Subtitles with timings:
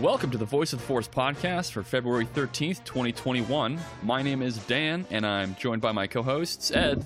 [0.00, 3.78] Welcome to the Voice of the Force podcast for February 13th, 2021.
[4.02, 7.04] My name is Dan, and I'm joined by my co hosts, Ed.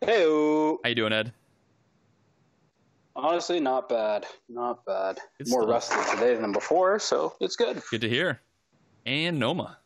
[0.00, 1.32] Hey, How you doing, Ed?
[3.16, 4.26] honestly, not bad.
[4.48, 5.18] Not bad.
[5.38, 5.96] Good More stuff.
[5.96, 7.82] rested today than before, so it's good.
[7.90, 8.40] Good to hear.
[9.06, 9.78] And Noma.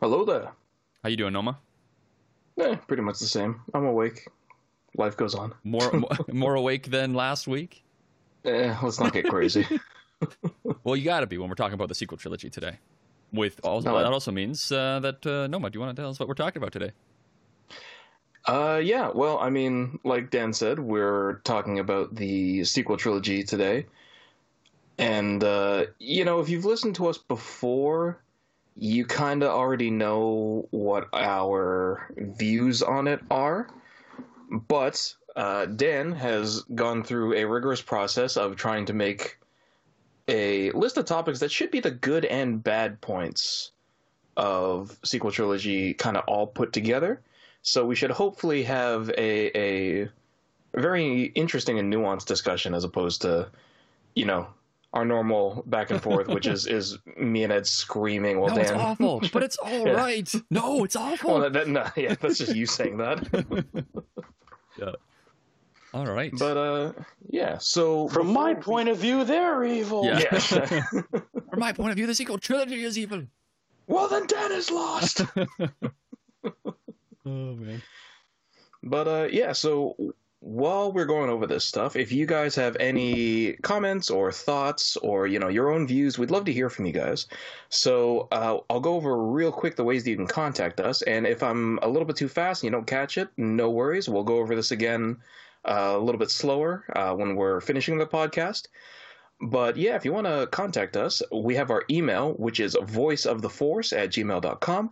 [0.00, 0.52] Hello there.
[1.02, 1.58] How you doing, Noma?
[2.58, 3.60] Eh, pretty much the same.
[3.72, 4.26] I'm awake.
[4.96, 5.54] Life goes on.
[5.64, 7.82] More more, more awake than last week?
[8.44, 9.66] Eh, let's not get crazy.
[10.84, 12.78] Well, you got to be when we're talking about the sequel trilogy today.
[13.32, 16.10] With also, No, that also means uh, that uh, Noma, do you want to tell
[16.10, 16.92] us what we're talking about today?
[18.46, 23.86] uh, yeah, well, I mean, like Dan said, we're talking about the sequel trilogy today.
[24.98, 28.22] And, uh, you know, if you've listened to us before,
[28.76, 33.68] you kind of already know what our views on it are.
[34.50, 39.38] But uh, Dan has gone through a rigorous process of trying to make
[40.28, 43.72] a list of topics that should be the good and bad points
[44.36, 47.20] of sequel trilogy kind of all put together.
[47.62, 50.08] So we should hopefully have a a
[50.74, 53.48] very interesting and nuanced discussion as opposed to,
[54.14, 54.46] you know,
[54.94, 58.64] our normal back and forth, which is is me and Ed screaming while no, Dan.
[58.64, 59.92] it's awful, but it's all Yeah.
[59.92, 60.32] right.
[60.50, 61.32] No, it's awful.
[61.32, 63.26] Well, that, that, no, yeah, that's just you saying that.
[64.78, 64.92] yeah.
[65.94, 66.32] All right.
[66.38, 66.92] but uh,
[67.28, 67.58] yeah.
[67.58, 70.04] So From my point of view, they're evil.
[70.06, 70.20] Yeah.
[70.32, 70.66] yeah.
[71.50, 73.24] From my point of view, the sequel trilogy is evil.
[73.86, 75.22] well, then Dan is lost.
[77.24, 77.80] Oh man.
[78.82, 79.94] But uh, yeah, so
[80.40, 85.28] while we're going over this stuff, if you guys have any comments or thoughts or
[85.28, 87.26] you know your own views, we'd love to hear from you guys.
[87.68, 91.28] So uh, I'll go over real quick the ways that you can contact us, and
[91.28, 94.08] if I'm a little bit too fast and you don't catch it, no worries.
[94.08, 95.18] We'll go over this again
[95.64, 98.68] uh, a little bit slower uh, when we're finishing the podcast.
[99.40, 103.96] But yeah, if you want to contact us, we have our email, which is voiceoftheforce
[103.96, 104.90] at gmail.com.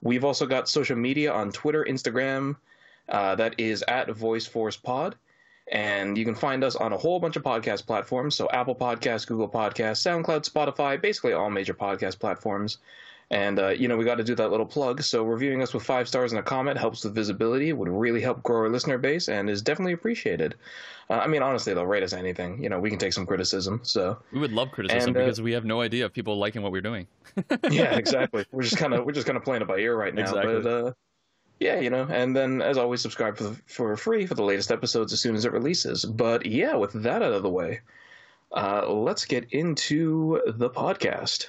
[0.00, 2.56] We've also got social media on Twitter, Instagram,
[3.08, 5.14] uh, that is at VoiceForcePod.
[5.70, 8.34] And you can find us on a whole bunch of podcast platforms.
[8.34, 12.78] So Apple Podcasts, Google Podcasts, SoundCloud, Spotify, basically all major podcast platforms.
[13.32, 15.02] And, uh, you know, we got to do that little plug.
[15.02, 18.42] So reviewing us with five stars and a comment helps with visibility, would really help
[18.42, 20.54] grow our listener base, and is definitely appreciated.
[21.08, 22.62] Uh, I mean, honestly, they'll rate us anything.
[22.62, 23.80] You know, we can take some criticism.
[23.84, 26.60] So, We would love criticism And, uh, because we have no idea of people liking
[26.60, 27.06] what we're doing.
[27.70, 28.44] yeah, exactly.
[28.52, 30.22] We're just kind of we're just kind of playing it by ear right now.
[30.22, 30.60] Exactly.
[30.60, 30.92] But uh,
[31.58, 35.10] yeah, you know, and then as always, subscribe for for free for the latest episodes
[35.14, 36.04] as soon as it releases.
[36.04, 37.80] But yeah, with that out of the way,
[38.52, 41.46] uh, let's get into the podcast.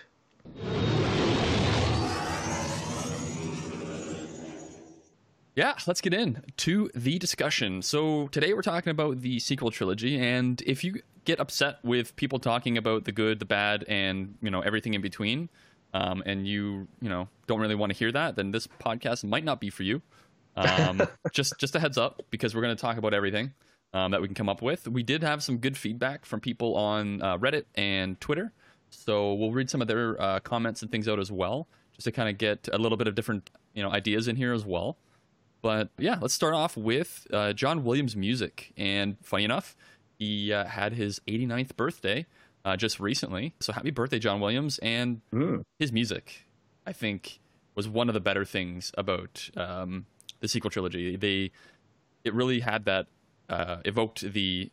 [5.56, 7.84] Yeah, let's get in to the discussion.
[7.84, 12.40] So today we're talking about the sequel trilogy, and if you get upset with people
[12.40, 15.50] talking about the good, the bad, and you know everything in between,
[15.94, 19.44] um, and you you know don't really want to hear that, then this podcast might
[19.44, 20.02] not be for you.
[20.56, 23.53] Um, just just a heads up because we're going to talk about everything
[23.94, 24.88] um, that we can come up with.
[24.88, 28.53] We did have some good feedback from people on uh, Reddit and Twitter,
[28.90, 32.12] so we'll read some of their uh, comments and things out as well, just to
[32.12, 34.97] kind of get a little bit of different you know ideas in here as well.
[35.63, 38.74] But yeah, let's start off with uh, John Williams' music.
[38.78, 39.75] And funny enough,
[40.19, 42.25] he uh, had his 89th birthday
[42.66, 43.56] uh, just recently.
[43.62, 44.78] So happy birthday, John Williams.
[44.79, 45.63] And Mm.
[45.79, 46.46] his music,
[46.85, 47.40] I think,
[47.75, 50.06] was one of the better things about um,
[50.41, 51.16] the sequel trilogy.
[51.16, 51.51] They,
[52.25, 53.07] it really had that,
[53.50, 54.69] uh, evoked the,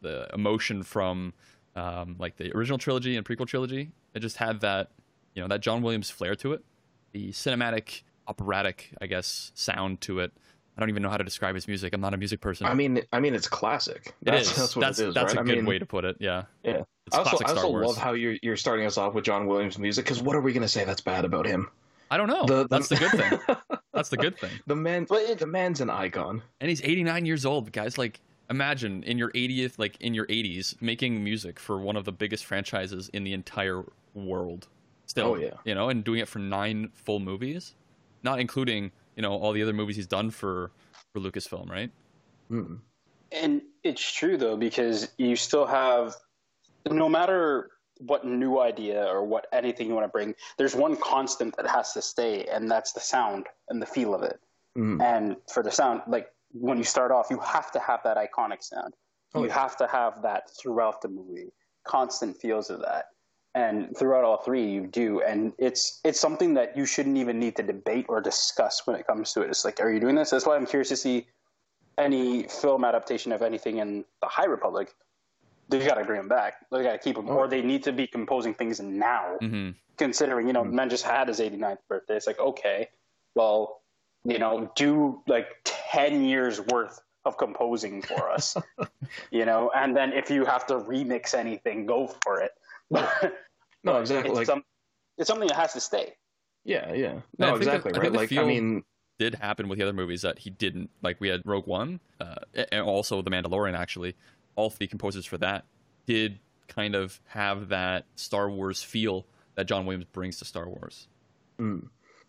[0.00, 1.34] the emotion from
[1.76, 3.92] um, like the original trilogy and prequel trilogy.
[4.14, 4.90] It just had that,
[5.34, 6.64] you know, that John Williams flair to it.
[7.12, 10.32] The cinematic, operatic, I guess, sound to it.
[10.76, 11.92] I don't even know how to describe his music.
[11.92, 12.66] I'm not a music person.
[12.66, 14.14] I mean, I mean, it's classic.
[14.22, 14.56] That's, is.
[14.56, 15.14] That's what that's it is.
[15.14, 15.40] that's right?
[15.40, 16.16] a I good mean, way to put it.
[16.20, 16.44] Yeah.
[16.62, 16.82] Yeah.
[17.06, 19.46] It's I also, classic I also love how you're you're starting us off with John
[19.46, 21.68] Williams music because what are we gonna say that's bad about him?
[22.10, 22.46] I don't know.
[22.46, 23.56] The- the- that's the good thing.
[23.92, 24.50] That's the good thing.
[24.66, 26.42] The man, the man's an icon.
[26.60, 27.98] And he's 89 years old, guys.
[27.98, 32.12] Like, imagine in your 80th, like in your 80s, making music for one of the
[32.12, 33.84] biggest franchises in the entire
[34.14, 34.68] world.
[35.06, 35.50] Still, Oh, yeah.
[35.64, 37.74] you know, and doing it for nine full movies,
[38.22, 40.70] not including you know all the other movies he's done for
[41.12, 41.90] for Lucasfilm, right?
[42.50, 42.78] Mm.
[43.32, 46.16] And it's true though because you still have,
[46.88, 51.56] no matter what new idea or what anything you want to bring, there's one constant
[51.56, 54.40] that has to stay, and that's the sound and the feel of it.
[54.76, 55.02] Mm.
[55.02, 58.62] And for the sound, like when you start off, you have to have that iconic
[58.62, 58.94] sound.
[59.34, 59.60] Oh, you yeah.
[59.60, 61.52] have to have that throughout the movie,
[61.86, 63.06] constant feels of that.
[63.54, 67.56] And throughout all three, you do, and it's it's something that you shouldn't even need
[67.56, 69.48] to debate or discuss when it comes to it.
[69.50, 70.30] It's like, are you doing this?
[70.30, 71.26] That's why I'm curious to see
[71.98, 74.94] any film adaptation of anything in the High Republic,
[75.68, 76.54] they've got to bring them back.
[76.70, 77.34] They got to keep them Oh.
[77.38, 79.36] or they need to be composing things now.
[79.40, 80.72] hmm Considering you know, Mm.
[80.72, 82.16] man just had his 89th birthday.
[82.16, 82.88] It's like okay,
[83.34, 83.82] well,
[84.24, 88.56] you know, do like 10 years worth of composing for us,
[89.30, 92.52] you know, and then if you have to remix anything, go for it.
[93.82, 94.30] No, exactly.
[94.30, 94.62] it's, Like, some,
[95.16, 96.12] it's something that has to stay.
[96.64, 97.20] yeah, yeah.
[97.38, 97.90] No, think exactly.
[97.92, 98.28] I think right.
[98.28, 98.84] the Like, I mean,
[99.18, 100.90] Did happen with the other movies that he didn't.
[101.02, 102.36] Like we had Rogue One, uh,
[102.72, 103.78] and also The Mandalorian.
[103.78, 104.16] Actually,
[104.56, 105.64] all three composers for that
[106.06, 106.38] did
[106.68, 111.08] kind of have that Star Wars feel that John Williams brings to Star Wars.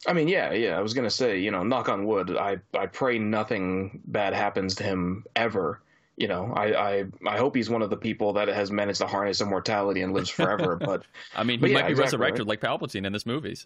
[0.08, 0.78] I mean, yeah, yeah.
[0.78, 2.36] I was gonna say, you know, knock on wood.
[2.36, 5.82] I I pray nothing bad happens to him ever.
[6.22, 9.08] You know, I I I hope he's one of the people that has managed to
[9.08, 10.76] harness immortality and lives forever.
[10.80, 11.04] but
[11.36, 13.66] I mean, he But yeah, might be exactly, resurrected like Palpatine in this movies.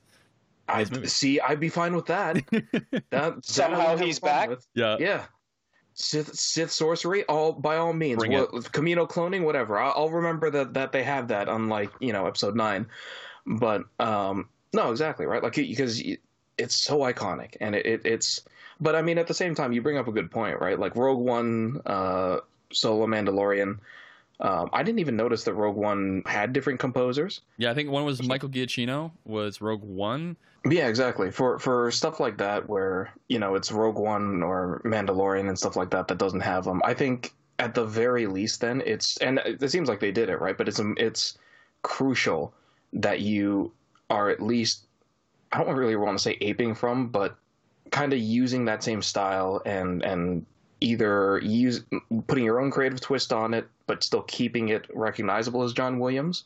[0.69, 1.07] I movie.
[1.07, 1.39] see.
[1.41, 2.35] I'd be fine with that.
[2.51, 4.49] that that Somehow I would have he's back?
[4.49, 4.65] with.
[4.73, 5.25] Yeah, Yeah.
[5.97, 8.19] Sith, Sith sorcery, all by all means.
[8.19, 9.77] Bring What, Kamino cloning, whatever.
[9.77, 12.87] I'll, I'll remember that that they have that, unlike you know episode nine.
[13.45, 15.43] But um, no, exactly right.
[15.43, 16.01] Like because
[16.57, 18.41] it's so iconic, and it, it, it's.
[18.79, 20.77] But I mean, at the same time, you bring up a good point, right?
[20.79, 22.39] Like Rogue One, uh,
[22.71, 23.79] Solo Mandalorian.
[24.41, 27.41] Um, I didn't even notice that Rogue One had different composers.
[27.57, 27.71] yeah.
[27.71, 30.35] I think one was Michael Giacchino was Rogue One.
[30.69, 31.31] Yeah, exactly.
[31.31, 35.75] For for stuff like that, where you know it's Rogue One or Mandalorian and stuff
[35.75, 39.39] like that that doesn't have them, I think at the very least, then it's and
[39.45, 41.37] it seems like they did it right, but it's it's
[41.83, 42.53] crucial
[42.93, 43.71] that you
[44.09, 44.85] are at least
[45.51, 47.37] I don't really want to say aping from, but
[47.95, 50.45] kind of using that same style and and
[50.81, 51.81] either use
[52.27, 56.43] putting your own creative twist on it, but still keeping it recognizable as John Williams,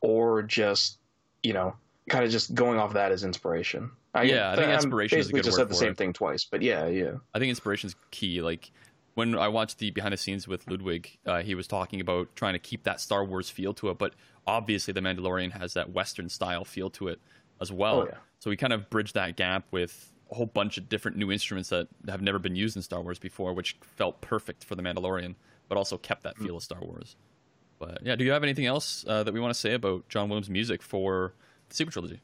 [0.00, 0.98] or just
[1.42, 1.74] you know
[2.08, 3.90] kind of just going off that as inspiration.
[4.14, 5.96] Yeah, I think I'm inspiration is a good just word said the for same it.
[5.96, 7.14] thing twice, but yeah, yeah.
[7.34, 8.40] I think inspiration's key.
[8.40, 8.70] Like
[9.14, 12.52] when I watched the behind the scenes with Ludwig, uh, he was talking about trying
[12.52, 14.14] to keep that Star Wars feel to it, but
[14.46, 17.18] obviously the Mandalorian has that Western style feel to it
[17.60, 18.02] as well.
[18.02, 18.18] Oh, yeah.
[18.38, 21.68] So we kind of bridged that gap with a whole bunch of different new instruments
[21.68, 25.36] that have never been used in Star Wars before, which felt perfect for the Mandalorian,
[25.68, 27.14] but also kept that feel of Star Wars.
[27.78, 30.28] But yeah, do you have anything else uh, that we want to say about John
[30.28, 31.34] Williams' music for
[31.68, 32.20] the sequel trilogy?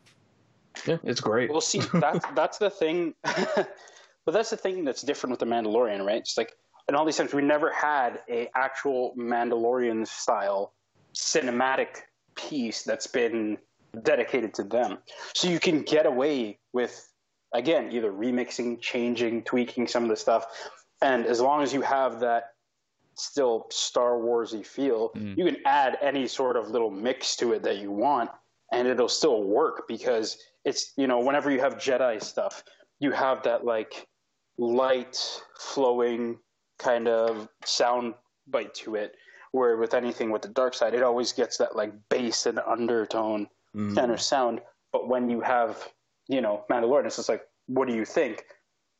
[0.86, 1.50] Yeah, it's great.
[1.50, 3.14] Well, see, that's that's the thing.
[3.22, 6.18] but that's the thing that's different with the Mandalorian, right?
[6.18, 6.52] It's like
[6.88, 10.72] in all these times we never had a actual Mandalorian style
[11.14, 12.02] cinematic
[12.34, 13.58] piece that's been
[14.02, 14.98] dedicated to them.
[15.34, 17.09] So you can get away with
[17.52, 20.46] again either remixing, changing, tweaking some of the stuff,
[21.02, 22.52] and as long as you have that
[23.14, 25.36] still Star Warsy feel, Mm.
[25.36, 28.30] you can add any sort of little mix to it that you want,
[28.72, 32.62] and it'll still work because it's you know whenever you have Jedi stuff,
[32.98, 34.06] you have that like
[34.58, 35.16] light
[35.58, 36.38] flowing
[36.78, 38.14] kind of sound
[38.46, 39.14] bite to it.
[39.52, 43.48] Where with anything with the dark side, it always gets that like bass and undertone
[43.74, 43.94] Mm.
[43.96, 44.60] kind of sound.
[44.92, 45.88] But when you have,
[46.30, 48.44] you know, Mandalorian, it's just like, what do you think?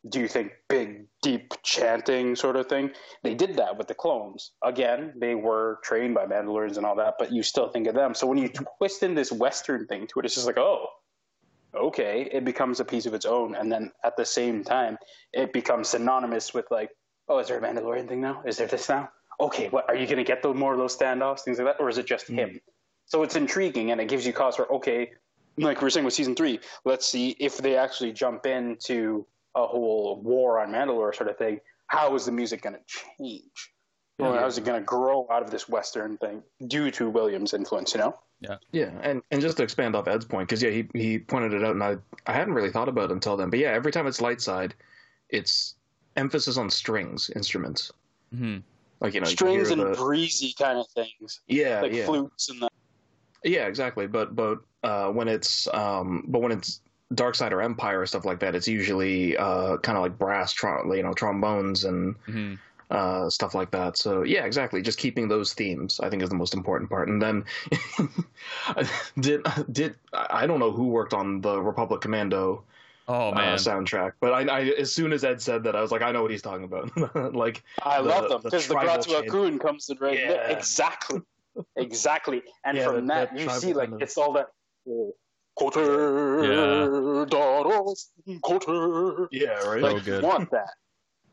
[0.08, 2.90] Do you think big, deep chanting sort of thing?
[3.22, 4.52] They did that with the clones.
[4.64, 8.14] Again, they were trained by Mandalorians and all that, but you still think of them.
[8.14, 10.86] So when you twist in this Western thing to it, it's just like, oh,
[11.74, 13.54] okay, it becomes a piece of its own.
[13.54, 14.98] And then at the same time,
[15.32, 16.90] it becomes synonymous with like,
[17.28, 18.42] oh, is there a Mandalorian thing now?
[18.44, 19.08] Is there this now?
[19.38, 21.80] Okay, what are you going to get the more of those standoffs, things like that,
[21.80, 22.34] or is it just hmm.
[22.34, 22.60] him?
[23.04, 25.10] So it's intriguing and it gives you cause for okay,
[25.60, 29.66] like we were saying with season three, let's see if they actually jump into a
[29.66, 31.60] whole war on Mandalore sort of thing.
[31.86, 33.72] How is the music going to change?
[34.18, 34.40] Or Yeah.
[34.40, 37.94] how is it going to grow out of this Western thing due to Williams' influence?
[37.94, 38.18] You know?
[38.40, 41.52] Yeah, Yeah, and and just to expand off Ed's point, because yeah, he he pointed
[41.52, 43.50] it out, and I I hadn't really thought about it until then.
[43.50, 44.74] But yeah, every time it's light side,
[45.28, 45.74] it's
[46.16, 47.92] emphasis on strings, instruments.
[48.32, 48.58] hmm
[49.00, 52.48] Like you know, Strings hear and the- breezy kind of things, yeah, like yeah, flutes
[52.48, 52.69] and that.
[53.44, 54.06] Yeah, exactly.
[54.06, 56.80] But but uh, when it's um, but when it's
[57.14, 60.54] Dark Side or Empire or stuff like that, it's usually uh, kind of like brass,
[60.54, 62.54] trom- you know, trombones and hmm
[62.90, 63.96] uh, stuff like that.
[63.96, 64.82] So yeah, exactly.
[64.82, 67.08] Just keeping those themes, I think, is the most important part.
[67.08, 67.44] And then
[69.20, 72.64] did did I don't know who worked on the Republic Commando
[73.08, 75.90] Oh uh, man, soundtrack, but I, I as soon as Ed said that, I was
[75.90, 77.34] like, I know what he's talking about.
[77.34, 79.60] like I the- love them because the, tribal Grats chant.
[79.60, 80.16] Comes in right.
[80.16, 80.48] Yeah.
[80.48, 81.20] Exactly.
[81.76, 82.42] Exactly.
[82.64, 84.48] And Yeah, from that- that, that you see like it's all that
[84.86, 85.12] quarter,
[85.58, 88.06] Koter Daros
[88.42, 89.28] Koter.
[89.30, 89.80] yeah, right.
[89.80, 90.22] So Like good.
[90.22, 90.70] you want that.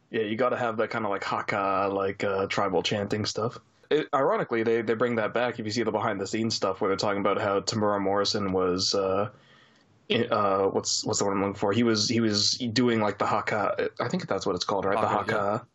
[0.09, 3.57] Yeah, you got to have that kind of like haka, like uh, tribal chanting stuff.
[3.89, 6.81] It, ironically, they they bring that back if you see the behind the scenes stuff
[6.81, 8.93] where they're talking about how Temuera Morrison was.
[8.95, 9.29] Uh,
[10.09, 11.73] uh, what's what's the word I'm looking for?
[11.73, 13.89] He was he was doing like the haka.
[13.99, 14.99] I think that's what it's called, right?
[14.99, 15.67] the Haka, haka.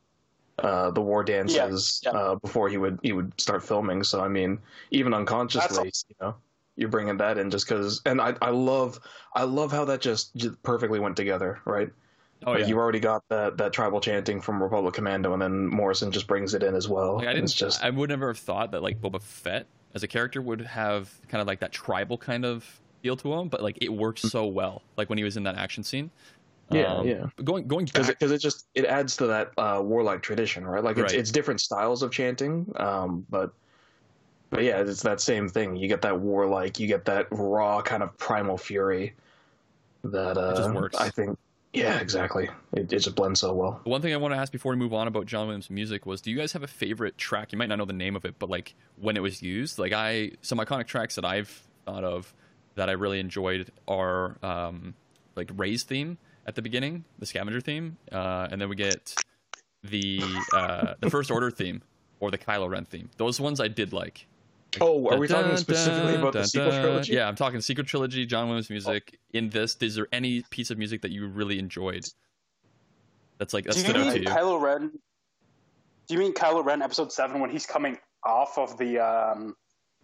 [0.58, 2.18] Uh, the war dances Yeah, yeah.
[2.18, 4.02] Uh, before he would he would start filming.
[4.04, 4.58] So I mean,
[4.90, 6.34] even unconsciously, you know,
[6.76, 8.02] you're bringing that in just because.
[8.06, 9.00] And I I love
[9.34, 11.90] I love how that just, just perfectly went together, right?
[12.44, 12.66] Oh Like, yeah.
[12.66, 16.54] you already got that that tribal chanting from Republic Commando, and then Morrison just brings
[16.54, 17.16] it in as well.
[17.16, 17.44] Like, I didn't.
[17.44, 20.60] It's just I would never have thought that like Boba Fett as a character would
[20.62, 24.20] have kind of like that tribal kind of feel to him, but like it worked
[24.20, 24.82] so well.
[24.96, 26.10] Like when he was in that action scene.
[26.70, 27.26] Yeah, Um, yeah.
[27.44, 30.66] Going going because back, it, 'cause it just it adds to that uh, warlike tradition,
[30.66, 30.82] right?
[30.82, 31.20] Like it's Right.
[31.20, 33.52] it's different styles of chanting, um, but
[34.50, 35.76] but yeah, it's that same thing.
[35.76, 39.14] You get that warlike, you get that raw kind of primal fury
[40.04, 40.96] that uh, just works.
[40.98, 41.38] I think.
[41.74, 42.50] Yeah, exactly.
[42.74, 43.80] It, it just blends so well.
[43.84, 46.04] The one thing I want to ask before we move on about John Williams' music
[46.04, 47.50] was, do you guys have a favorite track?
[47.50, 49.92] You might not know the name of it, but like when it was used, like
[49.92, 52.34] I some iconic tracks that I've thought of
[52.74, 54.92] that I really enjoyed are um,
[55.34, 59.14] like Rey's theme at the beginning, the Scavenger theme, uh, and then we get
[59.84, 60.20] the
[60.54, 61.82] uh, the First Order theme
[62.20, 63.10] or the Kylo Ren theme.
[63.16, 64.26] Those ones I did like.
[64.80, 66.80] Oh, are we Dun, talking dun, specifically about the sequel dun.
[66.82, 67.12] trilogy?
[67.12, 69.18] Yeah, I'm talking sequel trilogy, John Williams music.
[69.34, 72.04] In this, is there any piece of music that you really enjoyed?
[73.38, 74.26] That's like that Do you stood out mean to you.
[74.26, 74.90] Kylo Ren?
[76.08, 78.98] Do you mean Kylo Ren episode seven when he's coming off of the?
[78.98, 79.54] um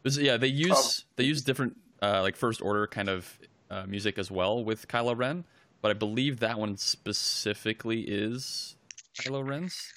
[0.02, 3.38] This- yeah, they use they use different uh, like first order kind of
[3.70, 5.44] uh, music as well with Kylo Ren,
[5.80, 8.76] but I believe that one specifically is
[9.20, 9.92] Kylo Ren's.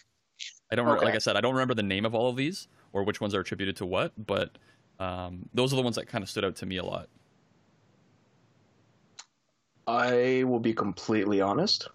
[0.71, 1.05] I don't Okay.
[1.05, 3.35] like I said I don't remember the name of all of these or which ones
[3.35, 4.57] are attributed to what, but
[4.99, 7.09] um, those are the ones that kind of stood out to me a lot.
[9.87, 11.87] I will be completely honest.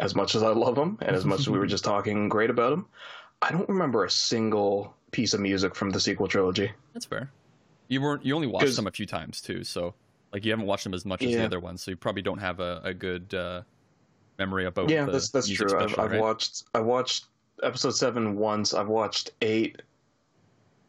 [0.00, 2.50] As much as I love them, and as much as we were just talking great
[2.50, 2.86] about them,
[3.42, 6.70] I don't remember a single piece of music from the sequel trilogy.
[6.92, 7.30] That's fair.
[7.88, 9.94] You weren't you only watched them a few times too, so
[10.32, 12.38] like you haven't watched them as much as the other ones, so you probably don't
[12.38, 13.62] have a, a good uh,
[14.38, 14.90] memory about.
[14.90, 15.66] yeah, the that's that's true.
[15.74, 16.20] I've, special, I've right?
[16.20, 17.26] watched I watched
[17.62, 18.74] episode seven once.
[18.74, 19.82] I've watched eight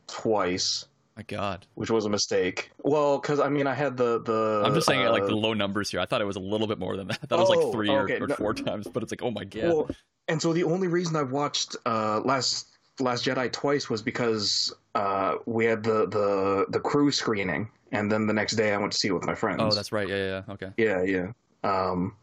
[0.07, 0.85] twice,
[1.17, 2.71] My God, which was a mistake.
[2.83, 4.63] Well, because I mean, I had the the.
[4.65, 5.99] I'm just saying it like uh, the low numbers here.
[5.99, 7.21] I thought it was a little bit more than that.
[7.21, 9.21] That thought it was Oh, like three or, or no- four times, but it's like
[9.23, 9.63] oh my god.
[9.63, 9.89] Well,
[10.27, 12.67] and so the only reason I watched uh, last
[13.01, 18.27] Last Jedi twice was because uh, we had the the the crew screening, and then
[18.27, 19.61] the next day I went to see it with my friends.
[19.61, 20.07] oh, that's right.
[20.07, 20.41] Yeah, yeah.
[20.47, 20.53] yeah.
[20.53, 20.69] Okay.
[20.77, 21.31] Yeah, yeah.
[21.63, 22.15] Um,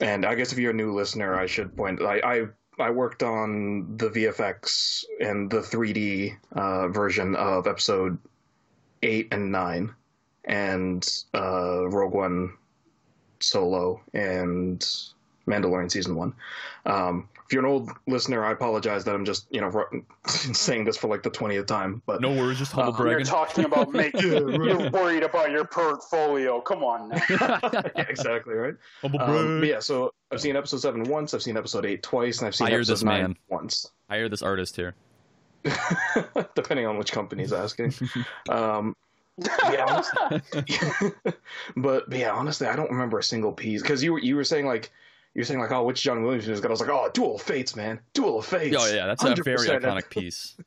[0.00, 2.02] and I guess if you're a new listener, I should point.
[2.02, 2.46] I I,
[2.78, 8.18] I worked on the VFX and the 3D uh, version of episode
[9.02, 9.94] eight and nine,
[10.44, 12.54] and uh, Rogue One,
[13.40, 14.84] Solo, and
[15.46, 16.34] Mandalorian season one.
[16.86, 20.84] Um, if you're an old listener, I apologize that I'm just you know ru- saying
[20.84, 23.92] this for like the twentieth time, but No worries, just humble Uh, You're talking about
[23.92, 24.32] making.
[24.32, 24.80] Yeah, right.
[24.80, 26.60] You're worried about your portfolio.
[26.60, 27.20] Come on now.
[27.30, 28.74] yeah, exactly right.
[29.02, 29.70] humble Um, brag.
[29.70, 32.66] yeah, so I've seen episode seven once, I've seen episode eight twice, and I've seen
[32.68, 33.36] Hire episode this nine man.
[33.48, 34.94] once, Hire this artist here.
[36.54, 37.94] depending on which company's asking.
[38.48, 38.94] um,
[39.38, 41.12] yeah, honestly,
[41.76, 44.44] but, but yeah, honestly, I don't remember a single piece because you were you were
[44.44, 44.92] saying like
[45.34, 46.64] you were saying like oh which John Williams music?
[46.64, 48.76] I was like oh Duel of Fates, man, Duel of Fates.
[48.78, 50.56] Oh yeah, that's a very iconic piece.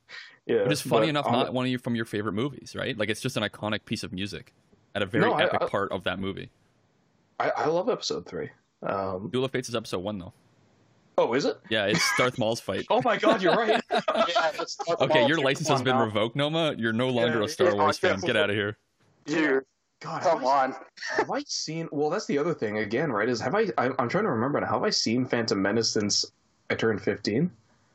[0.50, 2.74] Yeah, But it's funny but enough, on- not one of you from your favorite movies,
[2.74, 2.98] right?
[2.98, 4.54] Like it's just an iconic piece of music
[4.96, 6.50] at a very No, epic I- part of that movie.
[7.38, 8.50] I, I love episode three.
[8.82, 10.32] Um, Duel of Fates is episode one though.
[11.18, 11.58] oh, is it?
[11.70, 12.86] Yeah, it's Darth Maul's fight.
[12.90, 13.82] Oh my God, you're right.
[13.92, 14.52] Yeah,
[15.02, 16.06] Okay, your license has been now.
[16.06, 16.76] revoked, Noma.
[16.78, 18.18] You're no longer Yeah, a Star yeah, Wars fan.
[18.22, 18.78] Get out of here.
[19.26, 19.64] Dude,
[20.00, 20.76] God, come have I- on.
[21.16, 21.90] Have I seen?
[21.92, 23.28] Well, that's the other thing again, right?
[23.28, 23.68] Is have I?
[23.78, 24.68] I I'm trying to remember now.
[24.68, 26.26] Have I seen Phantom Menace since
[26.70, 27.50] I turned 15?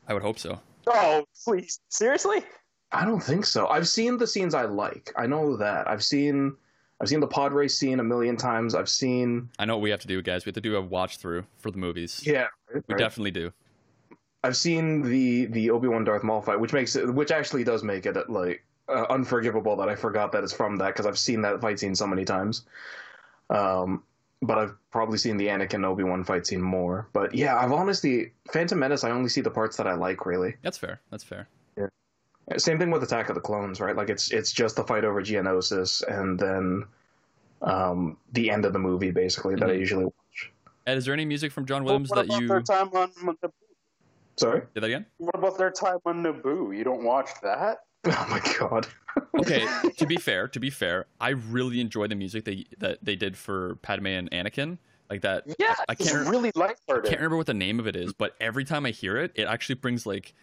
[0.08, 0.58] I would hope so.
[0.88, 1.78] Oh, please.
[1.88, 2.42] Seriously?
[2.90, 3.68] I don't think so.
[3.68, 5.12] I've seen the scenes I like.
[5.16, 5.88] I know that.
[5.88, 6.56] I've seen.
[7.00, 8.74] I've seen the pod race scene a million times.
[8.74, 9.48] I've seen.
[9.58, 10.44] I know what we have to do, guys.
[10.44, 12.22] We have to do a watch through for the movies.
[12.24, 12.98] Yeah, we right.
[12.98, 13.52] definitely do.
[14.44, 17.82] I've seen the the Obi Wan Darth Maul fight, which makes it, which actually does
[17.84, 21.42] make it like uh, unforgivable that I forgot that it's from that because I've seen
[21.42, 22.64] that fight scene so many times.
[23.50, 24.02] Um,
[24.44, 27.06] but I've probably seen the Anakin Obi Wan fight scene more.
[27.12, 29.04] But yeah, I've honestly Phantom Menace.
[29.04, 30.56] I only see the parts that I like really.
[30.62, 31.00] That's fair.
[31.10, 31.48] That's fair.
[32.56, 33.94] Same thing with Attack of the Clones, right?
[33.94, 36.84] Like it's it's just the fight over Geonosis and then
[37.62, 39.78] um, the end of the movie basically that I Mhm.
[39.78, 40.52] usually watch.
[40.88, 42.88] Ed, is there any music from John Well, Williams what that about you their time
[42.94, 43.52] on Naboo?
[44.36, 44.62] Sorry.
[44.74, 45.06] did that again?
[45.18, 46.76] What about their time on Naboo?
[46.76, 47.84] You don't watch that?
[48.06, 48.86] Oh my god.
[49.38, 49.66] Okay,
[49.98, 53.36] to be fair, to be fair, I really enjoy the music they that they did
[53.36, 54.78] for Padme and Anakin.
[55.10, 55.44] Like that.
[55.58, 56.78] Yeah, I can't- really like.
[56.88, 59.32] I can't remember what the name of it is, but every time I hear it,
[59.34, 60.34] it actually brings like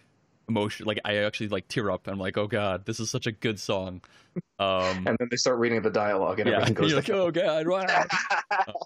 [0.48, 0.86] emotion.
[0.86, 2.06] Like I actually like tear up.
[2.08, 4.02] And I'm like, oh god, this is such a good song.
[4.60, 7.32] Um, And then they start reading the dialogue and yeah, everything goes you're like, oh
[7.32, 7.68] god.
[7.68, 8.06] wow."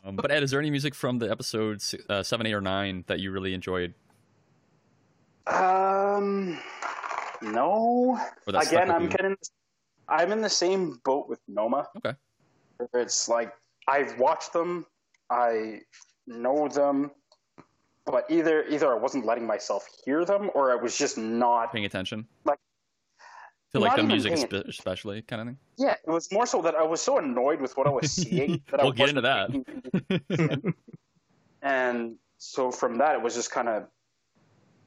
[0.06, 3.04] um, but Ed, is there any music from the episodes uh, seven, eight, or nine
[3.08, 3.94] that you really enjoyed?
[5.48, 6.58] Um,
[7.44, 8.20] no.
[8.48, 9.38] Or that stuck Again, I'm of,
[10.08, 11.88] I'm in the same boat with Noma.
[11.98, 12.16] Okay.
[12.94, 13.54] It's like
[13.88, 14.86] I've watched them,
[15.30, 15.82] I
[16.28, 17.12] know them,
[18.06, 21.72] but either either I wasn't letting myself hear them, or I was just not.
[21.72, 22.28] paying attention.
[22.46, 22.60] Like-
[23.74, 25.58] to like the music, espe- especially kind of thing.
[25.78, 28.62] Yeah, it was more so that I was so annoyed with what I was seeing
[28.72, 30.74] that I We'll get into that.
[31.64, 33.88] and so from that it was just kind of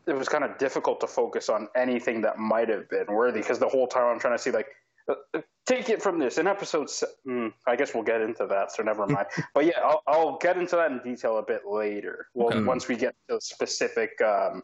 [0.07, 3.59] it was kind of difficult to focus on anything that might have been worthy because
[3.59, 4.69] the whole time i'm trying to see like
[5.09, 6.89] uh, uh, take it from this in episode
[7.27, 10.57] mm, i guess we'll get into that so never mind but yeah I'll, I'll get
[10.57, 12.65] into that in detail a bit later well Okay.
[12.65, 14.63] once we get to specific um,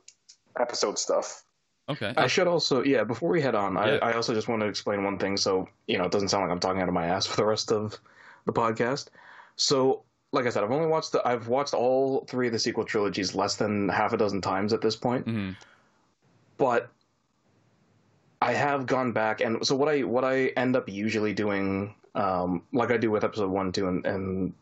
[0.58, 1.42] episode stuff
[1.88, 2.14] Okay.
[2.16, 3.98] I should also, yeah, before we head on, Yeah.
[4.00, 6.44] I, I also just want to explain one thing so, you know, it doesn't sound
[6.44, 7.98] like I'm talking out of my ass for the rest of
[8.46, 9.08] the podcast.
[9.56, 12.84] So, like I said, I've only watched the, I've watched all three of the sequel
[12.84, 15.56] trilogies less than half a dozen times at this point, Mhm.
[16.56, 16.88] but
[18.40, 22.62] I have gone back and so what I what I end up usually doing, um,
[22.72, 24.52] like I do with episode one, two, and, and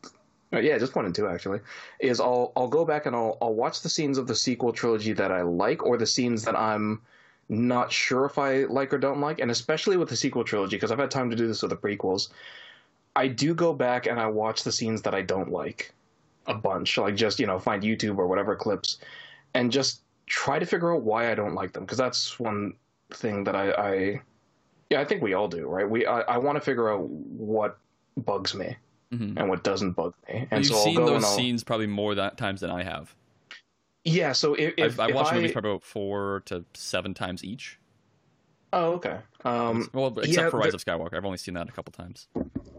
[0.53, 1.61] uh, yeah, just one and two actually,
[2.01, 5.13] is I'll I'll go back and I'll I'll watch the scenes of the sequel trilogy
[5.13, 7.01] that I like or the scenes that I'm
[7.49, 10.91] not sure if I like or don't like, and especially with the sequel trilogy because
[10.91, 12.29] I've had time to do this with the prequels.
[13.17, 15.93] I do go back and I watch the scenes that I don't like
[16.47, 18.99] a bunch, like just you know find YouTube or whatever clips,
[19.55, 22.75] and just try to figure out why I don't like them because that's one
[23.13, 24.21] thing that I, I
[24.89, 27.79] yeah I think we all do right we I, I want to figure out what
[28.17, 28.77] bugs me
[29.13, 29.37] Mhm.
[29.37, 32.39] and what doesn't bug me and You've so I'll seen those scenes probably more that
[32.39, 33.13] times than I have.
[34.05, 37.13] yeah so if, if I've, I've if watched I, movies probably about four to seven
[37.13, 37.80] times each.
[38.73, 41.69] Oh okay um well, except yeah, for Rise there- of Skywalker, I've only seen that
[41.69, 42.29] a couple times.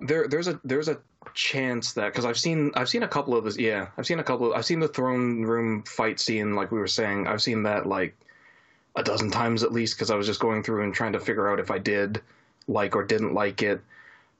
[0.01, 0.99] there there's a there's a
[1.33, 4.23] chance that because I've seen I've seen a couple of this yeah I've seen a
[4.23, 7.63] couple of, I've seen the throne room fight scene like we were saying I've seen
[7.63, 8.15] that like
[8.95, 11.49] a dozen times at least because I was just going through and trying to figure
[11.49, 12.21] out if I did
[12.67, 13.81] like or didn't like it.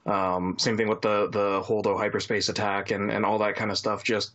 [0.06, 3.78] Um, same thing with the the Holdo hyperspace attack and and all that kind of
[3.78, 4.04] stuff.
[4.04, 4.32] Just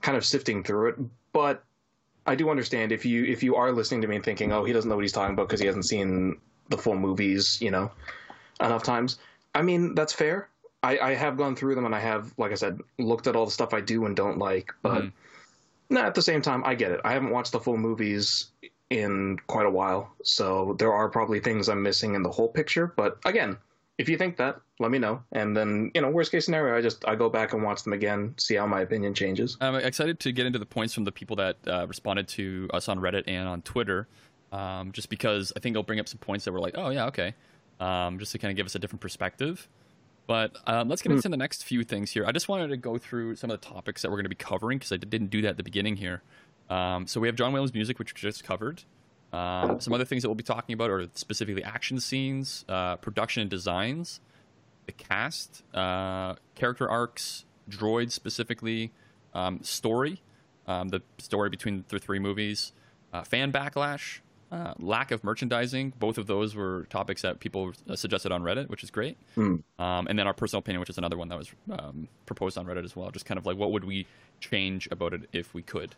[0.00, 0.96] kind of sifting through it,
[1.32, 1.64] but
[2.26, 4.72] I do understand if you if you are listening to me and thinking, oh, he
[4.72, 7.90] doesn't know what he's talking about because he hasn't seen the full movies, you know,
[8.60, 9.18] enough times.
[9.54, 10.48] I mean, that's fair.
[10.82, 13.44] I, I have gone through them and I have, like I said, looked at all
[13.44, 14.72] the stuff I do and don't like.
[14.82, 15.12] But Mhm.
[15.90, 17.00] no, at the same time, I get it.
[17.04, 18.50] I haven't watched the full movies
[18.90, 22.86] in quite a while, so there are probably things I'm missing in the whole picture.
[22.96, 23.58] But again,
[23.98, 25.22] if you think that, let me know.
[25.32, 27.92] And then, you know, worst case scenario, I just I go back and watch them
[27.92, 29.56] again, see how my opinion changes.
[29.60, 32.88] I'm excited to get into the points from the people that uh, responded to us
[32.88, 34.06] on Reddit and on Twitter,
[34.52, 37.06] um, just because I think they'll bring up some points that were like, oh yeah,
[37.06, 37.34] okay,
[37.80, 39.68] um, just to kind of give us a different perspective.
[40.26, 42.26] But um, let's get into the next few things here.
[42.26, 44.34] I just wanted to go through some of the topics that we're going to be
[44.34, 46.22] covering because I didn't do that at the beginning here.
[46.68, 48.82] Um, so we have John Williams' music, which we just covered.
[49.32, 53.40] Um, some other things that we'll be talking about are specifically action scenes, uh, production
[53.40, 54.20] and designs,
[54.84, 58.92] the cast, uh, character arcs, droids specifically,
[59.34, 60.22] um, story,
[60.66, 62.72] um, the story between the three movies,
[63.12, 65.92] uh, fan backlash, uh, lack of merchandising.
[65.98, 69.18] Both of those were topics that people uh, suggested on Reddit, which is great.
[69.34, 69.56] Hmm.
[69.78, 72.66] Um, and then our personal opinion, which is another one that was um, proposed on
[72.66, 73.10] Reddit as well.
[73.10, 74.06] Just kind of like what would we
[74.40, 75.94] change about it if we could.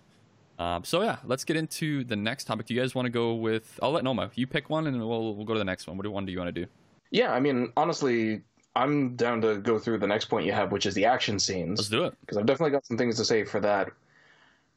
[0.59, 2.67] Um, so yeah, let's get into the next topic.
[2.67, 3.79] Do you guys want to go with?
[3.83, 4.31] I'll let Noma.
[4.35, 5.97] You pick one, and we'll we'll go to the next one.
[5.97, 6.67] What one do you want to do?
[7.11, 8.43] Yeah, I mean, honestly,
[8.77, 11.79] I'm down to go through the next point you have, which is the action scenes.
[11.79, 12.15] Let's do it.
[12.21, 13.91] because I've definitely got some things to say for that.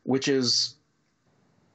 [0.04, 0.76] Which is,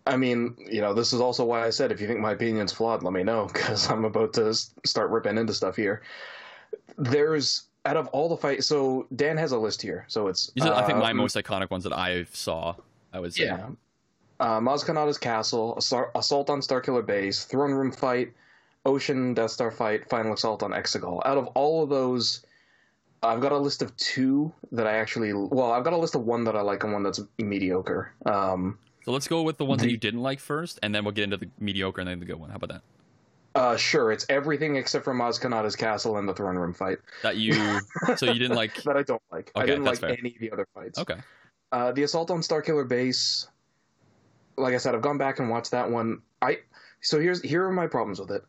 [0.09, 2.73] I mean, you know, this is also why I said if you think my opinion's
[2.73, 6.03] flawed, let me know because I'm about to start ripping into stuff here.
[6.97, 10.05] There's out of all the fights, so Dan has a list here.
[10.09, 12.75] So it's These are, I think, my um, most iconic ones that I saw.
[13.13, 13.45] I would say.
[13.45, 13.69] yeah.
[14.41, 18.33] Uh, Maz Kanata's castle, Assault assault on Starkiller Base, throne room fight,
[18.87, 21.21] ocean Death Star fight, final assault on Exegol.
[21.27, 22.45] Out of all of those,
[23.23, 25.33] I've got a list of two that I actually.
[25.33, 28.13] Well, I've got a list of one that I like and one that's mediocre.
[28.27, 31.15] Um, So let's go with the ones that you didn't like first, and then we'll
[31.15, 32.51] get into the mediocre and then the good one.
[32.51, 32.83] How about that?
[33.55, 37.39] uh, sure, it's everything except for Maz Kanata's castle and the throne room fight That
[37.39, 37.55] you.
[38.17, 38.83] so you didn't like.
[38.83, 39.51] that I don't like.
[39.57, 40.11] Okay, I didn't like fair.
[40.11, 40.99] any of the other fights.
[40.99, 41.17] Okay.
[41.73, 43.49] Uh, the assault on Starkiller Base.
[44.59, 46.21] Like I said, I've gone back and watched that one.
[46.43, 46.59] I
[47.01, 48.43] so here's here are my problems with it.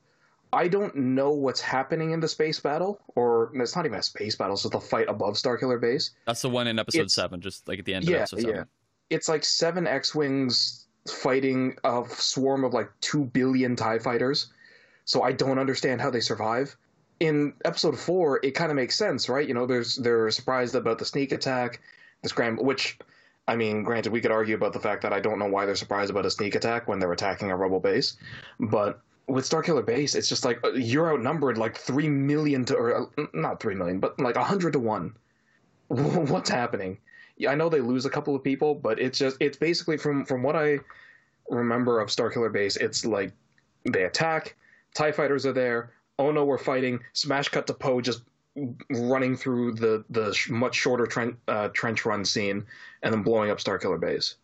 [0.51, 4.35] I don't know what's happening in the space battle, or it's not even a space
[4.35, 4.55] battle.
[4.55, 6.11] It's just a fight above Starkiller Base.
[6.27, 8.41] That's the one in episode It's- seven, just like at the end of Yeah, episode
[8.41, 8.55] seven.
[8.57, 8.63] yeah.
[9.09, 14.47] It's like seven X-wings fighting a swarm of like two billion Tie fighters.
[15.05, 16.75] So I don't understand how they survive.
[17.19, 19.47] In episode four, it kind of makes sense, right?
[19.47, 21.81] You know, there's they're surprised about the sneak attack,
[22.21, 22.97] the scramble, which
[23.47, 25.75] I mean, granted, we could argue about the fact that I don't know why they're
[25.75, 28.15] surprised about a sneak attack when they're attacking a rebel base,
[28.59, 33.09] but with Starkiller Base, it's just like uh, you're outnumbered like three million to, or
[33.17, 35.15] uh, not three million, but like a hundred to one.
[35.87, 36.99] What's happening?
[37.47, 40.43] I know they lose a couple of people, but it's just it's basically from from
[40.43, 40.79] what I
[41.49, 43.31] remember of Starkiller Base, it's like
[43.85, 44.55] they attack,
[44.93, 45.93] Tie fighters are there.
[46.17, 46.99] Oh no, we're fighting.
[47.13, 48.23] Smash cut to Poe just
[48.89, 52.65] running through the the much shorter trench uh, trench run scene,
[53.03, 54.35] and then blowing up Starkiller Base.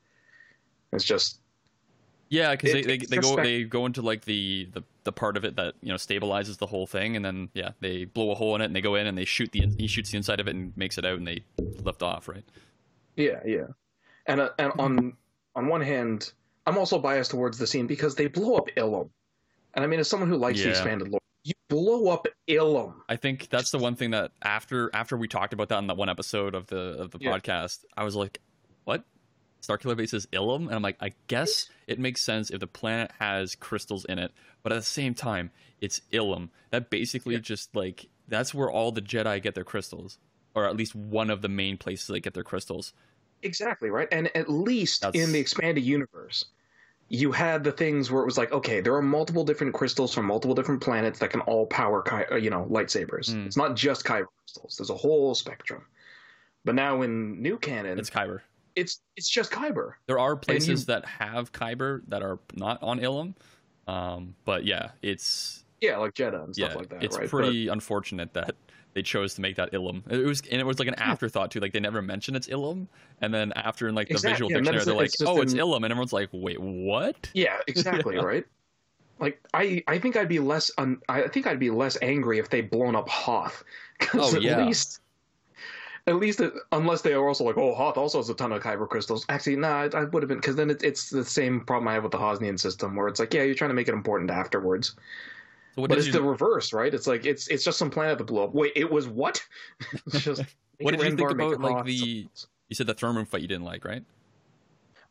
[0.93, 1.39] It's just
[2.29, 5.45] yeah, because they, they, they go they go into like the, the the part of
[5.45, 8.55] it that you know stabilizes the whole thing, and then yeah, they blow a hole
[8.55, 10.47] in it and they go in and they shoot the he shoots the inside of
[10.47, 11.43] it and makes it out and they
[11.83, 12.45] lift off, right?
[13.15, 13.67] Yeah, yeah,
[14.25, 15.13] and uh, and on
[15.55, 16.31] on one hand,
[16.65, 19.09] I'm also biased towards the scene because they blow up Ilum,
[19.73, 20.65] and I mean as someone who likes yeah.
[20.65, 22.95] the expanded lore, you blow up Ilum.
[23.07, 25.97] I think that's the one thing that after after we talked about that in that
[25.97, 27.31] one episode of the of the yeah.
[27.31, 28.41] podcast, I was like,
[28.83, 29.03] what?
[29.61, 33.11] Starkiller Base is Ilum, and I'm like, I guess it makes sense if the planet
[33.19, 35.51] has crystals in it, but at the same time,
[35.81, 36.49] it's Ilum.
[36.71, 37.41] That basically yeah.
[37.41, 40.17] just like that's where all the Jedi get their crystals,
[40.55, 42.93] or at least one of the main places they get their crystals.
[43.43, 45.17] Exactly right, and at least that's...
[45.17, 46.45] in the expanded universe,
[47.09, 50.25] you had the things where it was like, okay, there are multiple different crystals from
[50.25, 53.29] multiple different planets that can all power, uh, you know, lightsabers.
[53.29, 53.45] Mm.
[53.45, 54.77] It's not just kyber crystals.
[54.77, 55.85] There's a whole spectrum.
[56.63, 58.41] But now in new canon, it's kyber.
[58.75, 59.93] It's it's just kyber.
[60.07, 63.35] There are places you, that have kyber that are not on Ilum,
[63.87, 67.03] um, but yeah, it's yeah, like Jedha and stuff yeah, like that.
[67.03, 67.29] It's right?
[67.29, 68.55] pretty but, unfortunate that
[68.95, 70.09] they chose to make that Ilum.
[70.09, 71.59] It was and it was like an afterthought too.
[71.59, 72.87] Like they never mentioned it's Ilum,
[73.21, 74.33] and then after in like the exactly.
[74.33, 78.15] visual yeah, dictionary, they're like, "Oh, it's Ilum," and everyone's like, "Wait, what?" Yeah, exactly,
[78.15, 78.21] yeah.
[78.21, 78.45] right.
[79.19, 80.71] Like I, I think I'd be less.
[80.77, 83.63] Un, I think I'd be less angry if they blown up Hoth,
[83.99, 84.65] because oh, at yeah.
[84.65, 85.01] least,
[86.07, 88.63] at least, it, unless they are also like, oh, Hoth also has a ton of
[88.63, 89.25] kyber crystals.
[89.27, 91.95] Actually, nah, I, I would have been because then it, it's the same problem I
[91.95, 94.31] have with the Hosnian system, where it's like, yeah, you're trying to make it important
[94.31, 94.95] afterwards.
[95.75, 96.13] So but it's you...
[96.13, 96.93] the reverse, right?
[96.93, 98.53] It's like it's it's just some planet that blew up.
[98.53, 99.43] Wait, it was what?
[100.09, 100.41] just
[100.79, 102.27] what did you think about like the?
[102.67, 104.03] You said the throne room fight you didn't like, right?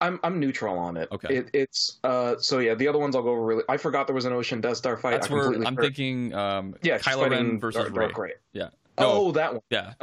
[0.00, 1.08] I'm I'm neutral on it.
[1.12, 1.36] Okay.
[1.36, 3.62] It, it's uh so yeah the other ones I'll go over really.
[3.68, 5.12] I forgot there was an Ocean Death Star fight.
[5.12, 6.34] That's where I'm thinking.
[6.34, 8.08] Um, yeah, Kylo Ren versus Rey.
[8.08, 8.68] Dark Yeah.
[8.98, 9.62] No, oh, that one.
[9.70, 9.94] Yeah.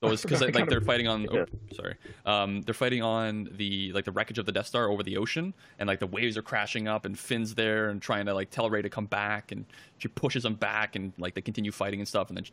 [0.00, 1.26] Uh, because like they're fighting on.
[1.30, 1.96] Oh, sorry.
[2.24, 5.52] Um, they're fighting on the like the wreckage of the Death Star over the ocean,
[5.78, 8.70] and like the waves are crashing up, and Finn's there and trying to like tell
[8.70, 9.64] Rey to come back, and
[9.98, 12.44] she pushes him back, and like they continue fighting and stuff, and then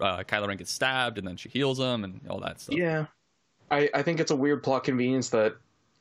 [0.00, 2.76] uh, Kylo Ren gets stabbed, and then she heals him, and all that stuff.
[2.76, 3.06] Yeah.
[3.70, 5.56] I I think it's a weird plot convenience that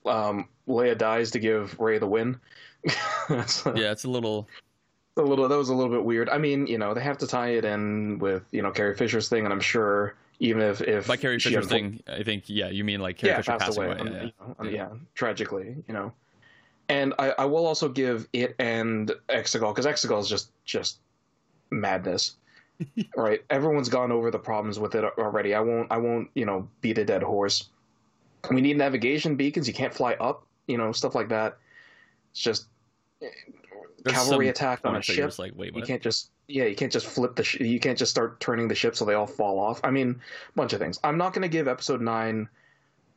[0.05, 2.39] um, Leia dies to give Rey the win.
[3.29, 3.43] yeah,
[3.91, 4.47] it's a little
[5.19, 6.29] a little that was a little bit weird.
[6.29, 9.29] I mean, you know, they have to tie it in with you know Carrie Fisher's
[9.29, 12.83] thing, and I'm sure even if if by Carrie Fisher's thing, I think yeah, you
[12.83, 13.99] mean like Carrie yeah, Fisher passed away, away.
[13.99, 14.69] Um, yeah, you know, yeah.
[14.71, 16.13] yeah, tragically, you know.
[16.87, 20.99] And I, I will also give it and Exegol because Exegol is just just
[21.69, 22.37] madness,
[23.15, 23.41] right?
[23.49, 25.53] Everyone's gone over the problems with it already.
[25.53, 27.69] I won't I won't you know beat a dead horse.
[28.49, 29.67] We need navigation beacons.
[29.67, 31.57] You can't fly up, you know, stuff like that.
[32.31, 32.67] It's just
[34.05, 35.37] cavalry attack on a ship.
[35.39, 35.79] Like, wait, what?
[35.79, 38.67] You can't just yeah, you can't just flip the sh- you can't just start turning
[38.67, 39.79] the ship so they all fall off.
[39.83, 40.99] I mean, a bunch of things.
[41.03, 42.49] I'm not going to give episode 9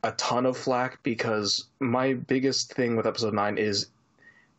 [0.03, 3.87] a ton of flack because my biggest thing with episode 9 is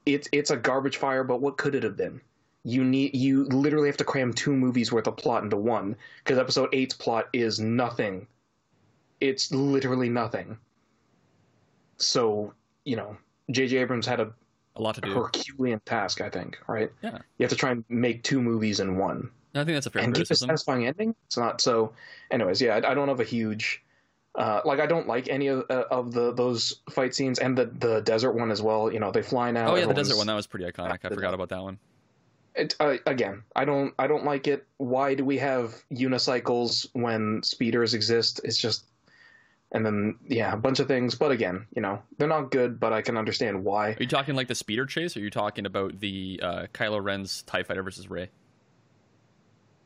[0.06, 2.20] it's it's a garbage fire, but what could it have been?
[2.64, 6.38] You need you literally have to cram two movies worth of plot into one because
[6.38, 8.26] episode 8's plot is nothing.
[9.20, 10.58] It's literally nothing.
[11.98, 12.52] So,
[12.84, 13.16] you know,
[13.50, 13.76] J.J.
[13.76, 14.32] Abrams had a
[14.76, 15.12] a lot to do.
[15.12, 16.58] Herculean task, I think.
[16.66, 16.90] Right?
[17.02, 17.18] Yeah.
[17.38, 19.30] You have to try and make two movies in one.
[19.54, 20.50] I think that's a fair and criticism.
[20.50, 21.14] a satisfying ending.
[21.26, 21.92] It's not so.
[22.30, 23.82] Anyways, yeah, I, I don't have a huge.
[24.34, 27.66] Uh, like I don't like any of, uh, of the those fight scenes and the
[27.66, 28.92] the desert one as well.
[28.92, 29.72] You know, they fly now.
[29.72, 30.98] Oh yeah, the desert one that was pretty iconic.
[31.04, 31.78] I forgot about that one.
[32.56, 34.66] It, uh, again, I don't I don't like it.
[34.78, 38.40] Why do we have unicycles when speeders exist?
[38.42, 38.87] It's just
[39.74, 41.14] and then yeah, a bunch of things.
[41.14, 43.90] But again, you know, they're not good, but I can understand why.
[43.90, 47.02] Are you talking like the speeder chase, or are you talking about the uh, Kylo
[47.02, 48.30] Ren's Tie Fighter versus Rey?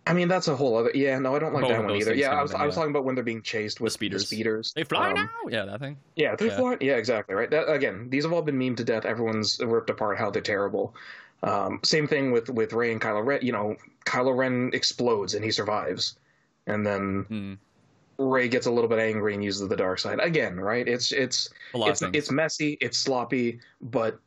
[0.07, 0.91] I mean, that's a whole other.
[0.95, 2.15] Yeah, no, I don't like Both that one either.
[2.15, 4.23] Yeah, I was, I was talking about when they're being chased with the speeders.
[4.23, 4.73] The speeders.
[4.75, 5.29] They fly um, now.
[5.49, 5.99] Yeah, that thing.
[6.17, 6.57] Yeah, they're yeah.
[6.57, 6.79] flying.
[6.81, 7.35] Yeah, exactly.
[7.35, 7.51] Right.
[7.51, 9.05] That, again, these have all been memed to death.
[9.05, 10.95] Everyone's ripped apart how they're terrible.
[11.43, 13.41] Um, same thing with with Rey and Kylo Ren.
[13.43, 16.17] You know, Kylo Ren explodes and he survives,
[16.67, 17.59] and then mm.
[18.19, 20.59] Rey gets a little bit angry and uses the dark side again.
[20.59, 20.87] Right?
[20.87, 24.21] It's it's it's it's messy, it's sloppy, but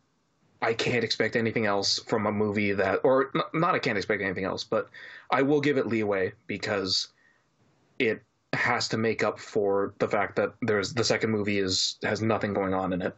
[0.62, 4.46] I can't expect anything else from a movie that, or not I can't expect anything
[4.46, 4.90] else, but
[5.32, 7.08] I will give it leeway because
[7.98, 8.22] it
[8.54, 12.54] has to make up for the fact that there's the second movie is has nothing
[12.54, 13.16] going on in it.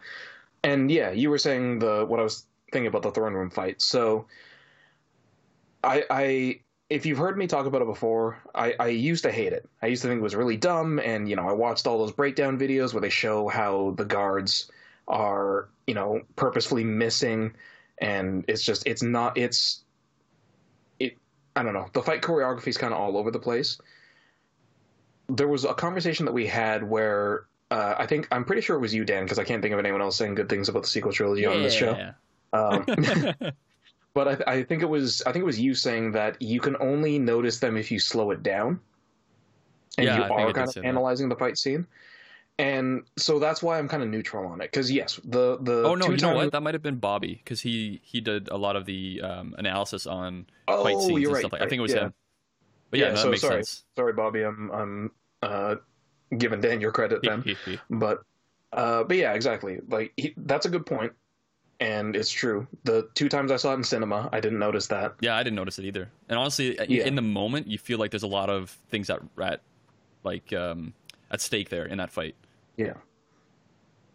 [0.63, 3.81] And yeah, you were saying the what I was thinking about the throne room fight.
[3.81, 4.25] So
[5.83, 6.59] I I
[6.93, 9.67] if you've heard me talk about it before, I, I used to hate it.
[9.81, 12.11] I used to think it was really dumb, and you know, I watched all those
[12.11, 14.71] breakdown videos where they show how the guards
[15.07, 17.53] are, you know, purposefully missing,
[17.97, 19.83] and it's just it's not it's
[20.99, 21.17] it.
[21.55, 21.87] I don't know.
[21.93, 23.79] The fight choreography is kind of all over the place.
[25.29, 28.81] There was a conversation that we had where uh, I think I'm pretty sure it
[28.81, 30.89] was you, Dan, because I can't think of anyone else saying good things about the
[30.89, 32.11] sequel trilogy on this show.
[32.53, 32.85] Um,
[34.13, 36.75] but I, I, think it was I think it was you saying that you can
[36.79, 38.79] only notice them if you slow it down,
[39.97, 40.85] and Yeah, you I are kind of that.
[40.85, 41.87] analyzing the fight scene.
[42.59, 44.71] And so that's why I'm kind of neutral on it.
[44.71, 46.51] Because yes, the the Oh no, you know what?
[46.51, 50.05] That might have been Bobby because he he did a lot of the um, analysis
[50.05, 51.61] on Oh, fight scenes and right, stuff like.
[51.61, 52.03] I think it was yeah.
[52.05, 52.13] him.
[52.91, 53.57] But yeah, Yeah, that so makes sorry.
[53.57, 53.83] sense.
[53.97, 55.75] Sorry, Bobby, I'm I'm uh,
[56.37, 57.43] giving Dan your credit then.
[57.89, 58.21] but
[58.71, 59.79] uh, but yeah, exactly.
[59.87, 61.13] Like he, that's a good point,
[61.79, 62.67] and it's true.
[62.83, 65.15] The two times I saw it in cinema, I didn't notice that.
[65.21, 66.09] yeah, I didn't notice it either.
[66.29, 67.05] And honestly, Yeah.
[67.05, 69.61] in the moment, you feel like there's a lot of things that at
[70.23, 70.93] like um,
[71.31, 72.35] at stake there in that fight.
[72.77, 72.93] Yeah.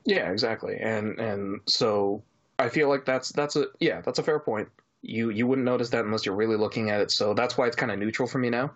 [0.04, 0.76] Yeah, exactly.
[0.80, 2.22] And and so
[2.58, 4.68] I feel like that's that's a yeah, that's a fair point.
[5.02, 7.10] You you wouldn't notice that unless you're really looking at it.
[7.10, 8.72] So that's why it's kind of neutral for me now.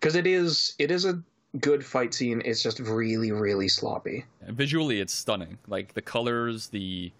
[0.00, 1.22] Cuz it is it is a
[1.60, 2.42] good fight scene.
[2.44, 4.26] It's just really really sloppy.
[4.42, 5.58] And visually, it's stunning.
[5.66, 7.12] Like the colors, the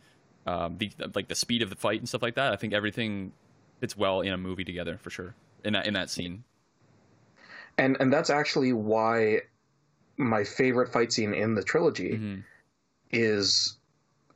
[0.46, 2.52] um, the like the speed of the fight and stuff like that.
[2.52, 3.32] I think everything
[3.80, 5.34] fits well in a movie together for sure.
[5.64, 6.44] In that in that scene.
[7.76, 9.40] And and that's actually why
[10.16, 12.44] my favorite fight scene in the trilogy Mhm.
[13.12, 13.76] is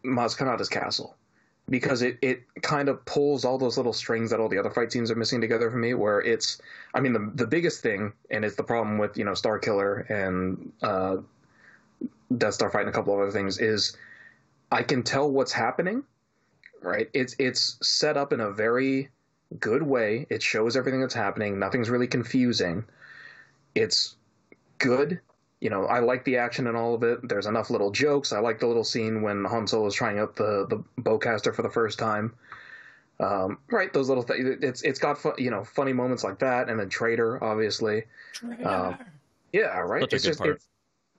[0.05, 1.17] Maz Kanata's castle
[1.69, 4.93] because it, it kind of pulls all those little strings that all the other fight
[4.93, 6.61] scenes are missing together for me where it's
[6.95, 10.01] I mean the the biggest thing and it's the problem with you know Star Killer
[10.09, 11.17] and uh,
[12.37, 13.97] Death Star Fight and a couple of other things is
[14.73, 16.03] I can tell what's happening
[16.81, 19.11] right it's it's set up in a very
[19.61, 22.85] good way it shows everything that's happening nothing's really confusing
[23.75, 24.17] it's
[24.79, 25.21] good
[25.63, 27.29] you know, I like the action and all of it.
[27.29, 28.33] There's enough little jokes.
[28.33, 31.63] I like the little scene when Han Solo is trying out the the bowcaster for
[31.63, 32.35] the first time.
[33.21, 34.59] Um, right, those little things.
[34.61, 38.03] It's it's got fu- you know funny moments like that, and then Traitor, obviously.
[38.65, 38.99] Um,
[39.53, 40.01] yeah, right.
[40.01, 40.57] Such a it's good just part.
[40.57, 40.67] it's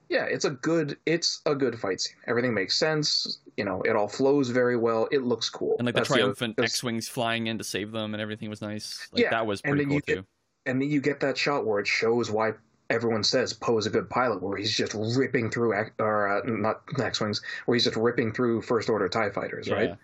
[0.08, 2.16] yeah, it's a good it's a good fight scene.
[2.26, 3.38] Everything makes sense.
[3.56, 5.08] You know, it all flows very well.
[5.10, 5.76] It looks cool.
[5.78, 8.60] And like the That's other- triumphant X-wings flying in to save them and everything was
[8.62, 9.08] nice.
[9.12, 10.24] Like Yeah, that was pretty cool too.
[10.66, 12.52] and then you get that shot where it shows why
[12.90, 17.20] everyone says Poe's a good pilot, where he's just ripping through, or uh, not X
[17.20, 19.88] wings, where he's just ripping through First Order Tie fighters, right?
[19.90, 19.94] Yeah.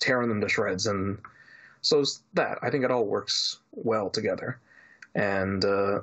[0.00, 1.18] tearing them to shreds, and
[1.82, 4.58] so it's that I think it all works well together,
[5.14, 6.00] and uh,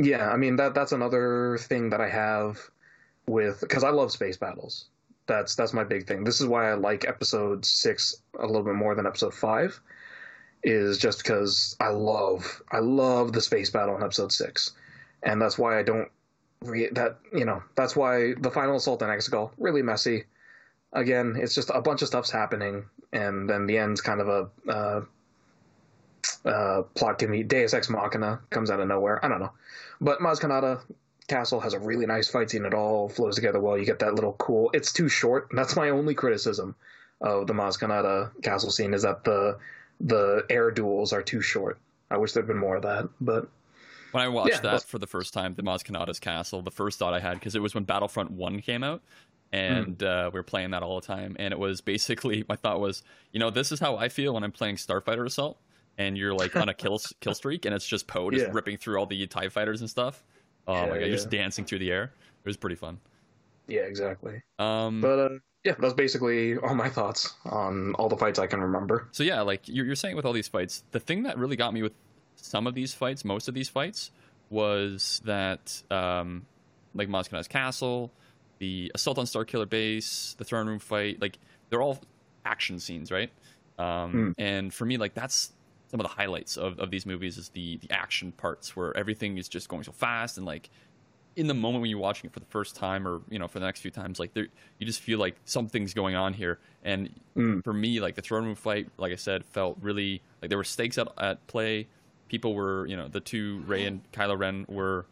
[0.00, 2.58] yeah, I mean that that's another thing that I have
[3.26, 4.86] with because I love space battles.
[5.26, 6.24] That's that's my big thing.
[6.24, 9.80] This is why I like Episode six a little bit more than Episode five
[10.62, 14.72] is just because I love I love the space battle in episode six,
[15.22, 16.08] and that's why I don't
[16.62, 20.24] re- that you know that's why the final assault on Exegol really messy.
[20.92, 24.70] Again, it's just a bunch of stuff's happening, and then the end's kind of a
[24.70, 25.00] uh,
[26.44, 29.24] uh, plot to me Deus Ex Machina comes out of nowhere.
[29.24, 29.52] I don't know,
[30.00, 30.80] but Maz Kanata
[31.28, 32.64] Castle has a really nice fight scene.
[32.64, 33.78] It all flows together well.
[33.78, 34.70] You get that little cool.
[34.74, 35.48] It's too short.
[35.52, 36.74] That's my only criticism
[37.20, 39.58] of the Maz Kanata Castle scene is that the
[40.00, 41.78] the air duels are too short.
[42.10, 43.48] I wish there'd been more of that, but
[44.12, 46.70] When I watched Yeah, that but- for the first time, the Maz Kanata's Castle, the
[46.70, 49.02] first thought I had because it was when Battlefront One came out,
[49.52, 50.06] and Hmm.
[50.06, 53.02] uh, we were playing that all the time, and it was basically my thought was,
[53.32, 55.58] you know, this is how I feel when I'm playing Starfighter Assault,
[56.00, 58.52] and you're like on a kill kill streak, and it's just Poe just Yeah.
[58.52, 60.24] ripping through all the Tie fighters and stuff.
[60.66, 62.04] Oh Yeah, my god, you're just dancing through the air.
[62.44, 62.98] It was pretty fun.
[63.68, 64.42] yeah, exactly.
[64.58, 65.28] Um, But uh,
[65.62, 69.08] yeah, that's basically all my thoughts on all the fights I can remember.
[69.12, 71.72] So yeah, like you're, you're saying with all these fights, the thing that really got
[71.74, 71.92] me with
[72.36, 74.10] some of these fights, most of these fights,
[74.48, 76.46] was that um,
[76.94, 78.10] like Kanata's castle,
[78.58, 81.98] the assault on Starkiller base, the throne room fight, like they're all
[82.44, 83.30] action scenes, right?
[83.78, 84.30] Um, Hmm.
[84.38, 85.52] And for me, like that's
[85.90, 89.38] some of the highlights of, of these movies is the the action parts where everything
[89.38, 90.70] is just going so fast and like
[91.36, 93.58] in the moment when you're watching it for the first time or you know for
[93.60, 94.46] the next few times like there
[94.78, 97.62] you just feel like something's going on here and Mm.
[97.64, 100.64] for me like the throne room fight like i said felt really like there were
[100.64, 101.86] stakes at, at play
[102.28, 105.06] people were you know the two rey and kylo ren were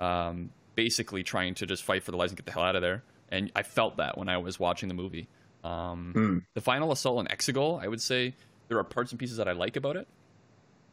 [0.00, 2.82] um, basically trying to just fight for the lives and get the hell out of
[2.82, 5.28] there and i felt that when i was watching the movie
[5.64, 6.42] um, Mm.
[6.54, 8.34] the final assault on exegol i would say
[8.72, 10.08] there are parts and pieces that i like about it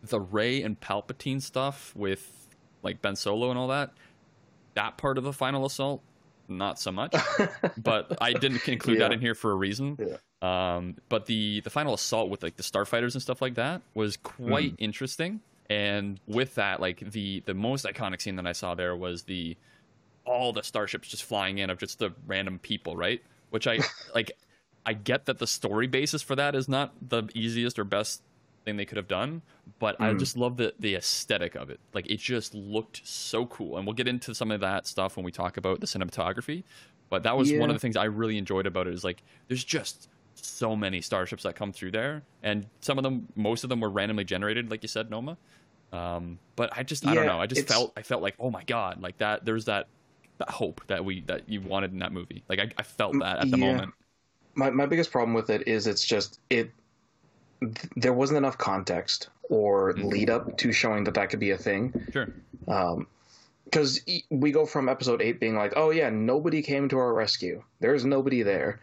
[0.03, 2.47] the rey and palpatine stuff with
[2.83, 3.91] like ben solo and all that
[4.75, 6.01] that part of the final assault,
[6.47, 7.13] not so much.
[7.77, 9.97] but I didn't include that in here for a reason.
[9.99, 10.75] Yeah.
[10.77, 14.15] Um, but the the final assault with like the starfighters and stuff like that was
[14.15, 14.75] quite Mm.
[14.77, 15.39] interesting.
[15.69, 19.57] And with that, like the the most iconic scene that I saw there was the
[20.23, 23.21] all the starships just flying in of just the random people, right?
[23.49, 23.79] Which I
[24.15, 24.31] like.
[24.89, 28.23] I get that the story basis for that is not the easiest or best
[28.65, 29.41] thing they could have done,
[29.77, 30.19] but I Mm.
[30.19, 31.79] just love the the aesthetic of it.
[31.93, 35.23] Like it just looked so cool, and we'll get into some of that stuff when
[35.23, 36.63] we talk about the cinematography.
[37.09, 38.93] But that was one of the things I really enjoyed about it.
[38.95, 43.27] Is like there's just so many starships that come through there, and some of them,
[43.35, 45.37] most of them, were randomly generated, like you said, Noma.
[45.93, 47.39] Um, but I just, I don't know.
[47.41, 49.43] I just it's- felt, I felt like, oh my god, like that.
[49.45, 49.87] There's that,
[50.37, 52.43] that hope that we that you wanted in that movie.
[52.49, 53.71] Like I, I felt that at the Yeah.
[53.71, 53.93] moment.
[54.59, 56.71] My my biggest problem with it is it's just it
[57.61, 60.11] th- there wasn't enough context or Mhm.
[60.13, 61.83] lead up to showing that that could be a thing.
[62.13, 62.27] Sure.
[63.65, 67.63] because we go from episode 8 being like oh yeah nobody came to our rescue.
[67.79, 68.79] There's nobody there.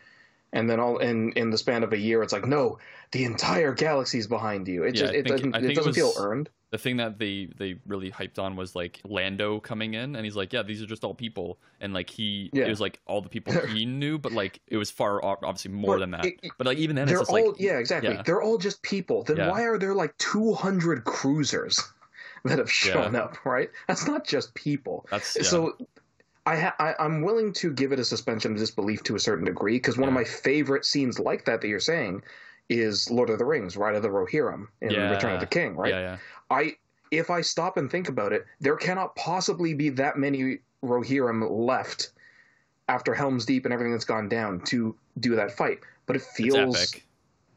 [0.52, 2.78] And then all in in the span of a year it's like no
[3.12, 4.82] the entire galaxy's behind you.
[4.84, 7.48] It Yeah, just it think- doesn't it doesn't feel was- earned the thing that they
[7.56, 10.86] they really hyped on was like Lando coming in and he's like, yeah, these are
[10.86, 12.64] just all people, and like he Yeah.
[12.64, 15.94] it was like all the people he knew, but like it was far obviously more
[15.94, 16.26] But than that.
[16.26, 18.22] it- but like even then, they're it's all like yeah exactly yeah.
[18.22, 19.50] they're all just people then Yeah.
[19.50, 21.78] why are there like 200 cruisers
[22.44, 25.48] that have shown up right that's not just people that's.
[25.48, 25.76] So
[26.48, 29.44] I, ha- I I'm willing to give it a suspension of disbelief to a certain
[29.44, 32.22] degree because one of my favorite scenes like that that you're saying
[32.68, 35.10] is Lord of the Rings, Ride of the Rohirrim in Yeah.
[35.10, 35.92] Return of the King, right?
[35.92, 36.16] yeah, yeah,
[36.50, 36.76] I
[37.10, 42.10] if I stop and think about it, there cannot possibly be that many Rohirrim left
[42.88, 45.78] after Helm's Deep and everything that's gone down to do that fight.
[46.06, 47.06] But it feels it's epic.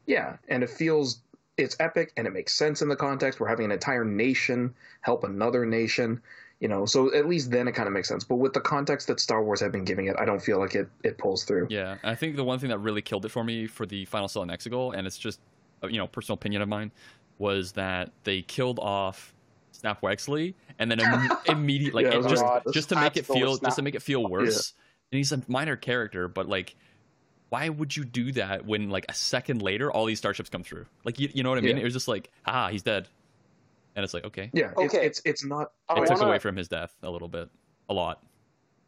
[0.06, 1.20] yeah, and it feels
[1.56, 3.38] it's epic and it makes sense in the context.
[3.40, 6.20] We're having an entire nation help another nation,
[6.58, 6.86] you know.
[6.86, 8.24] So at least then it kind of makes sense.
[8.24, 10.74] But with the context that Star Wars have been giving it, I don't feel like
[10.74, 11.68] it it pulls through.
[11.70, 14.28] Yeah, I think the one thing that really killed it for me for the final
[14.28, 15.40] cell in Exegol, and it's just
[15.88, 16.90] you know personal opinion of mine,
[17.40, 19.34] was that they killed off
[19.72, 23.16] Snap Wexley, and then Im- immediately like Yeah, I it just gonna- just to make
[23.16, 23.68] it feel Snap.
[23.70, 24.74] just to make it feel worse.
[25.10, 26.76] And he's a minor character, but like.
[27.48, 30.86] Why would you do that when, like, a second later, all these starships come through?
[31.04, 31.78] Like, you, you know what I mean?
[31.78, 31.80] Yeah.
[31.80, 33.08] It was just like, ah, he's dead,
[33.96, 34.84] and it's like, okay, Yeah, Okay.
[35.04, 35.72] it's, it's it's not.
[35.88, 37.48] I it took wanna- away from his death a little bit,
[37.88, 38.22] a lot.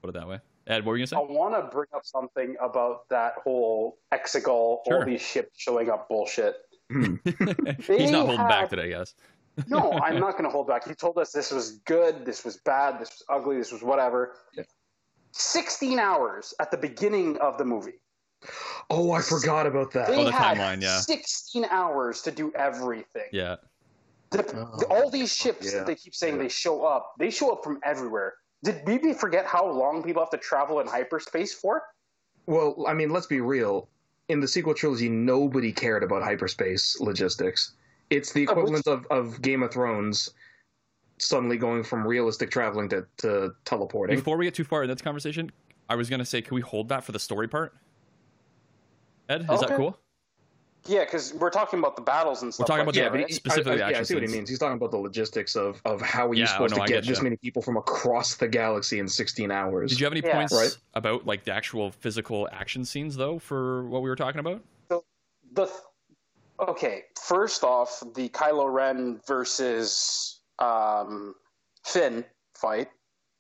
[0.00, 0.38] Put it that way.
[0.68, 1.16] Ed, what were you gonna say?
[1.16, 6.08] I want to bring up something about that whole Exegol, all these ships showing up
[6.08, 6.54] bullshit.
[6.92, 7.14] Hmm.
[7.24, 9.14] he's not They holding back today, guys.
[9.68, 10.88] No, I'm not going to hold back.
[10.88, 14.32] He told us this was good, this was bad, this was ugly, this was whatever.
[14.56, 14.64] Yeah.
[15.32, 18.00] 16 hours at the beginning of the movie.
[18.88, 20.08] Oh, I forgot about that.
[20.08, 21.00] They Oh, the had timeline, yeah.
[21.00, 23.28] 16 hours to do everything.
[23.30, 23.56] Yeah,
[24.30, 25.78] The, Oh, the- all these ships yeah.
[25.80, 26.44] that they keep saying Yeah.
[26.44, 28.32] they show up, they show up from everywhere.
[28.62, 31.82] Did maybe forget how long people have to travel in hyperspace for?
[32.46, 33.90] Well, I mean, let's be real.
[34.32, 37.74] In the sequel trilogy, nobody cared about hyperspace logistics.
[38.08, 40.30] It's the Oh, equivalent of, of Game of Thrones
[41.18, 44.16] suddenly going from realistic traveling to, to teleporting.
[44.16, 45.52] Before we get too far in this conversation,
[45.90, 47.74] I was gonna say, can we hold that for the story part?
[49.28, 49.98] Ed, is that cool?
[50.86, 52.66] Yeah, because we're talking about the battles and stuff.
[52.66, 54.28] talking like about the- that, but specifically I, I, yeah, I action see what he
[54.28, 54.48] means.
[54.48, 56.92] He's talking about the logistics of, of how are you Yeah, supposed oh, no, to
[56.92, 57.08] get getcha.
[57.08, 59.90] this many people from across the galaxy in 16 hours.
[59.90, 60.32] Did you have any Yeah.
[60.34, 60.76] points Right.
[60.94, 64.62] about like the actual physical action scenes though for what we were talking about?
[65.54, 65.70] the
[66.58, 71.34] okay first off the kylo ren versus um
[71.84, 72.88] finn fight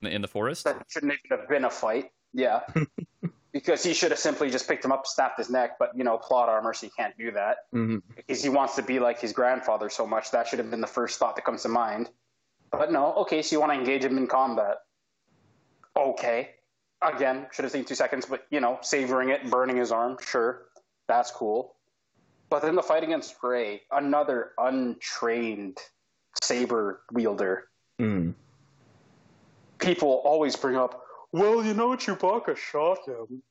[0.02, 0.64] In the, in the forest?
[0.64, 2.60] that shouldn't even have been a fight yeah
[3.52, 6.16] because he should have simply just picked him up snapped his neck but you know
[6.18, 8.02] plot armor so he can't do that Mhm.
[8.16, 10.86] because he wants to be like his grandfather so much that should have been the
[10.86, 12.10] first thought that comes to mind
[12.70, 14.78] but no okay so you want to engage him in combat
[15.96, 16.50] okay
[17.02, 20.68] again should have taken two seconds but you know savoring it burning his arm sure
[21.08, 21.76] that's cool
[22.48, 25.78] but then the fight against Rey, another untrained
[26.42, 27.68] saber wielder.
[27.98, 28.34] Mm.
[29.78, 31.01] People always bring up,
[31.32, 33.42] well, you know, Chewbacca shot him.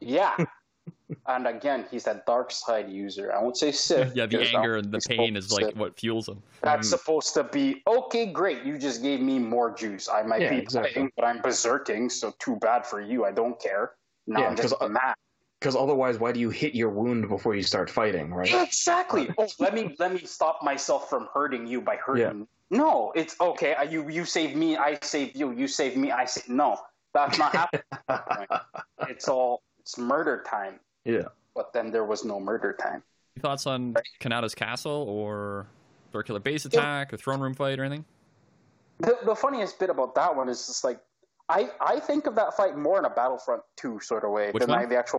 [0.00, 0.36] Yeah.
[1.26, 3.32] and again, he's that dark side user.
[3.32, 4.14] I won't say Sith.
[4.16, 6.42] yeah, the anger and the pain is like to- what fuels him.
[6.62, 6.98] That's Mm.
[6.98, 8.26] supposed to be okay.
[8.26, 10.08] Great, you just gave me more juice.
[10.08, 10.94] I might Yeah, be exactly.
[10.94, 13.24] dying, but I'm berserking, so too bad for you.
[13.24, 13.92] I don't care.
[14.28, 15.16] Now Yeah, I'm just 'cause, uh, mad.
[15.58, 18.52] Because otherwise, why do you hit your wound before you start fighting, right?
[18.52, 19.28] Exactly.
[19.38, 22.46] Oh, let me let me stop myself from hurting you by hurting.
[22.70, 23.74] No, it's okay.
[23.74, 25.52] uh, You you save me, I save you.
[25.52, 26.48] You save me, I save.
[26.48, 26.78] No,
[27.14, 27.82] that's not happening.
[29.08, 30.80] it's all it's murder time.
[31.04, 31.24] Yeah.
[31.54, 33.02] But then there was no murder time.
[33.36, 35.66] Any thoughts on Kanata's castle or
[36.12, 38.04] circular base attack or throne room fight or anything?
[39.00, 41.00] The, the funniest bit about that one is just like
[41.48, 44.60] I I think of that fight more in a Battlefront Two sort of way Which
[44.60, 44.80] than one?
[44.80, 45.18] like the actual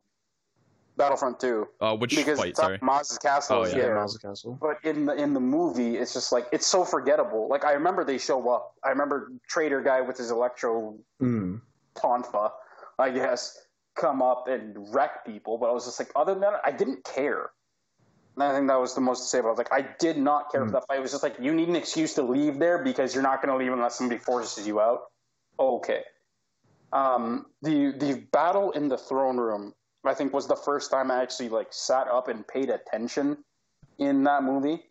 [0.96, 2.50] Battlefront Two Uh, which because fight?
[2.50, 2.80] it's on Sorry.
[2.82, 3.78] Maz's castle Oh, is yeah.
[3.80, 3.96] Yeah, there.
[3.96, 4.58] Maz's Castle.
[4.62, 7.48] But in the in the movie, it's just like it's so forgettable.
[7.50, 8.76] Like I remember they show up.
[8.84, 11.62] I remember Trader guy with his electro Mm.
[11.96, 12.52] Tonfa,
[13.00, 13.58] I guess,
[13.96, 15.58] come up and wreck people.
[15.58, 17.52] But I was just like, other than that, I didn't care.
[18.36, 19.48] And I think that was the most disable.
[19.50, 20.68] I was like, I did not care Mm.
[20.68, 20.98] for that fight.
[20.98, 23.52] It was just like, you need an excuse to leave there because you're not going
[23.54, 25.02] to leave unless somebody forces you out.
[25.60, 26.04] Okay.
[26.92, 29.74] Um, the the battle in the throne room,
[30.06, 33.38] I think, was the first time I actually like sat up and paid attention
[33.98, 34.84] in that movie,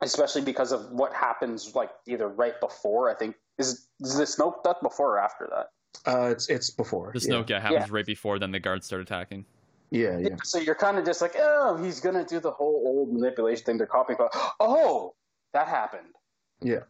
[0.00, 3.08] especially because of what happens like either right before.
[3.10, 5.66] I think is is the Snoke death before or after that?
[6.06, 7.12] Uh, it's it's before.
[7.14, 7.34] The yeah.
[7.34, 9.44] Snoke yeah, happens right before then the guards start attacking.
[9.90, 10.36] Yeah, yeah.
[10.42, 13.78] So you're kind of just like, oh, he's gonna do the whole old manipulation thing
[13.78, 14.18] they're copying.
[14.18, 15.14] But oh,
[15.52, 16.14] that happened.
[16.60, 16.80] Yeah.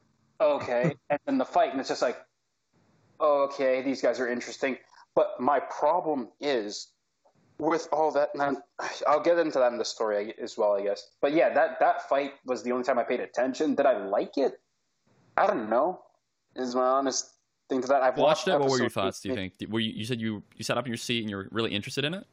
[0.41, 2.19] Okay, and then the fight, and it's just like,
[3.21, 4.79] okay, these guys are interesting.
[5.15, 6.89] But my problem is
[7.59, 8.31] with all that.
[8.35, 8.59] And
[9.07, 11.11] I'll get into that in the story as well, I guess.
[11.21, 13.75] But yeah, that that fight was the only time I paid attention.
[13.75, 14.61] Did I like it?
[15.37, 16.03] I don't know.
[16.55, 17.36] Is my honest
[17.69, 18.03] thing to that.
[18.03, 18.49] I've Watched watched.
[18.49, 18.53] it.
[18.61, 19.21] What were your episode thoughts?
[19.21, 19.55] Do you think?
[19.69, 22.05] Were you, you said you you sat up in your seat and you're really interested
[22.05, 22.25] in it?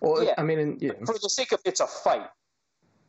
[0.00, 0.34] Well, Yeah.
[0.38, 0.92] I mean, yeah.
[1.06, 2.28] for the sake of it's a fight,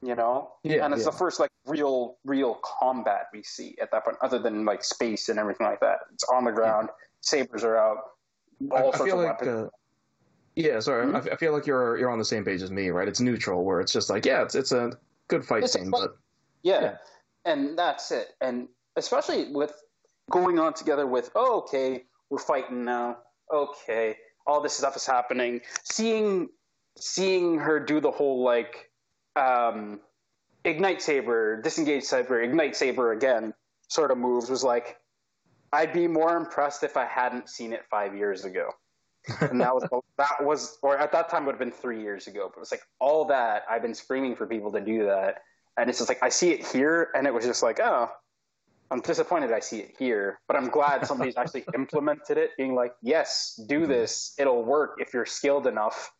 [0.01, 0.51] you know.
[0.64, 1.12] Yeah, and it's yeah.
[1.12, 5.30] the first like real, real combat we see at that point, other than like space
[5.30, 5.99] and everything like that.
[6.14, 6.89] It's on the ground,
[7.22, 7.97] sabers are out,
[8.72, 9.66] I, all I sorts feel of like, weapons.
[9.66, 9.70] uh,
[10.56, 11.30] yeah, sorry, Mhm.
[11.30, 13.08] I, I feel like you're you're on the same page as me, right?
[13.08, 14.91] It's neutral, where it's just like, yeah, it's it's a
[15.30, 15.99] good fight It's scene, fight.
[16.01, 16.18] but
[16.62, 16.82] yeah.
[16.82, 16.97] yeah.
[17.45, 18.36] and that's it.
[18.39, 19.74] And especially with
[20.30, 23.17] going on together with, oh, okay, we're fighting now.
[23.53, 24.15] Okay,
[24.47, 25.61] all this stuff is happening.
[25.84, 26.49] Seeing
[26.97, 28.89] seeing her do the whole like
[29.36, 29.99] um,
[30.63, 33.53] ignite saber, disengage saber, ignite saber again
[33.89, 34.97] sort of moves was like
[35.71, 38.69] I'd be more impressed if I hadn't seen it five years ago.
[39.41, 39.84] and that was
[40.17, 42.51] that was or at that time would have been three years ago.
[42.53, 45.41] But it's like all that I've been screaming for people to do that,
[45.78, 48.09] and it's just like I see it here, and it was just like oh,
[48.94, 52.94] I'm disappointed I see it here, but I'm glad somebody's actually implemented it, being like
[53.02, 56.14] yes, do this, it'll work if you're skilled enough.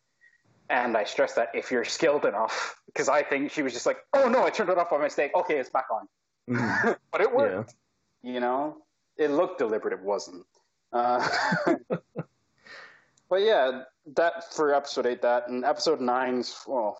[0.70, 3.98] And I stress that if you're skilled enough, because I think she was just like,
[4.12, 5.30] oh no, I turned it off by mistake.
[5.36, 6.08] Okay, it's back on.
[6.50, 6.96] Mhm.
[7.12, 7.74] but it yeah, worked.
[8.24, 8.78] You know,
[9.18, 9.94] it looked deliberate.
[9.94, 10.44] It wasn't.
[10.92, 11.28] Uh,
[13.30, 13.82] but yeah,
[14.16, 16.98] that for episode eight, that and episode nine's well,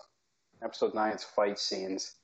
[0.62, 2.14] episode nine's fight scenes.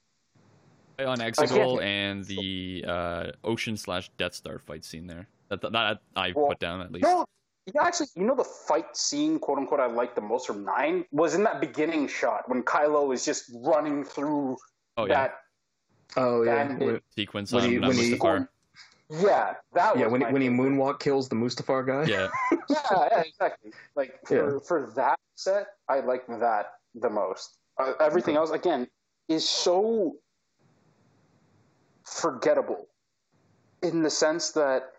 [1.05, 5.27] On can't- Exegol and the uh, Ocean slash Death Star fight scene there.
[5.49, 7.03] That, that, that I Well, put down at least.
[7.05, 7.25] No,
[7.75, 11.05] yeah, actually, you know the fight scene, quote unquote, I liked the most from nine
[11.13, 14.57] was in that beginning shot when Kylo is just running through
[14.97, 15.35] oh yeah, that.
[16.17, 18.49] oh yeah, And when, sequence when on he- when he- Mustafar.
[19.13, 22.05] Yeah, that was yeah, when my he, when he moonwalk kills the Mustafar guy.
[22.05, 22.29] Yeah,
[22.71, 23.73] yeah, yeah, exactly.
[23.97, 27.57] Like for for that set, I like that the most.
[27.77, 28.87] Uh, everything else, again,
[29.29, 30.15] is so
[32.11, 32.87] forgettable
[33.83, 34.93] in the sense that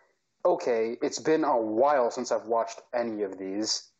[0.43, 3.91] okay, it's been a while since I've watched any of these.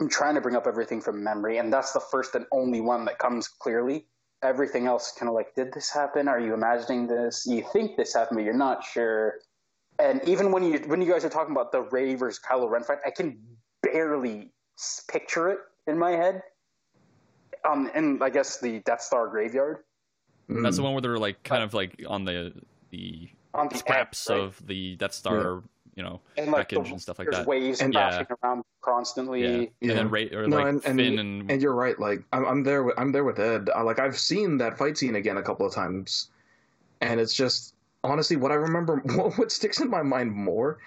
[0.00, 3.04] I'm trying to bring up everything from memory, and that's the first and only one
[3.04, 4.06] that comes clearly.
[4.42, 6.28] Everything else, kind of like, did this happen?
[6.28, 7.46] Are you imagining this?
[7.46, 9.34] You think this happened, but you're not sure.
[9.98, 12.82] And even when you when you guys are talking about the Rey versus Kylo Ren
[12.82, 13.38] fight, I can
[13.82, 14.52] barely
[15.08, 16.42] picture it in my head.
[17.68, 19.78] Um, and I guess the Death Star graveyard
[20.50, 20.62] Mm.
[20.62, 22.52] that's the one where they're like kind of like on the
[22.90, 24.44] the on the scraps edge, right?
[24.44, 25.62] of the Death Star,
[25.96, 27.46] you know, and like wreckage the, and stuff like there's that.
[27.48, 29.42] waves And- crashing around constantly.
[29.42, 29.90] Yeah, Yeah.
[29.90, 31.98] and then Rey or No, like and- and- Finn and, And you're right.
[31.98, 32.84] Like I'm, I'm there.
[32.84, 33.70] With, I'm there with Ed.
[33.74, 36.28] I, like I've seen that fight scene again a couple of times,
[37.00, 37.74] and it's just
[38.04, 39.02] honestly what I remember.
[39.16, 40.78] What, what sticks in my mind more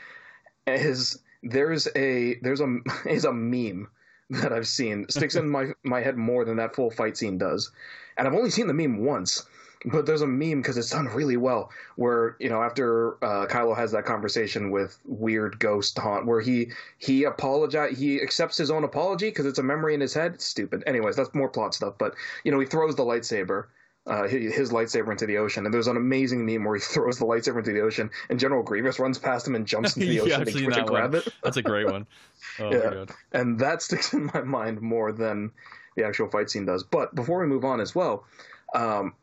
[0.68, 2.78] is there's a there's a
[3.10, 3.90] is a meme
[4.30, 7.72] that I've seen sticks in my my head more than that full fight scene does,
[8.18, 9.46] and I've only seen the meme once.
[9.86, 11.72] But there's a meme because it's done really well.
[11.96, 16.72] Where you know after uh, Kylo has that conversation with weird ghost haunt, where he
[16.98, 20.34] he apologize he accepts his own apology because it's a memory in his head.
[20.36, 20.84] It's stupid.
[20.86, 21.96] Anyways, that's more plot stuff.
[21.98, 22.14] But
[22.44, 23.66] you know he throws the lightsaber.
[24.08, 27.26] Uh, his lightsaber into the ocean, and there's an amazing meme where he throws the
[27.26, 30.42] lightsaber into the ocean, and General Grievous runs past him and jumps into the ocean
[30.42, 31.28] I've to, grab it.
[31.44, 32.08] that's a great one.
[32.60, 32.90] Oh Yeah.
[32.90, 33.12] my god.
[33.34, 35.52] and that sticks in my mind more than
[35.96, 36.84] the actual fight scene does.
[36.84, 38.26] But before we move on as well,
[38.74, 39.14] um,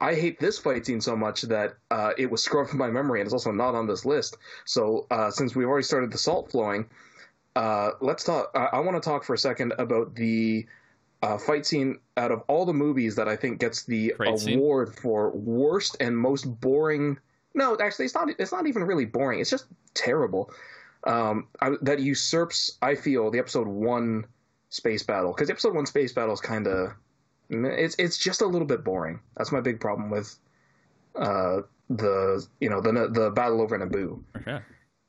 [0.00, 3.20] I hate this fight scene so much that uh, it was scrubbed from my memory,
[3.20, 4.36] and it's also not on this list.
[4.66, 6.86] So uh, since we've already started the salt flowing,
[7.56, 8.50] uh, let's talk.
[8.54, 10.66] I, I want to talk for a second about the.
[11.22, 14.58] Uh, fight scene out of all the movies that I think gets the Great scene.
[14.58, 17.16] award for worst and most boring.
[17.54, 18.28] No, actually, it's not.
[18.38, 19.38] It's not even really boring.
[19.40, 20.50] It's just terrible.
[21.06, 22.76] um, I, that usurps.
[22.82, 24.24] I feel the episode one
[24.70, 26.92] space battle because episode one space battle is kind of
[27.50, 29.20] it's it's just a little bit boring.
[29.36, 30.34] That's my big problem with
[31.14, 34.22] uh, the you know the the battle over Naboo.
[34.38, 34.58] Okay.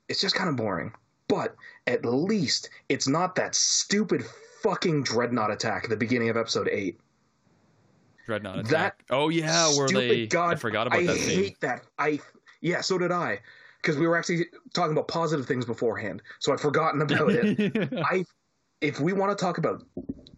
[0.09, 0.93] It's just kind of boring.
[1.27, 1.55] But
[1.87, 4.25] at least it's not that stupid
[4.63, 6.99] fucking dreadnought attack at the beginning of episode eight.
[8.25, 9.05] Dreadnought attack.
[9.07, 11.39] That oh yeah, where Stupid they God, I forgot about I that scene.
[11.39, 11.83] I hate that.
[11.99, 12.19] I
[12.61, 13.39] yeah, so did I.
[13.81, 17.93] Because we were actually talking about positive things beforehand, so I'd forgotten about it.
[18.09, 18.23] I,
[18.79, 19.83] if we want to talk about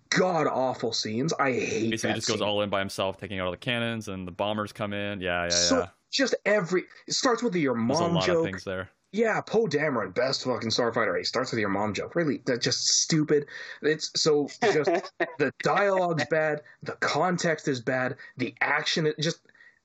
[0.10, 3.46] god awful scenes, I hate Basically, that just goes all in by himself, taking out
[3.46, 5.22] all the cannons, and the bombers come in.
[5.22, 5.88] Yeah, yeah, so yeah.
[6.12, 8.38] just every it starts with the your There's a mom lot joke.
[8.40, 8.90] of things there.
[9.16, 11.18] Yeah, Poe Dameron, best fucking starfighter.
[11.18, 12.16] He starts with your mom joke.
[12.16, 13.46] Really, that's just stupid.
[13.82, 14.90] It's so just
[15.40, 19.08] the dialogue's bad, the context is bad, the action.
[19.08, 19.40] It just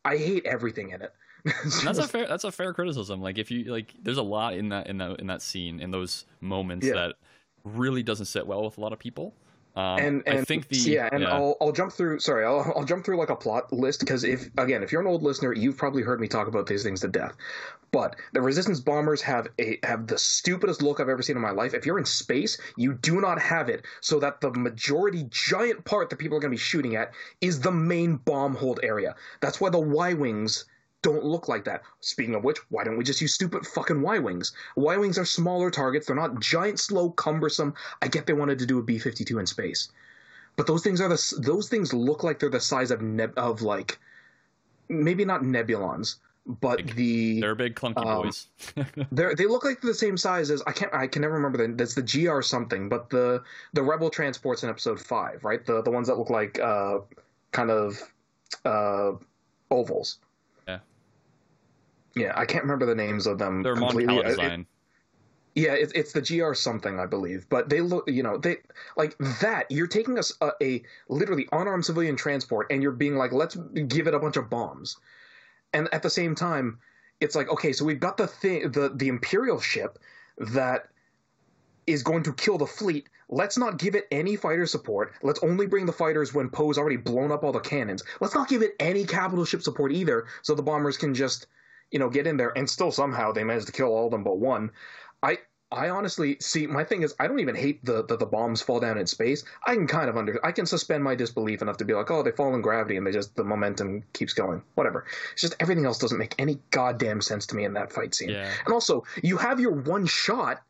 [0.05, 1.13] I hate everything in it.
[1.45, 3.23] And that's a fair that's a fair criticism.
[3.23, 5.93] Like if you like there's a lot in that in that in that scene in
[5.93, 6.95] those moments Yeah.
[6.95, 7.15] that
[7.65, 9.33] really doesn't sit well with a lot of people.
[9.77, 12.19] Um, and and I think the yeah, and I'll I'll jump through.
[12.19, 15.07] Sorry, I'll I'll jump through like a plot list because if again, if you're an
[15.07, 17.37] old listener, you've probably heard me talk about these things to death.
[17.93, 21.51] But the resistance bombers have a have the stupidest look I've ever seen in my
[21.51, 21.73] life.
[21.73, 26.11] If you're in space, you do not have it so that the majority giant part
[26.11, 29.15] that people are going to be shooting at is the main bomb hold area.
[29.41, 30.65] That's why the Y wings
[31.03, 31.83] don't look like that.
[32.01, 34.53] Speaking of which, why don't we just use stupid fucking Y wings?
[34.77, 36.07] Y wings are smaller targets.
[36.07, 37.75] They're not giant, slow, cumbersome.
[38.03, 39.89] I get they wanted to do a B fifty two in space,
[40.57, 43.63] but those things are the those things look like they're the size of neb- of
[43.63, 43.99] like
[44.89, 46.95] maybe not nebulons, but Big.
[46.97, 48.49] the they're big clunky um, boys.
[49.13, 51.67] they're they look like they're the same size as I can't I can never remember
[51.67, 53.43] the that's the GR something, but the
[53.73, 55.65] the rebel transports in episode five, right?
[55.65, 56.99] The the ones that look like uh
[57.53, 58.03] kind of
[58.65, 59.13] uh
[59.71, 60.19] ovals.
[62.15, 62.33] Yeah.
[62.37, 64.19] I can't remember the names of them They're completely.
[64.19, 64.67] Uh, it- design.
[65.55, 67.49] yeah, it's it's the GR something, I believe.
[67.49, 68.59] But they look, you know, they
[68.97, 69.67] like that.
[69.71, 73.57] You're taking us a, a literally unarmed civilian transport, and you're being like, let's
[73.89, 74.97] give it a bunch of bombs.
[75.73, 76.79] And at the same time,
[77.21, 79.99] it's like, okay, so we've got the thing, the the Imperial ship
[80.39, 80.89] that
[81.87, 83.09] is going to kill the fleet.
[83.29, 85.13] Let's not give it any fighter support.
[85.23, 88.03] Let's only bring the fighters when Poe's already blown up all the cannons.
[88.21, 91.47] Let's not give it any capital ship support either, so the bombers can just,
[91.91, 94.25] you know, get in there and still somehow they managed to kill all of them
[94.25, 94.71] but one.
[95.23, 95.39] I
[95.73, 98.81] I honestly see my thing is I don't even hate the the, the bombs fall
[98.81, 99.45] down in space.
[99.65, 102.23] I can kind of under I can suspend my disbelief enough to be like, oh,
[102.23, 104.63] they fall in gravity and they just the momentum keeps going.
[104.75, 105.07] Whatever.
[105.33, 108.31] It's just everything else doesn't make any goddamn sense to me in that fight scene.
[108.31, 108.51] Yeah.
[108.65, 110.61] And also, you have your one shot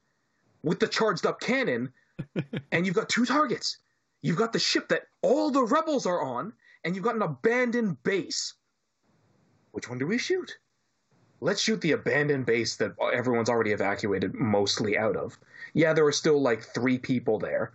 [0.63, 1.93] with the charged up cannon,
[2.73, 3.79] and you've got two targets.
[4.23, 6.53] You've got the ship that all the rebels are on,
[6.85, 8.53] and you've got an abandoned base.
[9.73, 10.59] Which one do we shoot?
[11.41, 15.39] Let's shoot the abandoned base that everyone's already evacuated mostly out of.
[15.75, 17.73] Yeah, there are still like three people there.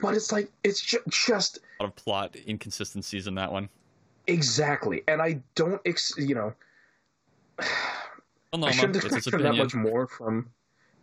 [0.00, 3.68] But it's like, it's ju- just A lot of plot inconsistencies in that one.
[4.28, 5.02] exactly.
[5.08, 6.54] And I don't, ex- you know,
[8.52, 10.48] Well, no, I shouldn't expect from that much more from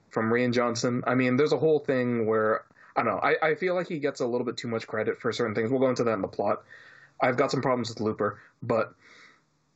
[0.09, 1.03] from Rian Johnson.
[1.05, 2.63] I mean, there's a whole thing where
[2.95, 3.19] I don't know.
[3.21, 5.69] I, I feel like he gets a little bit too much credit for certain things.
[5.69, 6.63] We'll go into that in the plot.
[7.21, 8.95] I've got some problems with Looper, but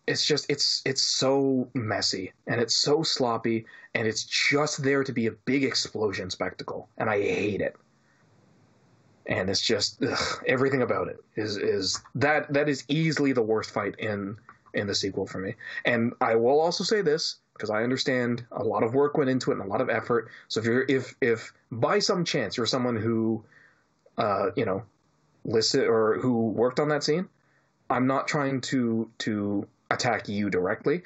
[0.09, 5.13] it's just it's it's so messy and it's so sloppy and it's just there to
[5.13, 7.75] be a big explosion spectacle, and I hate it.
[9.27, 13.69] And it's just ugh, everything about it is is that that is easily the worst
[13.69, 14.35] fight in
[14.73, 15.53] in the sequel for me.
[15.85, 19.51] And I will also say this because I understand a lot of work went into
[19.51, 20.29] it and a lot of effort.
[20.47, 23.43] So if you're if if by some chance you're someone who
[24.17, 24.81] uh, you know
[25.45, 27.29] listed or who worked on that scene,
[27.91, 31.03] I'm not trying to to attack you directly.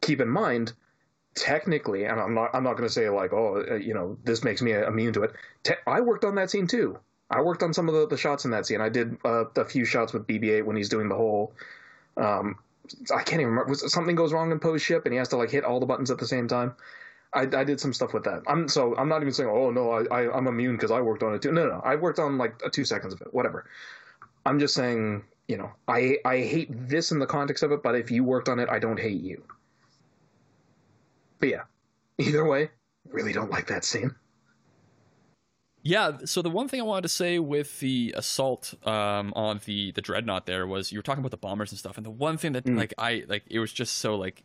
[0.00, 0.72] Keep in mind,
[1.34, 4.42] technically, and I'm not I'm not going to say like oh uh, you know this
[4.44, 5.32] makes me immune to it.
[5.62, 6.98] Te- I worked on that scene too.
[7.30, 8.80] I worked on some of the, the shots in that scene.
[8.80, 11.54] I did uh, a few shots with BB-8 when he's doing the whole
[12.16, 12.56] um,
[13.14, 13.70] I can't even remember.
[13.70, 15.86] Was something goes wrong in Poe's ship and he has to like hit all the
[15.86, 16.74] buttons at the same time?
[17.34, 18.42] I, I did some stuff with that.
[18.46, 21.22] I'm so I'm not even saying oh no I, I I'm immune because I worked
[21.22, 21.52] on it too.
[21.52, 23.32] No no I worked on like two seconds of it.
[23.32, 23.66] Whatever.
[24.44, 27.94] I'm just saying you know I I hate this in the context of it, but
[27.94, 29.42] if you worked on it, I don't hate you.
[31.38, 31.62] But yeah,
[32.18, 32.70] either way,
[33.10, 34.14] really don't like that scene.
[35.84, 39.90] Yeah, so the one thing I wanted to say with the assault um, on the
[39.92, 42.36] the dreadnought there was you were talking about the bombers and stuff, and the one
[42.36, 42.76] thing that Mm.
[42.76, 44.44] like I like it was just so like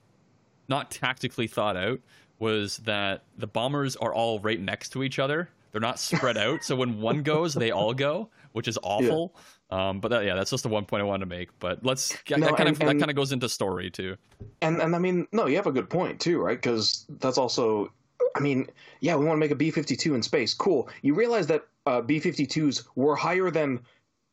[0.68, 2.00] not tactically thought out
[2.40, 5.50] was that the bombers are all right next to each other.
[5.72, 9.36] They're not spread out, so when one goes, they all go, which is awful.
[9.70, 11.50] Um, but that, yeah, that's just the one point I wanted to make.
[11.60, 14.16] But let's that, No, that kind and- of that kind of goes into story too.
[14.62, 16.58] And and I mean, no, you have a good point too, right?
[16.58, 17.92] Because that's also
[18.36, 18.68] I mean,
[19.02, 20.54] yeah, we want to make a B 52 in space.
[20.54, 20.90] Cool.
[21.02, 23.80] You realize that uh, B 52s were higher than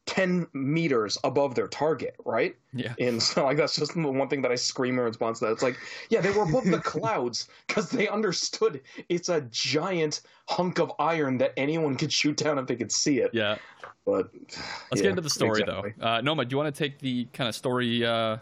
[0.06, 2.56] 10 meters above their target, right?
[2.74, 2.94] Yeah.
[2.98, 5.52] And so, like, that's just the one thing that I scream in response to that.
[5.52, 5.78] It's like,
[6.10, 11.38] yeah, they were above the clouds because they understood it's a giant hunk of iron
[11.38, 13.30] that anyone could shoot down if they could see it.
[13.32, 13.56] Yeah.
[14.04, 14.60] But let's
[14.96, 15.94] yeah, get into the story exactly.
[15.96, 16.06] though.
[16.06, 18.36] Uh, Noma, do you want to take the kind of story uh,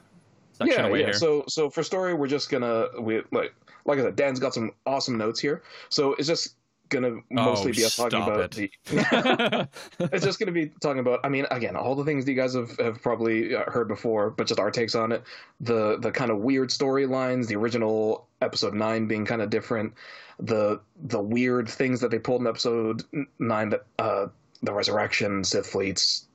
[0.53, 1.07] section yeah, away yeah.
[1.07, 1.15] here?
[1.15, 3.55] So, so for story, we're just gonna we like
[3.85, 5.63] like I said, Dan's got some awesome notes here.
[5.89, 6.57] So it's just
[6.93, 8.51] gonna mostly Oh, be us talking about it.
[8.87, 9.69] the.
[10.13, 11.21] it's just gonna be talking about.
[11.25, 14.31] I mean, again, all the things that you guys have, have probably uh, heard before,
[14.31, 15.25] but just our takes on it.
[15.61, 17.49] The the kind of weird storylines.
[17.49, 19.95] The original episode nine being kind of different.
[20.39, 23.03] The the weird things that they pulled in episode
[23.39, 24.27] nine that uh,
[24.63, 26.27] the resurrection, Sith fleets,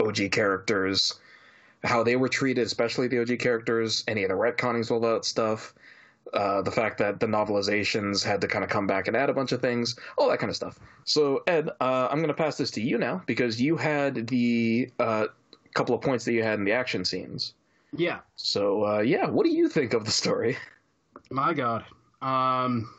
[0.00, 1.14] OG characters,
[1.84, 5.74] how they were treated, especially the OG characters, any of the retconnings, all that stuff.
[6.32, 9.32] Uh, the fact that the novelizations had to kind of come back and add a
[9.32, 10.78] bunch of things, all that kind of stuff.
[11.04, 14.90] So, Ed, uh, I'm going to pass this to you now because you had the
[14.98, 15.26] uh,
[15.74, 17.54] couple of points that you had in the action scenes.
[17.96, 18.18] Yeah.
[18.34, 20.56] So, uh, yeah, what do you think of the story?
[21.30, 21.84] My God.
[22.22, 22.90] Um,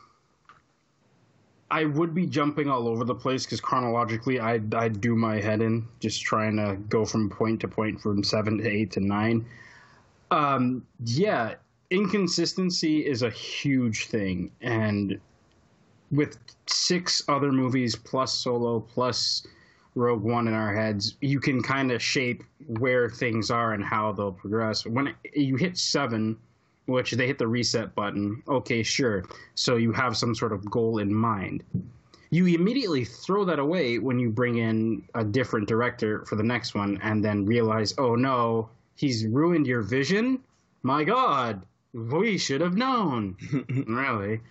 [1.70, 5.62] I would be jumping all over the place because chronologically, I'd I'd do my head
[5.62, 9.46] in just trying to go from point to point from seven to eight to nine.
[10.32, 11.56] Um, yeah,
[11.90, 15.20] inconsistency is a huge thing, and
[16.12, 19.46] with six other movies plus Solo plus
[19.96, 22.44] Rogue One in our heads, you can kind of shape
[22.80, 24.86] where things are and how they'll progress.
[24.86, 26.38] When you hit seven,
[26.86, 29.26] which they hit the reset button, okay, sure.
[29.56, 31.64] So you have some sort of goal in mind.
[32.30, 36.76] You immediately throw that away when you bring in a different director for the next
[36.76, 40.40] one and then realize, oh no, he's ruined your vision?
[40.84, 41.66] My God,
[41.98, 43.36] we should have known.
[43.88, 44.42] really.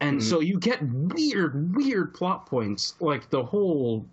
[0.00, 4.04] And so you get weird, weird plot points, like the whole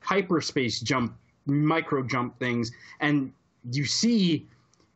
[0.00, 1.16] hyperspace jump,
[1.46, 3.32] micro jump things, and
[3.70, 4.46] you see,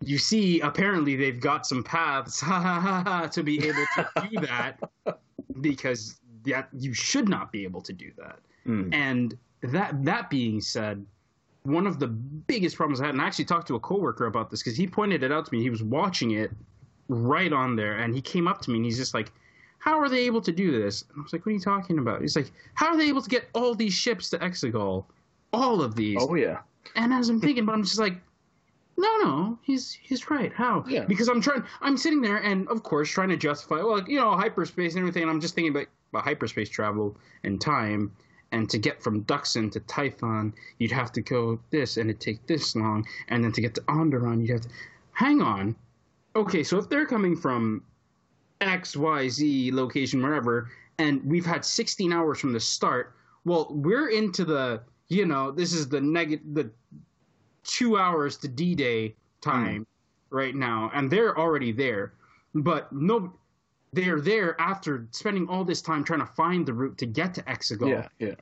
[0.01, 0.61] you see.
[0.61, 2.41] Apparently, they've got some paths
[3.35, 4.79] to be able to do that
[5.61, 8.41] because that you should not be able to do that.
[8.67, 8.93] Mm.
[8.93, 11.05] And that that being said,
[11.63, 14.51] one of the biggest problems I had, and I actually talked to a coworker about
[14.51, 15.63] this because he pointed it out to me.
[15.63, 16.51] He was watching it
[17.13, 19.33] right on there, and he came up to me and he's just like,
[19.79, 21.99] "How are they able to do this?" And I was like, "What are you talking
[21.99, 25.05] about?" He's like, "How are they able to get all these ships to Exegol,
[25.53, 26.61] all of these?" Oh, yeah.
[26.97, 28.21] And as I'm thinking, but I'm just like,
[28.97, 30.53] no, no, he's he's right.
[30.53, 30.85] How?
[30.87, 31.05] Yeah.
[31.05, 31.65] Because I'm trying.
[31.81, 35.23] I'm sitting there, and of course, trying to justify, well, you know, hyperspace and everything.
[35.23, 38.13] And I'm just thinking about, about hyperspace travel and time,
[38.53, 42.47] and to get from Duxon to Tython, you'd have to go this, and it'd take
[42.47, 44.69] this long, and then to get to Onderon, you'd have to.
[45.13, 45.75] Hang on.
[46.35, 47.83] Okay, so if they're coming from
[48.61, 53.15] X, Y, Z location, wherever, and we've had 16 hours from the start,
[53.45, 56.71] well, we're into the, you know, this is the negative, the
[57.65, 59.87] two hours to D Day time
[60.31, 60.37] hmm.
[60.37, 62.15] right now, and they're already there.
[62.55, 63.33] But no,
[63.93, 67.43] they're there after spending all this time trying to find the route to get to
[67.43, 67.89] Exegol.
[67.89, 68.35] Yeah, yeah.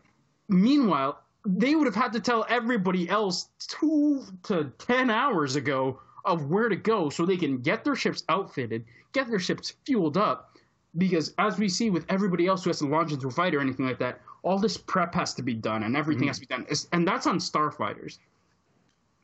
[0.49, 6.50] Meanwhile, they would have had to tell everybody else two to ten hours ago of
[6.50, 10.56] where to go so they can get their ships outfitted, get their ships fueled up.
[10.96, 13.60] Because as we see with everybody else who has to launch into a fight or
[13.60, 16.28] anything like that, all this prep has to be done and everything mm-hmm.
[16.28, 16.66] has to be done.
[16.92, 18.18] And that's on starfighters.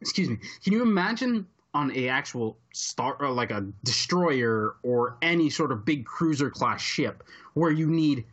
[0.01, 0.39] Excuse me.
[0.63, 5.85] Can you imagine on a actual star or like a destroyer or any sort of
[5.85, 7.23] big cruiser class ship
[7.55, 8.25] where you need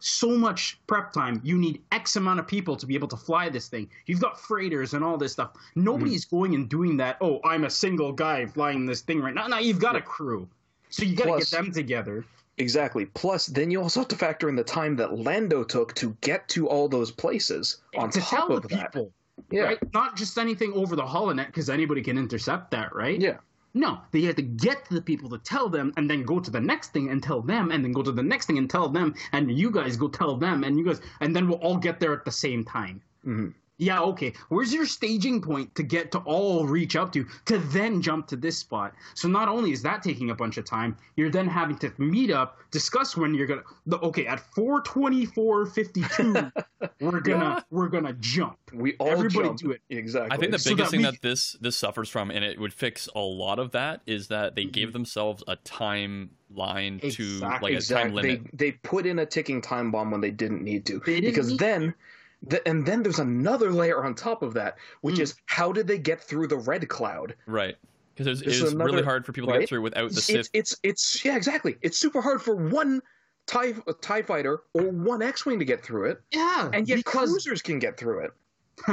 [0.00, 1.40] so much prep time.
[1.44, 3.88] You need X amount of people to be able to fly this thing.
[4.06, 5.52] You've got freighters and all this stuff.
[5.74, 6.36] Nobody's hmm.
[6.36, 7.18] going and doing that.
[7.20, 9.46] Oh, I'm a single guy flying this thing right now.
[9.46, 10.48] No, you've got a crew.
[10.88, 12.24] So you got to get them together.
[12.58, 13.06] Exactly.
[13.06, 16.46] Plus, then you also have to factor in the time that Lando took to get
[16.48, 18.92] to all those places on to top tell of the that.
[18.92, 19.12] people,
[19.50, 19.62] Yeah.
[19.62, 19.94] right?
[19.94, 23.18] Not just anything over the holonet because anybody can intercept that, right?
[23.18, 23.38] Yeah.
[23.72, 26.50] No, they had to get to the people to tell them, and then go to
[26.50, 28.88] the next thing and tell them, and then go to the next thing and tell
[28.88, 32.00] them, and you guys go tell them, and you guys, and then we'll all get
[32.00, 33.00] there at the same time.
[33.24, 33.54] Mhm.
[33.80, 34.34] Yeah, okay.
[34.50, 38.36] Where's your staging point to get to all reach up to to then jump to
[38.36, 38.92] this spot?
[39.14, 42.30] So not only is that taking a bunch of time, you're then having to meet
[42.30, 43.62] up, discuss when you're gonna.
[43.86, 46.34] The, okay, at four twenty four fifty two,
[47.00, 48.58] we're gonna we're gonna jump.
[48.74, 49.58] We all Everybody jump.
[49.58, 49.80] do it.
[49.88, 50.30] Exactly.
[50.30, 52.60] I think the So biggest that thing we- that this this suffers from, and it
[52.60, 54.72] would fix a lot of that, is that they mm-hmm.
[54.72, 57.72] gave themselves a timeline to Exactly.
[57.72, 58.22] like a time exactly.
[58.22, 58.40] limit.
[58.52, 60.98] They they put in a ticking time bomb when they didn't need to.
[61.06, 61.94] They didn't because need then
[62.42, 65.20] the, and then there's another layer on top of that, which Mm.
[65.22, 67.34] is how did they get through the red cloud?
[67.46, 67.76] Right.
[68.14, 69.60] Because This it's is really another- hard for people to right?
[69.60, 70.48] get through without the It's, Sith.
[70.52, 71.76] it's it's yeah, exactly.
[71.82, 73.00] It's super hard for one
[73.46, 77.62] TIE, TIE fighter or one X-wing to get through it, Yeah, and yet because cruisers
[77.62, 78.30] can get through it.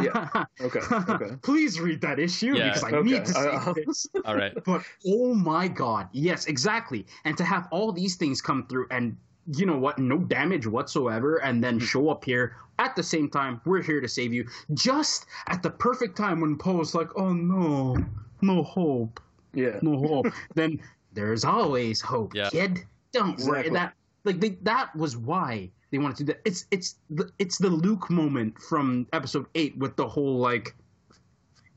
[0.01, 0.43] Yeah.
[0.61, 0.79] Okay.
[0.91, 1.35] Okay.
[1.43, 2.69] Please read that issue Yeah.
[2.73, 3.09] because I Okay.
[3.11, 4.07] need to see Uh, this.
[4.25, 4.53] All right.
[4.65, 7.05] But oh my god, yes, exactly.
[7.25, 9.15] And to have all these things come through and
[9.55, 13.59] you know what, no damage whatsoever, and then show up here at the same time,
[13.65, 14.47] we're here to save you.
[14.73, 17.97] Just at the perfect time when Poe's like, oh no,
[18.41, 19.19] no hope,
[19.53, 19.79] Yeah.
[19.81, 20.27] no hope.
[20.55, 20.79] then
[21.13, 22.49] there's always hope, Yeah.
[22.49, 22.85] kid.
[23.13, 23.69] Don't worry.
[23.69, 23.93] That
[24.25, 26.41] like they, that was why they wanted to do that.
[26.45, 30.75] It's it's the it's the Luke moment from episode eight with the whole like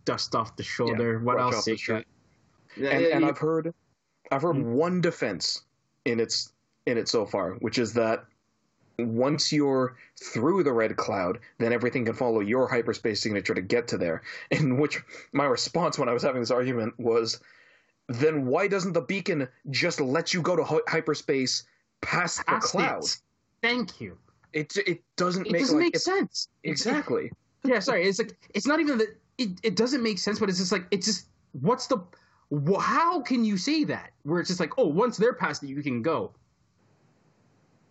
[0.04, 1.20] dust off the shoulder.
[1.20, 1.54] what else?
[1.56, 2.06] off the is shirt.
[2.76, 3.72] and, Yeah, and I've heard,
[4.32, 4.72] I've heard Mm.
[4.72, 5.62] one defense
[6.04, 6.52] in its
[6.86, 8.24] in it so far, which is that
[8.98, 13.88] once you're through the red cloud, then everything can follow your hyperspace signature to get
[13.88, 14.22] to there.
[14.50, 15.00] In which
[15.32, 17.40] my response when I was having this argument was,
[18.08, 21.64] then why doesn't the beacon just let you go to hy- hyperspace
[22.02, 23.04] past the Past cloud?
[23.04, 23.18] it.
[23.62, 24.18] Thank you.
[24.52, 26.48] It it doesn't It make doesn't like, make sense.
[26.64, 27.30] exactly.
[27.62, 28.08] Yeah, sorry.
[28.08, 30.86] It's like it's not even that it, it doesn't make sense, but it's just like
[30.90, 31.28] it's just
[31.60, 31.98] what's the
[32.50, 35.66] wh- how can you say that where it's just like oh once they're past it
[35.68, 36.32] you can go.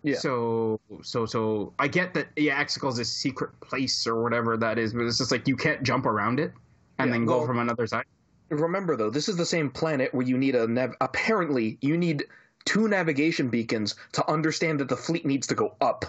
[0.03, 0.15] Yeah.
[0.17, 4.93] So so so I get that yeah is a secret place or whatever that is,
[4.93, 6.53] but it's just like you can't jump around it
[6.97, 8.05] and Yeah, then go well- from another side.
[8.49, 12.25] Remember though, this is the same planet where you need a nav- apparently you need
[12.65, 16.05] two navigation beacons to understand that the fleet needs to go up.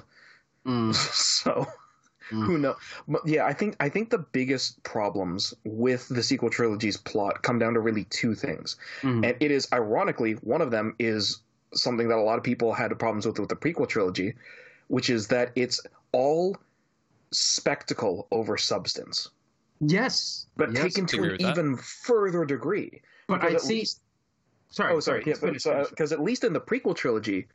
[0.67, 0.95] Mm.
[1.35, 1.67] so
[2.31, 2.47] Mm.
[2.47, 2.77] who knows?
[3.09, 7.59] But yeah, I think I think the biggest problems with the sequel trilogy's plot come
[7.59, 9.27] down to really two things, Mhm.
[9.29, 11.41] and it is ironically one of them is
[11.75, 14.35] something that a lot of people had problems with with the prequel trilogy,
[14.89, 15.81] which is that it's
[16.13, 16.57] all
[17.33, 19.31] spectacle over substance,
[19.81, 20.83] Yes, but yes.
[20.83, 21.51] taken to an with that.
[21.53, 23.01] even further degree.
[23.29, 23.75] But because I at see.
[23.81, 24.01] least-
[24.73, 24.93] Sorry.
[24.95, 25.25] Oh, sorry.
[25.27, 25.89] Yeah, finish, but finish.
[25.91, 27.49] because uh, at least in the prequel trilogy,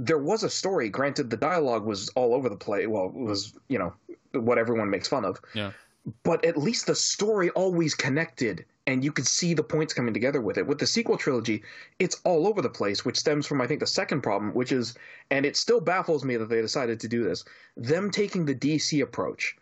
[0.00, 0.88] there was a story.
[0.88, 2.88] Granted, the dialogue was all over the place.
[2.88, 3.92] Well, it was you know
[4.32, 5.40] what everyone makes fun of.
[5.54, 5.70] Yeah.
[6.22, 10.40] But at least the story always connected, and you could see the points coming together
[10.40, 10.66] with it.
[10.66, 11.62] With the sequel trilogy,
[11.98, 14.94] it's all over the place, which stems from I think the second problem, which is,
[15.30, 17.44] and it still baffles me that they decided to do this.
[17.76, 19.56] Them taking the DC approach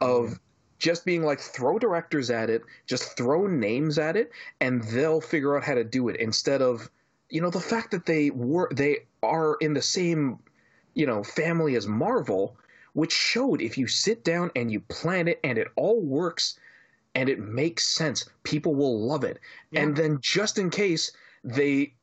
[0.00, 0.38] of
[0.78, 5.56] just being like throw directors at it, just throw names at it, and they'll figure
[5.56, 6.90] out how to do it instead of
[7.28, 10.38] you know the fact that they were they are in the same
[10.94, 12.56] you know family as Marvel,
[12.92, 16.58] which showed if you sit down and you plan it and it all works
[17.14, 19.38] and it makes sense, people will love it.
[19.70, 19.82] Yeah.
[19.82, 21.12] And then just in case
[21.42, 21.94] they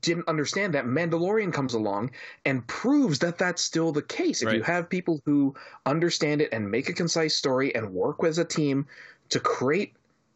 [0.00, 2.10] didn't understand that Mandalorian comes along
[2.44, 4.42] and proves that that's still the case.
[4.42, 8.38] If you have people who understand it and make a concise story and work as
[8.38, 8.86] a team
[9.28, 9.94] to create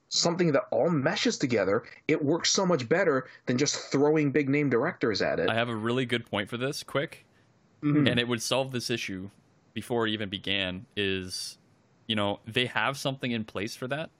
[0.08, 4.70] something that all meshes together, it works so much better than just throwing big name
[4.70, 5.48] directors at it.
[5.48, 6.82] I have a really good point for this.
[6.84, 7.24] Quick,
[7.82, 8.08] Mhm.
[8.08, 9.30] and it would solve this issue
[9.74, 10.86] before it even began.
[10.96, 11.58] Is
[12.06, 14.10] you know they have something in place for that,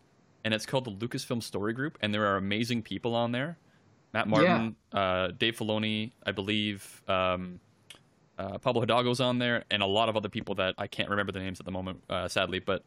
[0.45, 3.59] and it's called the Lucasfilm Story Group, and there are amazing people on there.
[4.13, 7.03] Matt Martin, uh, Dave Filoni, I believe.
[7.07, 7.61] Um,
[8.39, 11.31] uh, Pablo Hidalgo's on there, and a lot of other people that I can't remember
[11.31, 12.59] the names at the moment, uh, sadly.
[12.59, 12.85] But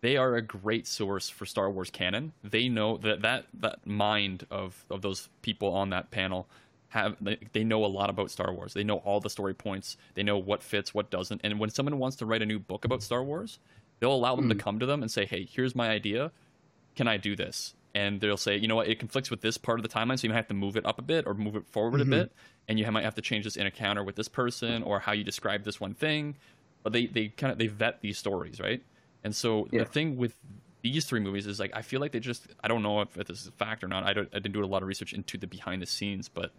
[0.00, 2.32] they are a great source for Star Wars canon.
[2.44, 6.48] They know that that that mind of of those people on that panel
[6.92, 7.16] have
[7.52, 8.74] they, know a lot about Star Wars.
[8.74, 9.96] They know all the story points.
[10.12, 11.40] They know what fits, what doesn't.
[11.42, 13.58] And when someone wants to write a new book about Star Wars,
[13.98, 16.32] they'll allow them to come to them and say, "Hey, here's my idea.
[16.94, 18.88] Can I do this?" And they'll say, "You know what?
[18.88, 20.84] It conflicts with this part of the timeline, so you might have to move it
[20.84, 22.12] up a bit or move it forward Mm-hmm.
[22.12, 22.32] a bit,
[22.68, 25.12] and you might have to change this in a counter with this person or how
[25.12, 26.36] you describe this one thing."
[26.82, 28.82] But they they kind of they vet these stories, right?
[29.24, 29.78] And so Yeah.
[29.80, 30.36] the thing with
[30.82, 33.40] these three movies is like I feel like they just I don't know if this
[33.40, 34.04] is a fact or not.
[34.04, 36.52] I don't I didn't do a lot of research into the behind the scenes, but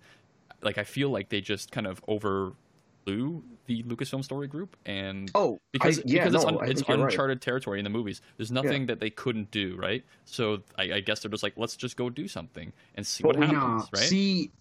[0.61, 5.59] like I feel like they just kind of overflew the Lucasfilm story group and oh,
[5.71, 7.05] because, I, yeah, because it's, no, un, it's you're right.
[7.05, 8.21] uncharted territory in the movies.
[8.37, 10.03] There's nothing that they couldn't do, right?
[10.25, 13.37] So I, I guess they're just like, let's just go do something and see what
[13.37, 14.03] But we- happens, right?
[14.03, 14.51] See,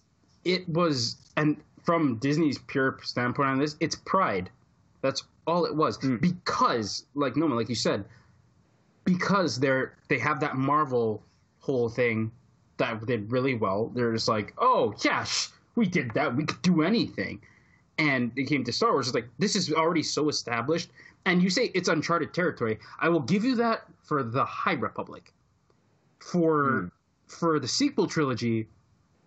[0.45, 4.49] it was, and from Disney's pure standpoint on this, it's pride.
[5.01, 5.97] That's all it was.
[5.99, 6.21] Mm.
[6.21, 8.05] Because, like Noma, like you said,
[9.05, 11.23] because they're they have that Marvel
[11.59, 12.31] whole thing
[12.77, 13.91] that did really well.
[13.93, 16.35] They're just like, oh yeah, sh- we did that.
[16.35, 17.41] We could do anything.
[17.97, 19.07] And it came to Star Wars.
[19.07, 20.89] It's like this is already so established.
[21.25, 22.79] And you say it's uncharted territory.
[22.99, 25.33] I will give you that for the High Republic.
[26.19, 26.87] For Hmm.
[27.27, 28.67] for the sequel trilogy,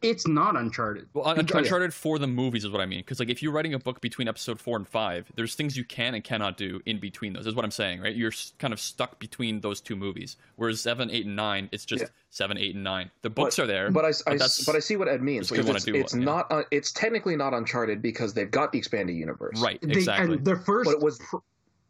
[0.03, 1.09] It's not Uncharted.
[1.15, 3.01] Well, Un- Uncharted for the movies is what I mean.
[3.01, 5.85] Because like, if you're writing a book between episode four and five, there's things you
[5.85, 7.47] can and cannot do in between those.
[7.47, 8.15] Is what I'm saying, right?
[8.15, 10.37] You're kind of stuck between those two movies.
[10.57, 12.09] Whereas seven, eight, and nine, it's just Yeah.
[12.31, 13.11] seven, eight, and nine.
[13.23, 15.51] The books but, are there, But I, I, that's- but I see what Ed means
[15.51, 16.25] what you because wanna it's, do, it's yeah.
[16.25, 19.61] not uh, it's technically not Uncharted because they've got the expanded universe.
[19.61, 19.81] right?
[19.81, 20.37] They, Exactly.
[20.37, 21.37] And the first, But it was- pr-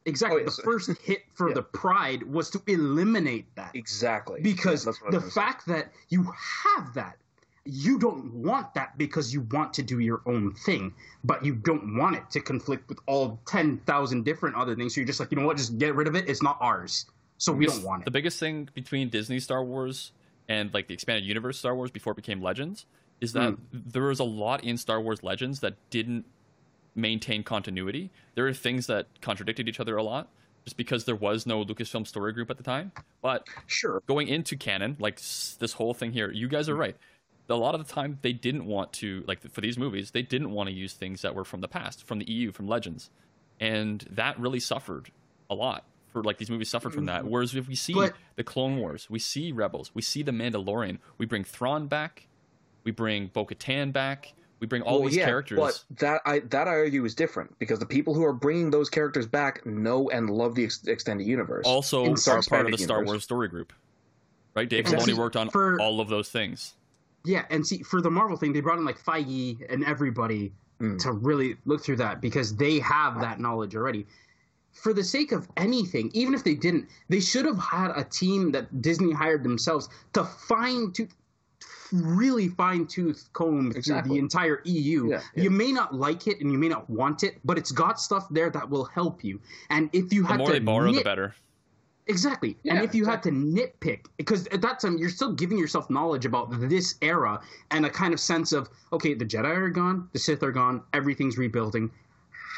[0.04, 0.60] exactly Oh, the yes.
[0.62, 1.54] first hit for Yeah.
[1.54, 4.40] the Pride was to eliminate that Exactly.
[4.42, 5.52] because Yeah, that's what I the was gonna say.
[5.52, 6.22] fact that you
[6.64, 7.16] have that
[7.66, 10.92] you don't want that because you want to do your own thing
[11.24, 15.06] but you don't want it to conflict with all 10,000 different other things so you're
[15.06, 17.06] just like you know what just get rid of it it's not ours
[17.38, 18.04] so we don't want it.
[18.06, 20.12] The biggest thing between Disney Star Wars
[20.48, 22.86] and like the expanded universe Star Wars before it became Legends
[23.20, 23.56] is that Hmm.
[23.72, 26.24] there was a lot in Star Wars Legends that didn't
[26.94, 28.10] maintain continuity.
[28.36, 30.28] There are things that contradicted each other a lot
[30.64, 32.92] just because there was no Lucasfilm story group at the time.
[33.20, 34.02] But sure.
[34.06, 36.96] going into canon, like s- this whole thing here, you guys are right.
[37.48, 40.50] A lot of the time, they didn't want to, like for these movies, they didn't
[40.50, 43.10] want to use things that were from the past, from the EU, from Legends,
[43.60, 45.10] and that really suffered
[45.48, 45.84] a lot.
[46.08, 47.22] For like these movies suffered from that.
[47.22, 47.30] Mm-hmm.
[47.30, 50.98] Whereas if we see But- the Clone Wars, we see Rebels, we see the Mandalorian,
[51.18, 52.26] we bring Thrawn back,
[52.84, 55.58] we bring Bo-Katan back, we bring all well, these yeah, characters.
[55.58, 58.88] But that I that I argue is different because the people who are bringing those
[58.88, 61.66] characters back know and love the ex- extended universe.
[61.66, 63.72] also are part of the Expanded Star Wars story group,
[64.54, 64.68] right?
[64.68, 65.12] Dave Exactly.
[65.12, 66.74] Filoni worked on For- all of those things.
[67.26, 70.98] Yeah and see for the marvel thing they brought in like feige and everybody Mm.
[70.98, 74.04] to really look through that because they have that knowledge already
[74.76, 78.52] for the sake of anything, even if they didn't, they should have had a team
[78.52, 81.14] that Disney hired themselves to fine tooth,
[81.92, 85.08] really fine tooth comb through the entire EU.
[85.08, 85.44] Yeah, yeah.
[85.44, 88.28] You may not like it and you may not want it, but it's got stuff
[88.30, 89.40] there that will help you.
[89.70, 91.34] And if you The had more to they borrow, the better.
[92.08, 92.56] Exactly.
[92.64, 96.24] and if you had to nitpick, because at that time you're still giving yourself knowledge
[96.24, 97.40] about this era
[97.72, 100.82] and a kind of sense of, okay, the Jedi are gone, the Sith are gone,
[100.92, 101.90] everything's rebuilding.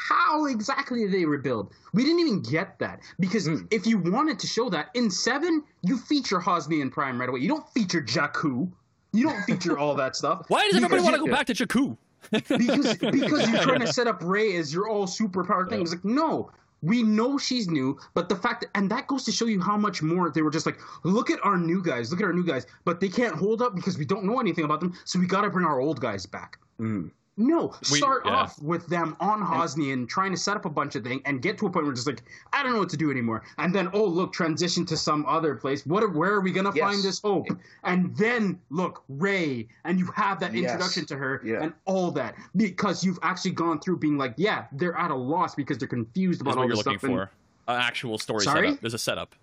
[0.07, 1.71] How exactly did they rebuild?
[1.93, 3.01] We didn't even get that.
[3.19, 3.65] Because Hmm.
[3.71, 7.39] if you wanted to show that, in 7, you feature Hosnian Prime right away.
[7.39, 8.71] You don't feature Jakku.
[9.13, 10.45] You don't feature all that stuff.
[10.49, 11.97] Why does everybody want to go back to Jakku?
[12.31, 15.81] because because you're trying to set up Rey as your all superpower thing.
[15.81, 19.31] It's like no, we know she's new, but the fact that, and that goes to
[19.31, 22.21] show you how much more they were just like, look at our new guys, look
[22.21, 24.79] at our new guys, but they can't hold up because we don't know anything about
[24.79, 26.57] them, so we got to bring our old guys back.
[26.79, 27.11] Mm.
[27.39, 28.31] No, We- start yeah.
[28.33, 31.57] off with them on Hosnian trying to set up a bunch of things and get
[31.59, 32.21] to a point where it's just like,
[32.51, 33.43] I don't know what to do anymore.
[33.57, 35.85] And then, oh, look, transition to some other place.
[35.85, 36.13] What?
[36.13, 36.83] Where are we going to Yes.
[36.91, 37.47] find this hope?
[37.85, 40.65] And then, look, Rey, and you have that Yes.
[40.65, 41.63] introduction to her Yeah.
[41.63, 45.55] and all that because you've actually gone through being like, yeah, they're at a loss
[45.55, 47.09] because they're confused about That's about what all you're this looking stuff.
[47.09, 47.29] and-
[47.67, 47.71] for.
[47.73, 48.67] An actual story Sorry?
[48.67, 48.81] setup.
[48.81, 49.33] There's a setup.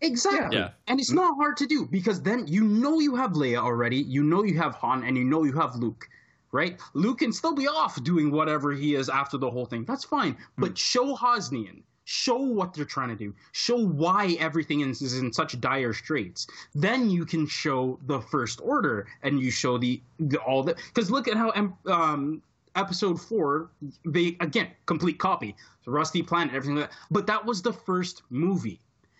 [0.00, 0.58] Exactly.
[0.58, 0.70] Yeah.
[0.88, 4.22] And it's not hard to do because then you know you have Leia already, you
[4.24, 6.08] know you have Han, and you know you have Luke,
[6.56, 6.80] right?
[6.94, 9.84] Luke can still be off doing whatever he is after the whole thing.
[9.84, 10.36] That's fine.
[10.56, 11.82] But show Hosnian.
[12.08, 13.34] Show what they're trying to do.
[13.50, 16.46] Show why everything is, is in such dire straits.
[16.72, 21.10] Then you can show the First Order, and you show the, the all the because
[21.10, 21.50] look at how
[21.86, 22.42] um,
[22.76, 23.70] episode four
[24.04, 26.96] they again complete copy, Rusty Planet, everything like that.
[27.10, 28.78] But that was the first movie.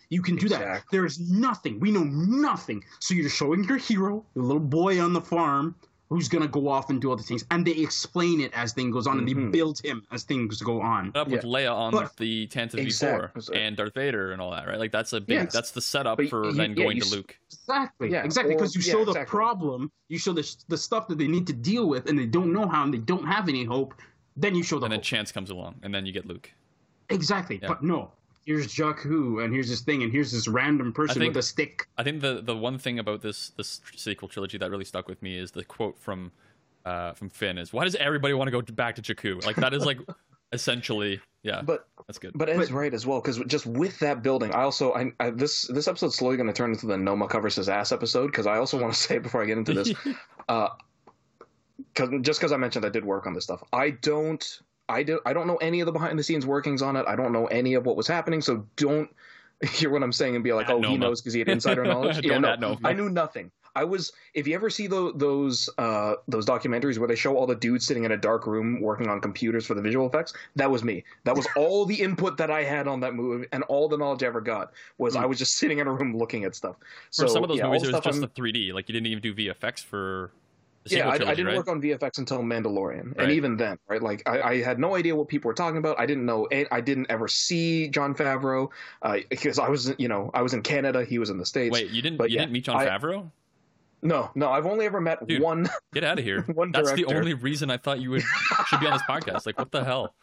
[0.08, 0.84] You can do that.
[0.92, 1.80] There's nothing.
[1.80, 2.84] We know nothing.
[3.00, 5.74] So you're showing your hero, the little boy on the farm,
[6.08, 9.06] who's gonna go off and do other things, and they explain it as thing goes
[9.06, 9.50] on, and they Mhm.
[9.50, 11.10] build him as things go on.
[11.16, 11.50] Up with Yeah.
[11.50, 13.42] Leia on But- the Tantive Exactly.
[13.42, 14.78] V4 and Darth Vader and all that, right?
[14.78, 15.34] Like that's a big.
[15.44, 15.52] Yes.
[15.52, 17.36] That's the setup But for you- then yeah, going you to Luke.
[17.50, 18.10] Exactly.
[18.12, 18.54] Yeah, exactly.
[18.54, 19.30] Because you yeah, show the exactly.
[19.30, 22.52] problem, you show the the stuff that they need to deal with, and they don't
[22.52, 23.94] know how, and they don't have any hope.
[24.36, 25.04] Then you show the And then hope.
[25.04, 26.52] Chance comes along, and then you get Luke.
[27.08, 27.58] exactly.
[27.62, 27.68] Yeah.
[27.68, 28.10] But no,
[28.46, 31.86] here's Jakku, and here's this thing, and here's this random person think- with a stick.
[31.98, 35.20] I think the the one thing about this this sequel trilogy that really stuck with
[35.20, 36.32] me is the quote from
[36.86, 39.74] uh, from Finn is, "Why does everybody want to go back to Jakku?" Like that
[39.74, 39.98] is like
[40.52, 42.32] essentially, yeah, But that's good.
[42.34, 45.30] But Ed's But- right as well because just with that building, I also I, I
[45.30, 48.46] this this episode's slowly going to turn into the Noma covers his ass episode because
[48.46, 49.92] I also want to say before I get into this,
[50.48, 50.68] uh,
[51.94, 55.20] cause, just because I mentioned I did work on this stuff, I don't I do
[55.26, 57.04] I don't know any of the behind the scenes workings on it.
[57.08, 59.10] I don't know any of what was happening, so don't
[59.70, 62.24] hear what I'm saying and be like, oh, he knows because he had insider knowledge.
[62.24, 62.78] yeah, Don't no, Noma.
[62.84, 63.50] I knew nothing.
[63.74, 67.46] I was if you ever see those those uh, those documentaries where they show all
[67.46, 70.70] the dudes sitting in a dark room working on computers for the visual effects, that
[70.70, 71.04] was me.
[71.24, 74.22] That was all the input that I had on that movie and all the knowledge
[74.22, 76.76] I ever got was I was just sitting in a room looking at stuff.
[77.10, 78.72] So for some of those yeah, movies, it was just I'm- the 3D.
[78.72, 80.45] Like you didn't even do VFX for the
[80.92, 81.56] yeah, I, trilogy, I didn't right?
[81.56, 83.24] work on VFX until Mandalorian, Right.
[83.24, 84.02] and even then, right?
[84.02, 85.98] Like I, I had no idea what people were talking about.
[85.98, 86.48] I didn't know.
[86.70, 88.68] I didn't ever see Jon Favreau
[89.02, 91.04] uh, because I was, you know, I was in Canada.
[91.04, 91.72] He was in the states.
[91.72, 93.30] Wait, you didn't but you yeah, didn't meet Jon I- Favreau?
[94.02, 95.40] No, no, I've only ever met Dude.
[95.42, 95.68] one.
[95.94, 96.42] Get out of here.
[96.42, 98.22] One That's the only reason I thought you would
[98.66, 99.46] should be on this podcast.
[99.46, 100.14] Like, what the hell?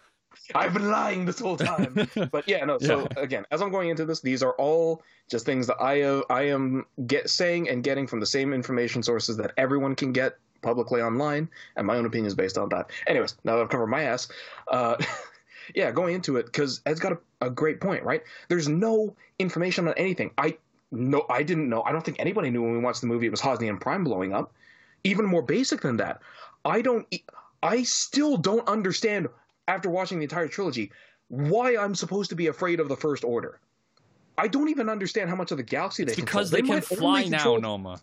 [0.55, 2.07] I've been lying this whole time.
[2.31, 2.77] but yeah, no.
[2.79, 6.21] So again, as I'm going into this, these are all just things that I uh,
[6.29, 10.37] I am get saying and getting from the same information sources that everyone can get
[10.63, 12.89] publicly online, and my own opinion is based on that.
[13.07, 14.27] Anyways, now that I've covered my ass,
[14.71, 14.95] uh,
[15.75, 18.23] yeah, going into it because Ed's got a, a great point, right?
[18.49, 20.31] There's no information on anything.
[20.37, 20.57] I
[20.91, 21.81] no, I didn't know.
[21.83, 24.33] I don't think anybody knew when we watched the movie it was Hosnian Prime blowing
[24.33, 24.51] up.
[25.03, 26.21] Even more basic than that,
[26.65, 27.05] I don't.
[27.61, 29.27] I still don't understand
[29.67, 30.91] after watching the entire trilogy
[31.29, 33.59] why I'm supposed to be afraid of the First Order.
[34.37, 36.61] I don't even understand how much of the galaxy they It's because control.
[36.61, 38.01] they, can might fly now, control- Noma.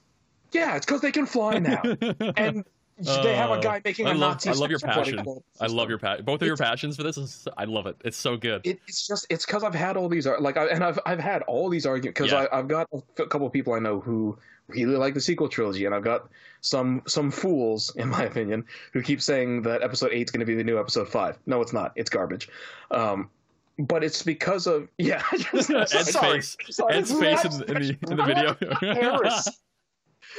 [0.53, 1.81] Yeah, it's because they can fly now,
[2.37, 2.65] and
[2.99, 4.51] they have a guy making Uh, I a love, Nazi.
[4.51, 5.25] I love your passion.
[5.61, 6.25] I love your passion.
[6.25, 7.47] Both of your passions for this is.
[7.57, 7.97] I love it.
[8.05, 8.61] It's so good.
[8.65, 11.43] It, it's just it's because I've had all these like I, and I've I've had
[11.43, 12.47] all these arguments because Yeah.
[12.53, 12.89] I've got
[13.19, 14.37] a couple of people I know who
[14.69, 16.29] really like the sequel trilogy, and I've got
[16.61, 20.47] some some fools in my opinion who keep saying that Episode eight is going to
[20.47, 21.39] be the new Episode Five.
[21.47, 21.93] No, it's not.
[21.97, 22.49] It's garbage.
[22.91, 23.31] Um,
[23.79, 25.23] but it's because of yeah.
[25.33, 26.41] Ed's sorry.
[26.41, 26.57] face.
[26.69, 26.95] Sorry.
[26.95, 28.57] Ed's face in, in the in the video.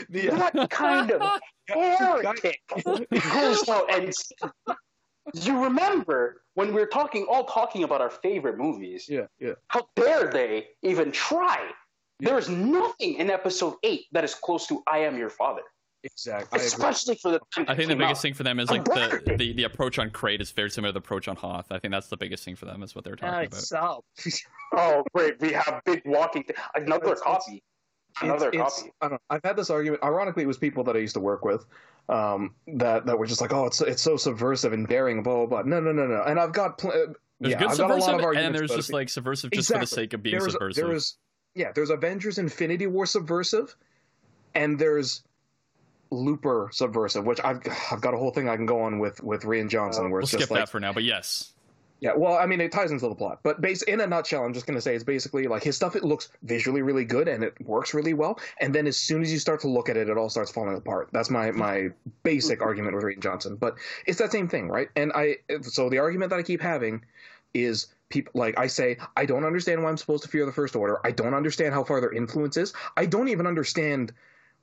[0.10, 1.22] The- What kind of
[1.68, 2.60] heretic
[3.34, 4.14] goes out and
[5.34, 9.54] you remember when we were talking all talking about our favorite movies yeah, yeah.
[9.68, 11.70] how dare they even try
[12.20, 15.62] there's nothing in episode 8 that is close to i am your father
[16.04, 16.60] Exactly.
[16.60, 18.22] I especially for the I think the biggest out.
[18.24, 20.94] thing for them is like the, the the approach on Crait is very similar to
[20.94, 21.68] the approach on Hoth.
[21.72, 23.54] I think that's the biggest thing for them is what they're talking uh, about.
[23.62, 24.04] so.
[24.76, 27.64] oh great we have big walking another It's- it's- copy
[28.22, 30.04] another it's, it's- copy I don't, I've had this argument.
[30.04, 31.66] Ironically, it was people that I used to work with
[32.10, 35.46] um, that that were just like, "Oh, it's it's so subversive and daring." Blah blah
[35.46, 35.62] blah.
[35.64, 36.24] No, no, no, no.
[36.24, 38.46] And I've got pl- uh, There's yeah, good I've got a lot subversive, of arguments.
[38.48, 38.94] and there's just it.
[38.94, 40.84] like subversive just for the sake of being There's- subversive.
[40.86, 41.16] There is
[41.56, 41.72] yeah.
[41.74, 43.76] There's Avengers Infinity War subversive,
[44.56, 45.24] and there's
[46.14, 49.44] Looper subversive, which I've I've got a whole thing I can go on with with
[49.44, 51.54] Rian Johnson, where we'll it's skip like that for now, but yes,
[52.02, 54.56] yeah, well, I mean, it ties into the plot, but base in a nutshell, I'm
[54.56, 55.96] just going to say it's basically like his stuff.
[55.96, 59.32] It looks visually really good and it works really well, and then as soon as
[59.32, 61.10] you start to look at it, it all starts falling apart.
[61.14, 61.90] That's my my
[62.24, 62.68] basic mm-hmm.
[62.68, 63.76] argument with Rian Johnson, but
[64.08, 64.90] it's that same thing, right?
[64.96, 67.06] And I so the argument that I keep having
[67.54, 70.76] is people like I say I don't understand why I'm supposed to fear the First
[70.76, 71.00] Order.
[71.06, 72.74] I don't understand how far their influence is.
[72.98, 74.12] I don't even understand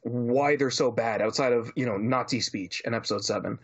[0.02, 3.60] why they're so bad outside of you know Nazi speech in Episode Seven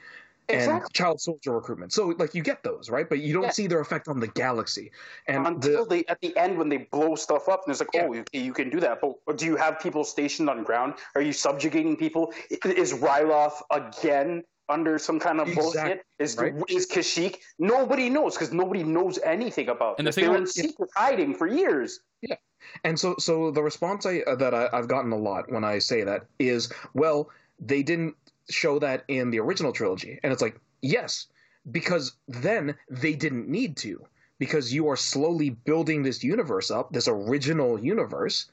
[0.48, 0.90] and Exactly.
[0.92, 1.92] child soldier recruitment.
[1.92, 3.08] So like you get those, right?
[3.08, 3.50] But you don't Yeah.
[3.50, 4.90] see their effect on the galaxy.
[5.26, 7.88] And until the they at the end when they blow stuff up and it's like
[7.94, 8.06] Yeah.
[8.08, 11.20] oh you, you can do that but do you have people stationed on ground are
[11.22, 12.32] you subjugating people
[12.64, 16.54] is ryloth again under some kind of bullshit is right.
[16.68, 20.36] is kashyyyk nobody knows because nobody knows anything about And the this thing they were
[20.36, 22.36] in about- secret hiding for years Yeah.
[22.82, 25.78] and so so the response I uh, that I, I've gotten a lot when I
[25.78, 27.30] say that is, well,
[27.60, 28.14] they didn't
[28.50, 31.26] show that in the original trilogy, and it's like yes,
[31.70, 34.04] because then they didn't need to
[34.38, 38.50] because you are slowly building this universe up, this original universe,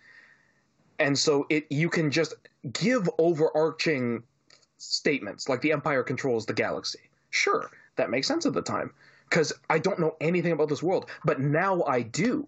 [0.99, 2.33] and so it you can just
[2.73, 4.23] give overarching
[4.77, 6.99] statements like the empire controls the galaxy.
[7.29, 8.91] Sure, that makes sense at the time
[9.29, 12.47] because I don't know anything about this world, but now I do.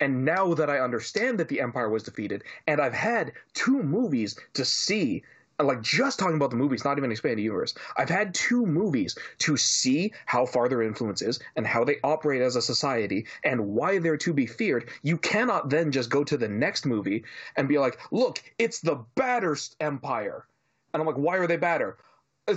[0.00, 4.38] And now that I understand that the empire was defeated, and I've had two movies
[4.54, 5.22] to see,
[5.62, 9.56] like just talking about the movies, not even expanded universe, I've had two movies to
[9.56, 13.98] see how far their influence is and how they operate as a society and why
[13.98, 14.90] they're to be feared.
[15.02, 17.24] You cannot then just go to the next movie
[17.56, 20.46] and be like, look, it's the badder empire.
[20.92, 21.98] And I'm like, why are they badder?
[22.48, 22.54] uh,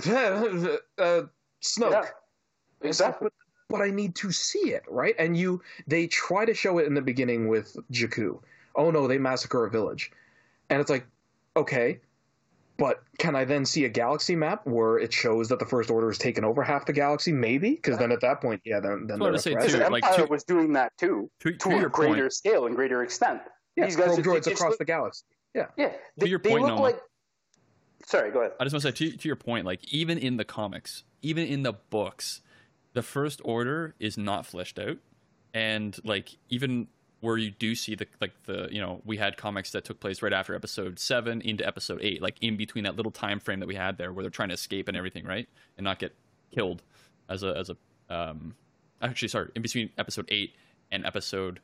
[1.62, 2.04] Snoke yeah
[2.84, 3.28] exactly
[3.70, 5.14] but I need to see it, right?
[5.18, 8.38] And you, they try to show it in the beginning with Jakku.
[8.76, 10.12] Oh no, they massacre a village,
[10.68, 11.06] and it's like,
[11.56, 11.98] okay,
[12.76, 16.08] but can I then see a galaxy map where it shows that the First Order
[16.08, 17.32] has taken over half the galaxy?
[17.32, 19.42] Maybe, because then at that point, yeah, then then That's what I they're was a
[19.42, 19.70] saying, threat.
[19.70, 19.78] too.
[19.78, 22.32] the like, empire to- was doing that too to, to, to a your greater point,
[22.32, 23.40] scale and greater extent
[23.76, 25.24] Yeah, these guys probe it- droids it- it's across look- the galaxy.
[25.54, 26.82] Yeah, yeah they, your they point, look Noma.
[26.82, 27.00] like
[28.06, 30.36] sorry go ahead I just want to say to, to your point, like even in
[30.36, 32.42] the comics, even in the books,
[32.92, 34.98] the First Order is not fleshed out,
[35.52, 36.88] and like even
[37.24, 40.22] where you do see the like the you know we had comics that took place
[40.22, 43.66] right after Episode Seven into Episode Eight, like in between that little time frame that
[43.66, 46.14] we had there, where they're trying to escape and everything, right, and not get
[46.54, 46.82] killed
[47.28, 47.76] as a as a
[48.14, 48.54] um
[49.02, 50.54] actually sorry in between Episode Eight
[50.92, 51.60] and Episode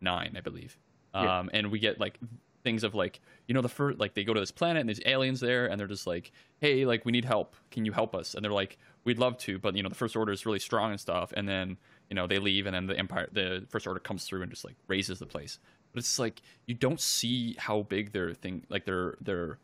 [0.00, 0.76] Nine, I believe,
[1.14, 1.38] Yeah.
[1.38, 2.18] um and we get like
[2.64, 5.00] things of like you know the first like they go to this planet and there's
[5.06, 7.54] aliens there and they're just like hey like we need help.
[7.70, 8.34] Can you help us?
[8.34, 10.90] And they're like we'd love to but you know the first order is really strong
[10.90, 11.32] and stuff.
[11.36, 11.76] And then
[12.10, 14.64] you know they leave and then the empire the first order comes through and just
[14.64, 15.58] like raises the place
[15.92, 19.58] but it's like you don't see how big their thing like their their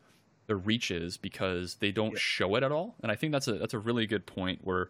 [0.47, 2.17] their reach is because they don't Yeah.
[2.19, 2.95] show it at all.
[3.01, 4.89] And I think that's a that's a really good point where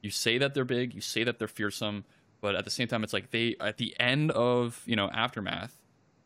[0.00, 2.04] you say that they're big, you say that they're fearsome,
[2.40, 5.80] but at the same time, it's like they at the end of you know aftermath,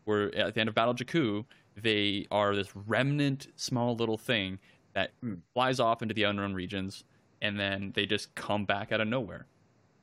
[0.05, 4.59] where at the end of Battle Jakku, they are this remnant, small little thing
[4.93, 5.37] that Hmm.
[5.55, 7.05] flies off into the unknown regions,
[7.41, 9.47] and then they just come back out of nowhere.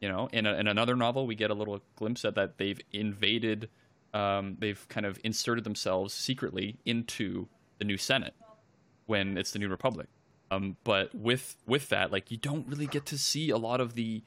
[0.04, 2.80] You know, in, a, in another novel, we get a little glimpse at that they've
[2.92, 3.70] invaded,
[4.14, 7.48] um, they've kind of inserted themselves secretly into
[7.78, 8.34] the new Senate
[9.06, 10.08] when it's the New Republic.
[10.52, 13.96] Um, but with with that, like you don't really get to see a lot of
[13.96, 14.22] the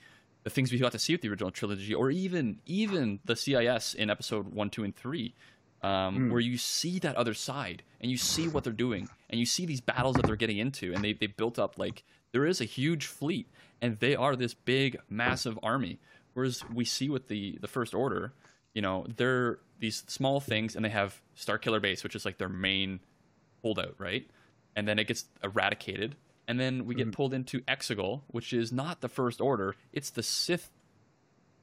[0.44, 3.92] the things we got to see with the original trilogy, or even even the CIS
[3.94, 5.34] in episode one, two, and three,
[5.82, 6.30] um, Hmm.
[6.30, 9.66] where you see that other side and you see what they're doing, and you see
[9.66, 12.02] these battles that they're getting into, and they they built up like
[12.32, 13.46] there is a huge fleet,
[13.82, 15.98] and they are this big, massive army.
[16.34, 18.32] Whereas we see with the the First Order,
[18.74, 22.48] you know, they're these small things, and they have Starkiller Base, which is like their
[22.48, 23.00] main
[23.62, 24.28] holdout, right?
[24.74, 26.16] And then it gets eradicated,
[26.48, 27.12] and then we get Mhm.
[27.12, 30.70] pulled into Exegol, which is not the First Order; it's the Sith.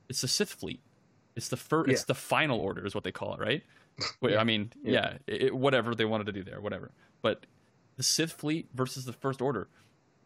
[0.09, 0.81] It's the Sith fleet.
[1.35, 1.89] It's the first.
[1.91, 3.63] It's the Final Order, is what they call it, right?
[4.21, 4.39] Wait, Yeah.
[4.41, 5.17] I mean, Yeah.
[5.27, 6.91] yeah, it, whatever they wanted to do there, whatever.
[7.21, 7.45] But
[7.95, 9.67] the Sith fleet versus the First Order,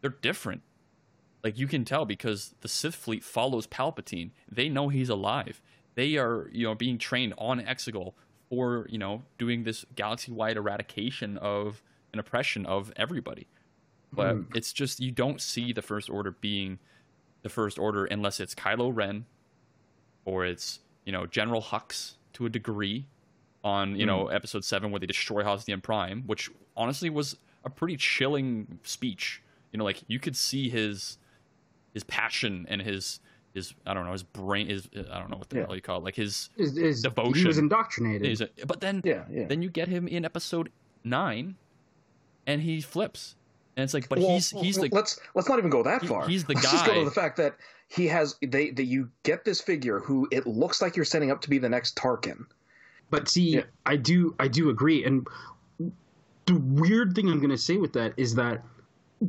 [0.02, 0.64] they're different.
[1.44, 4.32] Like you can tell because the Sith fleet follows Palpatine.
[4.52, 5.62] They know he's alive.
[5.96, 8.14] They are, you know, being trained on Exegol
[8.50, 11.82] for, you know, doing this galaxy-wide eradication of
[12.14, 13.48] an oppression of everybody.
[14.12, 14.42] But Hmm.
[14.56, 16.80] it's just you don't see the First Order being
[17.44, 19.26] the First Order unless it's Kylo Ren
[20.26, 23.06] or it's, you know, General Hux to a degree
[23.64, 27.98] on, you know, episode 7 where they destroy Hosnian Prime, which honestly was a pretty
[27.98, 29.42] chilling speech.
[29.72, 31.18] You know, like you could see his
[31.98, 33.20] his passion and his
[33.56, 35.66] his I don't know his brain is I don't know what the Yeah.
[35.66, 38.28] hell you call it like his, Is, is, He was indoctrinated.
[38.28, 39.48] his but then Yeah, yeah.
[39.48, 40.72] then you get him in episode
[41.04, 41.56] nine
[42.46, 43.36] and he flips
[43.76, 46.08] and it's like but Well, he's he's the let's let's not even go that he-
[46.08, 46.28] far.
[46.28, 47.56] he's the let's just go to the fact that
[47.88, 51.42] he has they that you get this figure who it looks like you're setting up
[51.42, 52.46] to be the next Tarkin.
[53.10, 53.62] But see, Yeah.
[53.86, 55.04] I do I do agree.
[55.06, 55.26] And
[56.46, 58.64] the weird thing I'm going to say with that is that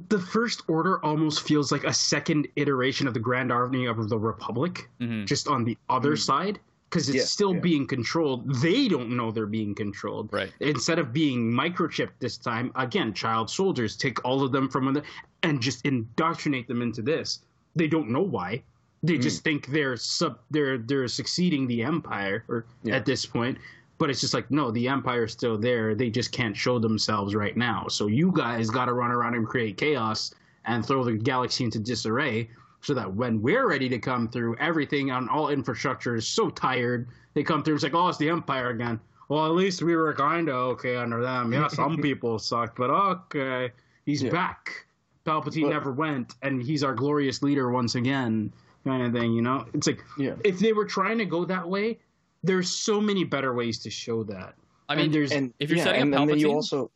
[0.09, 4.18] the First Order almost feels like a second iteration of the Grand Army of the
[4.18, 5.26] Republic, Mhm.
[5.26, 6.61] just on the other side,
[6.91, 7.61] because it's Yeah, still yeah.
[7.61, 8.55] being controlled.
[8.57, 10.28] They don't know they're being controlled.
[10.32, 14.93] right Instead of being microchipped this time, again, child soldiers take all of them from
[14.93, 15.03] the
[15.43, 17.41] and just indoctrinate them into this.
[17.76, 18.62] They don't know why.
[19.03, 19.20] They Hmm.
[19.22, 22.97] just think they're sub they're they're succeeding the empire or Yeah.
[22.97, 23.57] at this point.
[23.99, 25.94] But it's just like no, the empire's still there.
[25.94, 27.86] They just can't show themselves right now.
[27.88, 30.32] So you guys got to run around and create chaos
[30.64, 32.49] and throw the galaxy into disarray,
[32.80, 37.09] so that when we're ready to come through, everything on all infrastructure is so tired.
[37.34, 37.74] They come through.
[37.74, 39.01] It's like oh, it's the empire again.
[39.28, 41.53] Well, at least we were kind of okay under them.
[41.53, 43.72] Yeah, some people sucked, but okay,
[44.07, 44.30] he's Yeah.
[44.30, 44.86] back.
[45.26, 48.53] Palpatine But- never went, and he's our glorious leader once again,
[48.84, 49.32] kind of thing.
[49.32, 50.34] You know, it's like Yeah.
[50.44, 51.99] if they were trying to go that way,
[52.43, 54.55] there's so many better ways to show that.
[54.89, 56.91] I And mean there's And If you're yeah, setting and, up and then you also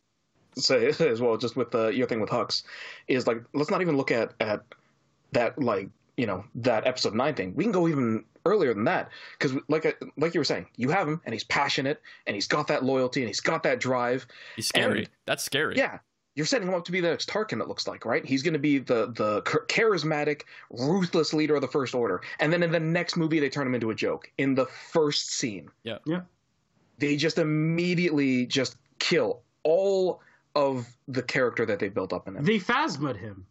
[0.55, 2.63] say as well, just with uh, your thing with Hux,
[3.07, 4.61] is like let's not even look at at
[5.31, 7.53] that like you know that episode nine thing.
[7.55, 10.89] We can go even earlier than that because like I- like you were saying, you
[10.89, 14.25] have him and he's passionate and he's got that loyalty and he's got that drive.
[14.55, 15.99] he's scary and- that's scary Yeah.
[16.35, 17.61] You're setting him up to be the next Tarkin.
[17.61, 18.25] It looks like, right?
[18.25, 22.63] He's going to be the the charismatic, ruthless leader of the First Order, and then
[22.63, 24.31] in the next movie they turn him into a joke.
[24.37, 26.21] In the first scene, yeah Yeah.
[26.97, 30.21] they just immediately just kill all
[30.55, 32.45] of the character that they built up in him.
[32.45, 33.45] They phasma'd him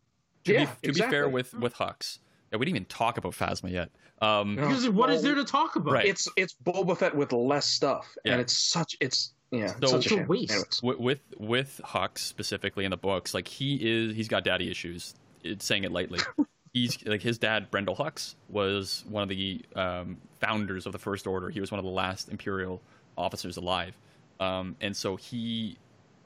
[0.44, 1.06] to, yeah, be, to exactly.
[1.06, 2.18] be fair with with Hux
[2.50, 3.90] yeah we didn't even talk about Phasma yet
[4.20, 5.92] um because what is well, there to talk about?
[5.94, 6.06] Right.
[6.06, 8.32] it's it's Boba Fett with less stuff, Yeah.
[8.32, 10.80] and it's such it's yeah, So- such a It's waste.
[10.82, 15.14] With with with Hux specifically in the books, like he is he's got daddy issues.
[15.44, 16.18] It's saying it lightly.
[16.72, 21.26] he's like his dad, Brendol Hux, was one of the um, founders of the First
[21.26, 21.50] Order.
[21.50, 22.80] He was one of the last Imperial
[23.16, 23.96] officers alive,
[24.40, 25.76] um, and so he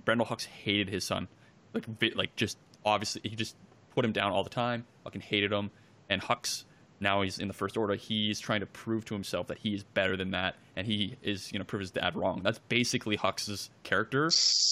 [0.05, 1.29] Brendol Hux hated his son,
[1.75, 1.85] like
[2.15, 3.57] like just obviously he just
[3.95, 4.87] put him down all the time.
[5.05, 5.71] Fucking hated him,
[6.09, 6.65] and Hux.
[7.01, 7.95] Now he's in the First Order.
[7.95, 11.53] He's trying to prove to himself that he is better than that, and he is,
[11.53, 12.41] you know, prove his dad wrong.
[12.43, 14.25] That's basically Hux's character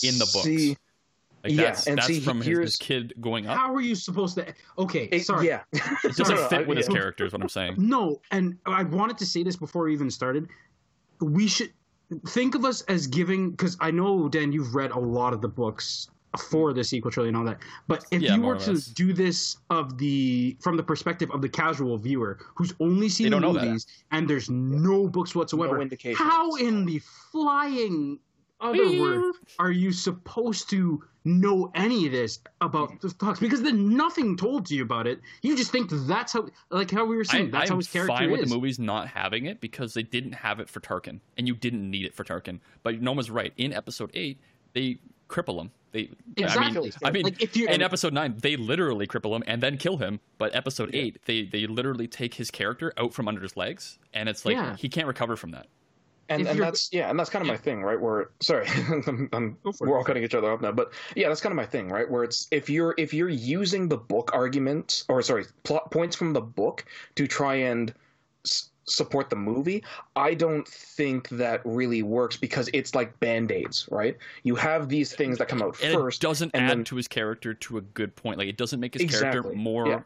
[0.03, 0.45] in the books.
[0.45, 0.77] See,
[1.45, 3.59] Like Yeah, that's and that's see, from his, here's- his kid going up.
[3.59, 4.55] How are you supposed to?
[4.79, 5.49] Okay, it- sorry.
[5.49, 6.95] yeah, It doesn't Sorry, fit I- with his yeah.
[6.95, 7.75] character, is what I'm saying.
[7.77, 10.49] No, and I wanted to say this before we even started.
[11.21, 11.73] We should
[12.29, 15.49] think of us as giving because I know Dan, you've read a lot of the
[15.49, 17.59] books for the sequel trilogy and all that.
[17.89, 21.49] But if Yeah, you were to do this of the from the perspective of the
[21.49, 23.65] casual viewer who's only seen the don't that.
[23.65, 27.01] movies and there's no books whatsoever, No how in the
[27.33, 28.19] flying
[28.61, 33.41] other words, are you supposed to know any of this about the talks?
[33.41, 35.21] Because then nothing told to you about it.
[35.43, 38.15] You just think that's how, like how we were saying, that's I, how his character
[38.17, 38.39] fine is.
[38.39, 41.55] with the movies not having it because they didn't have it for Tarkin, and you
[41.55, 42.61] didn't need it for Tarkin.
[42.83, 43.53] But Noma's right.
[43.57, 44.41] In Episode Eight,
[44.73, 44.99] they
[45.35, 45.71] cripple him.
[45.93, 46.79] They, Exactly.
[46.79, 49.63] I mean, I mean, Like, if you- in Episode Nine, they literally cripple him and
[49.63, 50.21] then kill him.
[50.39, 54.29] But Episode Eight, they they literally take his character out from under his legs, and
[54.29, 54.77] it's like Yeah.
[54.77, 55.67] he can't recover from that.
[56.31, 58.67] and, and that's yeah and that's kind of my thing right where sorry
[59.07, 59.91] I'm, I'm, Go for it.
[59.91, 62.11] we're all cutting each other off now but yeah that's kind of my thing right
[62.11, 66.33] where it's if you're if you're using the book arguments or sorry plot points from
[66.33, 66.87] the book
[67.17, 67.93] to try and
[68.47, 69.83] s- support the movie
[70.17, 75.39] i don't think that really works because it's like band-aids right you have these things
[75.39, 77.81] that come out And first it doesn't and add then- to his character to a
[77.81, 78.39] good point.
[78.39, 80.01] Like it doesn't make his character more yeah.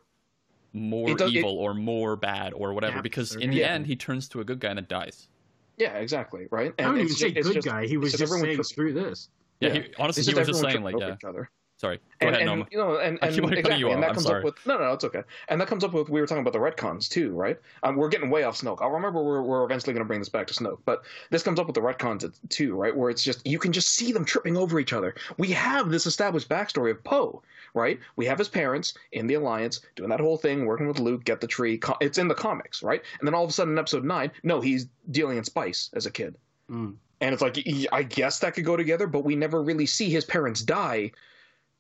[0.73, 2.97] more It does- it- evil or more bad or whatever.
[2.97, 3.69] Yeah, because in the Yeah.
[3.75, 5.29] end, he turns to a good guy and then dies.
[5.77, 7.87] yeah exactly right I don't even it's say ju- good just- guy.
[7.87, 9.29] He was just everyone saying tri- screw this.
[9.61, 9.83] Yeah, Yeah.
[9.83, 11.15] He, honestly, it's he was just everyone saying like, yeah.
[11.15, 12.67] each other Sorry, go and, ahead, and, Noma.
[12.73, 14.41] you know, and, I and keep on cutting exactly, you and that I'm comes sorry.
[14.41, 15.23] up with no, no, no, it's okay.
[15.49, 17.57] And that comes up with we were talking about the retcons too, right?
[17.85, 18.79] Um, we're getting way off Snoke.
[18.81, 21.61] I'll remember we're, we're eventually going to bring this back to Snoke, but this comes
[21.61, 22.95] up with the retcons too, right?
[22.95, 25.15] Where it's just you can just see them tripping over each other.
[25.39, 27.43] We have this established backstory of Poe,
[27.75, 28.01] right?
[28.17, 31.41] We have his parents in the Alliance doing that whole thing, working with Luke, get
[31.41, 31.81] the tree.
[32.01, 33.03] It's in the comics, right?
[33.21, 36.07] And then all of a sudden, in Episode Nine, no, he's dealing in spice as
[36.07, 36.35] a kid.
[36.69, 36.97] Mm.
[37.21, 37.59] And it's like,
[37.93, 41.11] I guess that could go together, but we never really see his parents die.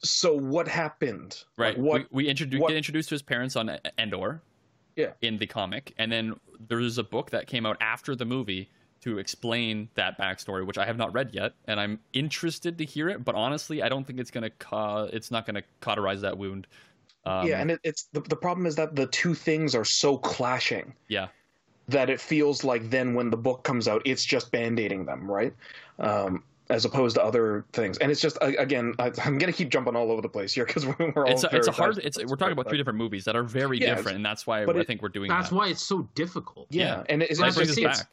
[0.00, 1.44] So what happened?
[1.56, 1.76] Right.
[1.76, 2.12] Like, what?
[2.12, 4.42] we we introduce what- get introduced to his parents on Endor.
[4.96, 5.12] Yeah.
[5.20, 8.68] In the comic, and then there's a book that came out after the movie
[9.02, 13.08] to explain that backstory, which I have not read yet, and I'm interested to hear
[13.08, 13.24] it.
[13.24, 16.66] But honestly, I don't think it's gonna ca- it's not gonna cauterize that wound.
[17.24, 20.18] Um, yeah, and it, it's the, the problem is that the two things are so
[20.18, 21.28] clashing yeah,
[21.88, 25.54] that it feels like then when the book comes out, it's just band-aiding them, right?
[25.98, 29.96] Um, as opposed to other things, and it's just again, I, I'm gonna keep jumping
[29.96, 31.98] all over the place here because we're all it's a, it's a hard.
[31.98, 34.46] It's, we're talking this, about three different movies that are very Yeah, different, and that's
[34.46, 35.54] why but I it- think we're doing That's that.
[35.54, 36.66] why it's so difficult.
[36.70, 37.02] Yeah, Yeah.
[37.08, 38.10] and it, it's, That it's brings us back.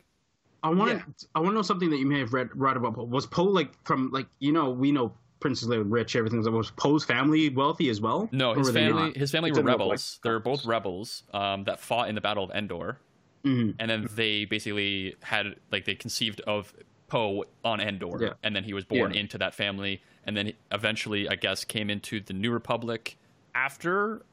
[0.64, 1.27] I want to.
[1.36, 2.95] I want to know something that you may have read read about.
[2.95, 3.03] Poe.
[3.03, 7.03] Was Poe like from like you know we know Princess Leia rich everything was Poe's
[7.03, 8.27] family wealthy as well?
[8.32, 10.19] No, his family his family It were didn't like rebels.
[10.23, 12.99] They're both rebels um, that fought in the Battle of Endor.
[13.44, 13.76] Mhm.
[13.77, 16.73] and then they basically had like they conceived of
[17.07, 18.34] Poe on Endor, Yeah.
[18.44, 19.19] and then he was born Yeah.
[19.22, 23.18] into that family, and then eventually, I guess, came into the New Republic
[23.53, 24.26] after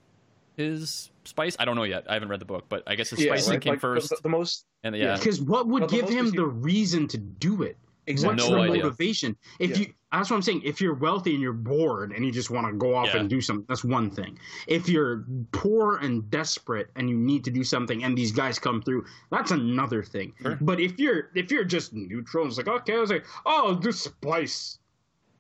[0.57, 1.57] his spice.
[1.59, 2.05] I don't know yet.
[2.09, 3.61] I haven't read the book, but I guess his yeah, spicing right?
[3.61, 6.27] came Like, first, The, the most and yeah, Because what would Well, give most him
[6.27, 7.77] is the reason to do it?
[8.07, 8.83] Exactly What's No the idea.
[8.85, 9.37] motivation?
[9.59, 9.77] If Yeah.
[9.79, 10.63] you, that's what I'm saying.
[10.65, 13.21] If you're wealthy and you're bored and you just want to go off Yeah.
[13.21, 14.39] and do something, that's one thing.
[14.67, 18.83] If you're poor and desperate and you need to do something, and these guys come
[18.83, 20.35] through, that's another thing.
[20.43, 20.59] Sure.
[20.61, 24.01] But if you're if you're just neutral, it's like okay, I was like, oh, this
[24.03, 24.79] spice.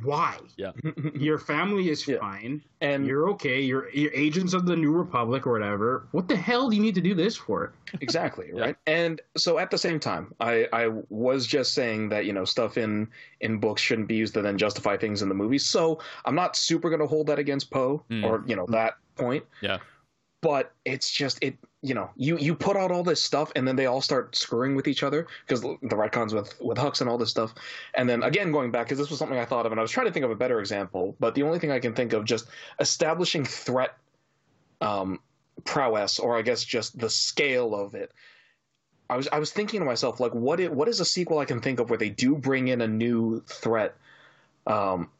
[0.02, 0.38] Why?
[0.56, 0.72] yeah,
[1.14, 2.18] Your family is Yeah.
[2.18, 2.62] fine.
[2.80, 3.60] and You're okay.
[3.60, 6.06] You're, you're agents of the New Republic or whatever.
[6.12, 7.72] What the hell do you need to do this for?
[8.00, 8.62] exactly Yeah.
[8.62, 12.46] right and so at the same time i i was just saying that you know
[12.46, 13.06] stuff in
[13.42, 16.56] in books shouldn't be used to then justify things in the movies so i'm not
[16.56, 18.24] super going to hold that against poe Mm.
[18.24, 19.78] or you know that point yeah,
[20.40, 23.74] but it's just it you know you you put out all this stuff and then
[23.74, 27.18] they all start screwing with each other because the retcons with with hux and all
[27.18, 27.54] this stuff.
[27.94, 29.90] And then again going back because this was something i thought of and i was
[29.90, 32.24] trying to think of a better example but the only thing i can think of
[32.24, 32.46] just
[32.78, 33.96] establishing threat
[34.80, 35.18] um
[35.64, 38.12] prowess or i guess just the scale of it.
[39.10, 41.44] I was i was thinking to myself like what it, what is a sequel i
[41.44, 43.96] can think of where they do bring in a new threat
[44.68, 45.10] um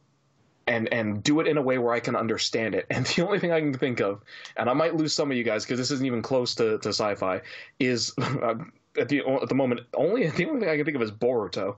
[0.67, 2.85] and and do it in a way where I can understand it.
[2.93, 4.21] And the only thing I can think of,
[4.57, 6.89] and I might lose some of you guys because this isn't even close to, to
[6.89, 7.41] sci-fi,
[7.79, 8.55] is uh,
[8.97, 11.77] at the at the moment only the only thing I can think of is Boruto.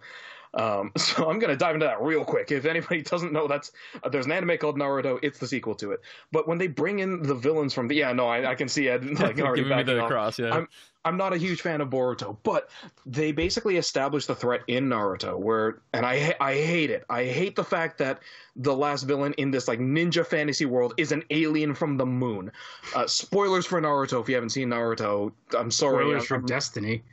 [0.55, 2.51] Um, so I'm gonna dive into that real quick.
[2.51, 3.71] If anybody doesn't know, that's
[4.03, 5.19] uh, there's an anime called Naruto.
[5.21, 6.01] It's the sequel to it.
[6.31, 8.87] But when they bring in the villains from the yeah, no, I, I can see
[8.89, 10.09] Ed like already giving me backing the off.
[10.09, 10.39] cross.
[10.39, 10.67] Yeah, I'm-
[11.03, 12.67] I'm not a huge fan of Boruto, but
[13.05, 17.05] they basically established the threat in Naruto, where and I I hate it.
[17.11, 18.21] I hate the fact that
[18.55, 22.51] the last villain in this like ninja fantasy world is an alien from the moon.
[22.95, 25.31] Uh, spoilers for Naruto if you haven't seen Naruto.
[25.55, 26.05] I'm sorry.
[26.05, 27.03] Spoilers I'm- for I'm- Destiny.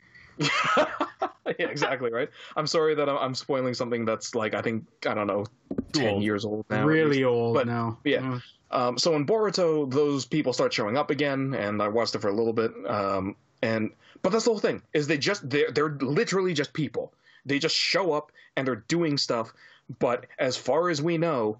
[1.58, 2.28] yeah, exactly right.
[2.56, 5.46] I'm sorry that I'm, I'm spoiling something that's like I think I don't know,
[5.92, 6.22] ten old.
[6.22, 6.84] years old now.
[6.84, 7.98] really old But, now.
[8.04, 8.38] yeah.
[8.70, 12.28] Um, so in Boruto, those people start showing up again, and I watched it for
[12.28, 12.72] a little bit.
[12.86, 13.90] Um, and
[14.22, 17.12] but that's the whole thing is they just they're they're literally just people.
[17.44, 19.52] They just show up and they're doing stuff.
[19.98, 21.58] But as far as we know,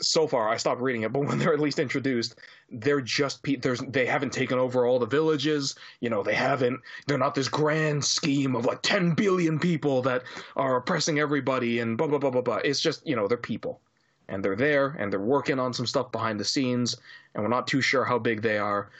[0.00, 2.38] so far I stopped reading it, but when they're at least introduced,
[2.70, 5.74] they're just pe- there's they haven't taken over all the villages.
[6.00, 6.80] You know, they haven't.
[7.06, 10.22] They're not this grand scheme of like 10 billion people that
[10.56, 12.56] are oppressing everybody and blah blah blah blah blah.
[12.56, 13.80] It's just you know they're people,
[14.28, 16.96] and they're there and they're working on some stuff behind the scenes,
[17.34, 18.90] and we're not too sure how big they are,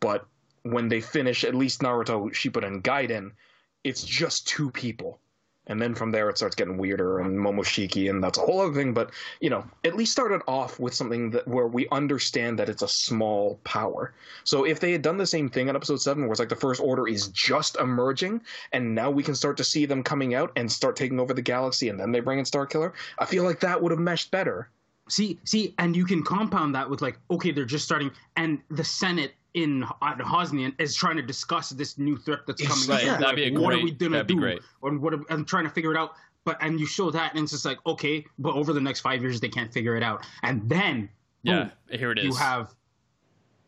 [0.00, 0.26] but
[0.62, 3.32] when they finish at least Naruto, Shippuden, Gaiden,
[3.84, 5.20] it's just two people
[5.66, 8.74] and then from there it starts getting weirder and momoshiki and that's a whole other
[8.74, 8.92] thing.
[8.92, 9.10] But
[9.40, 12.88] you know at least started off with something that where we understand that it's a
[12.88, 14.12] small power.
[14.44, 16.56] So if they had done the same thing in episode 7 where it's like the
[16.56, 18.40] first order is just emerging
[18.72, 21.42] and now we can start to see them coming out and start taking over the
[21.42, 24.30] galaxy and then they bring in star killer i feel like that would have meshed
[24.30, 24.68] better.
[25.08, 28.84] See, see, and you can compound that with like, okay, they're just starting, and the
[28.84, 32.88] Senate in at Hosnian is trying to discuss this new threat that's coming.
[32.88, 33.20] Right, in.
[33.20, 34.36] that'd be a Like, what are we gonna do?
[34.36, 34.60] great.
[34.82, 35.14] And what?
[35.14, 36.12] are- I'm trying to figure it out.
[36.44, 39.22] But and you show that, and it's just like, okay, but over the next five
[39.22, 41.08] years they can't figure it out, and then
[41.42, 42.24] Yeah, boom, here it is.
[42.26, 42.74] you have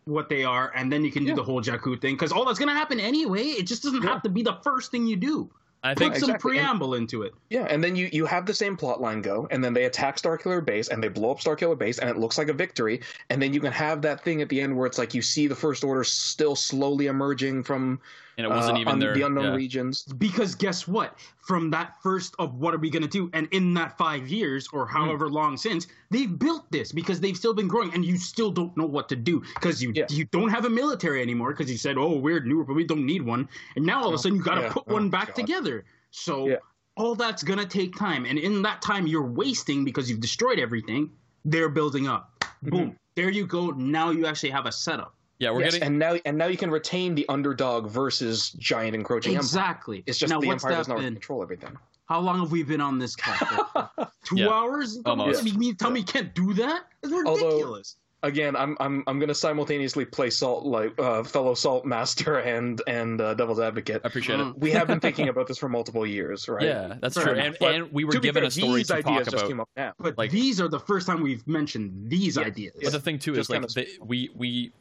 [0.04, 2.58] what they are, and then you can do the whole Jakku thing because all that's
[2.58, 3.44] gonna happen anyway.
[3.44, 5.50] It just doesn't have to be the first thing you do.
[5.86, 7.34] I Put think some exactly, and- preamble into it.
[7.50, 10.16] Yeah, and then you, you have the same plot line go, and then they attack
[10.16, 13.00] Starkiller Base, and they blow up Starkiller Base, and it looks like a victory.
[13.30, 15.46] And then you can have that thing at the end where it's like you see
[15.46, 18.00] the First Order still slowly emerging from
[18.36, 19.14] and it wasn't uh, even un- there.
[19.14, 19.54] the unknown yeah.
[19.54, 20.04] regions.
[20.04, 21.18] because guess what?
[21.38, 23.30] From that first of what are we going to do?
[23.32, 27.54] And in that five years or however long since they've built this because they've still
[27.54, 29.42] been growing and you still don't know what to do.
[29.54, 30.06] Because you Yeah.
[30.10, 33.06] you don't have a military anymore because you said oh weird new but we don't
[33.06, 33.48] need one.
[33.76, 34.72] And now all of a sudden you got to Yeah.
[34.72, 35.36] put Oh, one back God.
[35.36, 35.84] together.
[36.10, 36.56] So
[36.96, 38.24] all that's going to take time.
[38.26, 41.10] And in that time you're wasting because you've destroyed everything
[41.44, 42.44] they're building up.
[42.62, 42.96] Boom.
[43.14, 43.70] There you go.
[43.70, 45.86] Now you actually have a setup Yeah, we're Yes, getting.
[45.88, 49.40] and now and now you can retain the underdog versus giant encroaching empire.
[49.44, 51.12] exactly It's just now the what's empire that does not been?
[51.14, 51.76] control everything.
[52.08, 53.90] How long have we been on this call?
[54.24, 54.48] Two Yeah.
[54.48, 54.98] hours?
[55.04, 55.44] Almost.
[55.44, 56.84] You mean tell me you can't do that?
[57.02, 57.96] It's Although- ridiculous.
[58.22, 62.80] Again, I'm I'm I'm going to simultaneously play salt like uh, fellow salt master and
[62.88, 64.00] and uh, devil's advocate.
[64.04, 64.50] I appreciate Mm.
[64.52, 64.58] it.
[64.58, 66.64] We have been thinking about this for multiple years, right?
[66.64, 67.34] Yeah, that's Fair true.
[67.34, 69.48] And, and we were given fair, a story these to ideas talk just about.
[69.48, 69.92] came up now.
[70.00, 72.44] but like- these are the first time we've mentioned these Yeah.
[72.44, 72.72] ideas.
[72.82, 74.72] But the thing too is like kinda- they, we we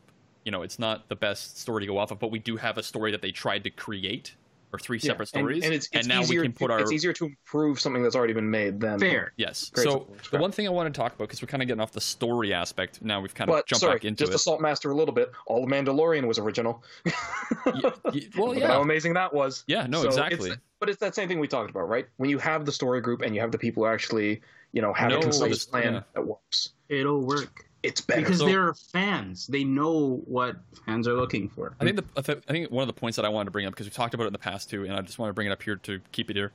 [0.46, 2.78] you know it's not the best story to go off of, but we do have
[2.78, 4.36] a story that they tried to create
[4.74, 6.80] or three Yeah, separate stories, and, it's, it's now we easier can put to, our
[6.82, 9.32] it's easier to improve something that's already been made than Fair.
[9.38, 9.70] yes.
[9.70, 10.18] Great so story.
[10.32, 12.02] the one thing I want to talk about because we're kind of getting off the
[12.02, 14.34] story aspect now, we've kind of But jumped sorry, back into just it.
[14.34, 15.32] to salt master a little bit.
[15.48, 16.84] All the Mandalorian was original.
[17.66, 19.64] Y- y- well, Look at how amazing that was.
[19.68, 20.50] yeah, no, So exactly.
[20.52, 22.08] It's, but it's that same thing we talked about, right?
[22.18, 24.42] When you have the story group and you have the people who actually,
[24.74, 26.02] you know, have No, a concise this- plan yeah.
[26.16, 27.66] that works, It'll work.
[27.86, 28.22] It's better.
[28.22, 29.48] Because So- they're fans.
[29.48, 31.76] They know what fans are looking for.
[31.80, 33.74] I think the I think one of the points that I wanted to bring up
[33.74, 35.48] because we talked about it in the past too, and I just want to bring
[35.48, 36.52] it up here to keep it here,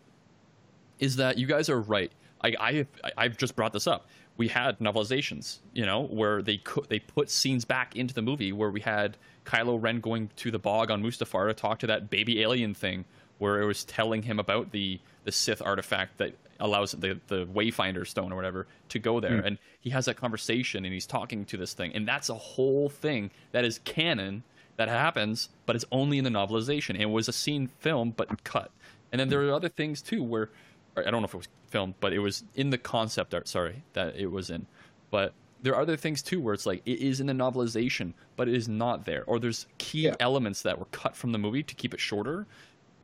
[0.98, 2.12] is that you guys are right.
[2.42, 4.06] I I I've just brought this up.
[4.36, 8.52] We had novelizations, you know, where they could they put scenes back into the movie
[8.52, 12.08] where we had Kylo Ren going to the bog on Mustafar to talk to that
[12.08, 13.04] baby alien thing,
[13.40, 18.06] where it was telling him about the the Sith artifact that allows the the Wayfinder
[18.06, 19.46] stone or whatever to go there, hmm.
[19.46, 22.88] and he has that conversation and he's talking to this thing, and that's a whole
[22.88, 24.44] thing that is canon
[24.76, 26.98] that happens, but it's only in the novelization.
[26.98, 28.70] It was a scene filmed but cut.
[29.12, 30.50] And then there are other things too where
[30.96, 33.48] or I don't know if it was filmed, but it was in the concept art,
[33.48, 34.66] sorry, that it was in.
[35.10, 38.48] But there are other things too where it's like it is in the novelization, but
[38.48, 39.24] it is not there.
[39.26, 40.14] Or there's key Yeah.
[40.20, 42.46] elements that were cut from the movie to keep it shorter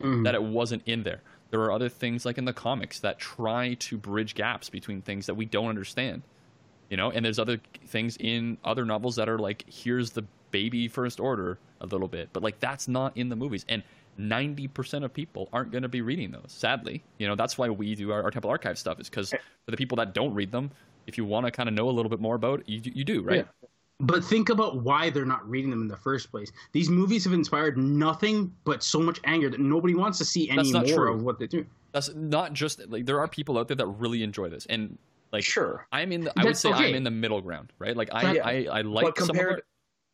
[0.00, 0.24] Mhm.
[0.24, 1.22] that it wasn't in there.
[1.50, 5.26] There are other things like in the comics that try to bridge gaps between things
[5.26, 6.22] that we don't understand.
[6.90, 10.88] You know, and there's other things in other novels that are like, here's the baby
[10.88, 13.64] first order a little bit, but like that's not in the movies.
[13.68, 13.82] And
[14.18, 17.04] 90% of people aren't going to be reading those, sadly.
[17.18, 19.76] You know, that's why we do our, our Temple Archive stuff, is because for the
[19.76, 20.70] people that don't read them,
[21.06, 23.04] if you want to kind of know a little bit more about it, you, you
[23.04, 23.46] do, right?
[23.98, 26.52] But think about why they're not reading them in the first place.
[26.72, 30.70] These movies have inspired nothing but so much anger that nobody wants to see any
[30.70, 31.14] That's more true.
[31.14, 31.64] of what they do.
[31.92, 34.66] That's not just like there are people out there that really enjoy this.
[34.66, 34.98] And
[35.32, 36.88] like, sure, I'm in the, I would say okay.
[36.88, 37.96] I'm in the middle ground, right?
[37.96, 38.46] Like, I, Yeah.
[38.46, 39.64] I, I like but some of compared, it.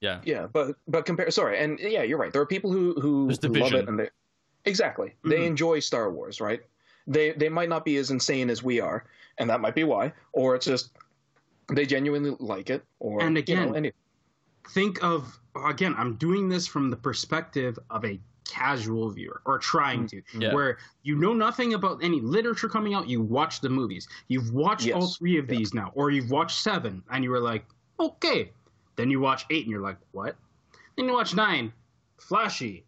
[0.01, 0.21] Yeah.
[0.25, 1.31] yeah, but but compare.
[1.33, 2.33] Sorry, and yeah, you're right.
[2.33, 4.11] There are people who who There's love it, and they
[4.65, 5.47] exactly they Mhm.
[5.47, 6.61] enjoy Star Wars, right?
[7.07, 9.05] They they might not be as insane as we are,
[9.39, 10.91] and that might be why, or it's just
[11.71, 13.93] they genuinely like it, or And you know, again, any-
[14.71, 18.19] think of again i'm doing this from the perspective of a
[18.49, 20.43] casual viewer or trying to mm-hmm.
[20.43, 20.55] Yeah.
[20.55, 24.07] where you know nothing about any literature coming out you watch the movies.
[24.29, 24.95] You've watched Yes.
[24.97, 25.57] all three of Yeah.
[25.59, 27.65] these now or you've watched seven and you were like
[27.99, 28.53] okay.
[28.97, 30.37] Then you watch eight and you're like what?
[30.97, 31.73] Then you watch nine.
[32.21, 32.85] Flashy.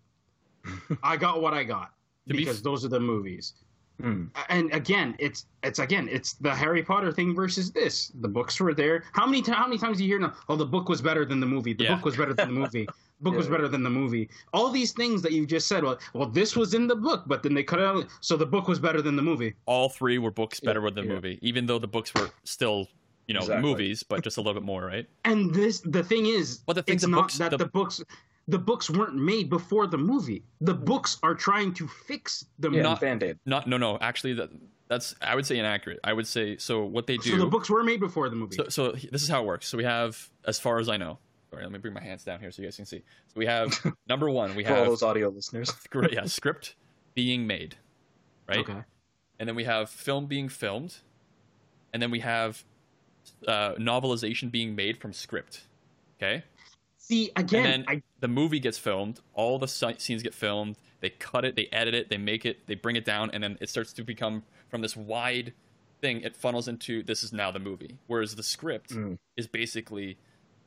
[1.03, 1.93] I got what i got
[2.29, 3.55] To be because f- those are the movies
[4.03, 4.29] Mm.
[4.49, 8.11] And again, it's it's again, it's the Harry Potter thing versus this.
[8.21, 9.05] The books were there.
[9.13, 10.35] How many how many times do you hear now?
[10.49, 11.73] Oh, the book was better than the movie.
[11.75, 11.95] The Yeah.
[11.95, 12.89] book was better than the movie.
[13.21, 14.29] The book was better than the movie.
[14.53, 15.85] All these things that you just said.
[15.85, 18.07] Well, well, this was in the book, but then they cut it out.
[18.21, 19.55] So the book was better than the movie.
[19.67, 21.15] All three were books better Yeah, than the yeah.
[21.15, 22.89] movie, even though the books were still,
[23.29, 23.63] you know, Exactly.
[23.71, 25.07] movies, but just a little bit more, right?
[25.25, 28.03] And this, the thing is, But the thing's not books- that the- the books,
[28.49, 30.45] the books weren't made before the movie.
[30.61, 32.83] The books are trying to fix the Yeah.
[32.83, 33.39] Not- Band Aid.
[33.47, 33.99] Not, no, no.
[34.01, 34.51] Actually, that
[34.89, 36.01] that's I would say inaccurate.
[36.05, 36.85] I would say so.
[36.85, 37.31] What they do.
[37.31, 38.57] So the books were made before the movie.
[38.57, 39.67] So, so this is how it works.
[39.67, 41.19] So we have, as far as I know,
[41.51, 42.99] sorry, let me bring my hands down here so you guys can see.
[43.29, 43.73] So we have
[44.09, 45.69] number one, we For all those audio listeners.
[45.83, 46.75] script, yeah, script
[47.15, 47.77] being made,
[48.47, 48.59] right?
[48.59, 48.83] Okay.
[49.39, 50.97] And then we have film being filmed,
[51.93, 52.63] and then we have
[53.49, 55.63] uh, novelization being made from script.
[56.19, 56.45] Okay,
[57.07, 59.21] See again, I the movie gets filmed.
[59.35, 60.77] All the scenes get filmed.
[61.01, 63.59] They cut it, they edit it, they make it, they bring it down, and then
[63.61, 65.53] it starts to become from this wide
[66.01, 66.23] thing.
[66.23, 67.99] It funnels into this is now the movie.
[68.07, 69.19] Whereas the script Mm.
[69.37, 70.17] is basically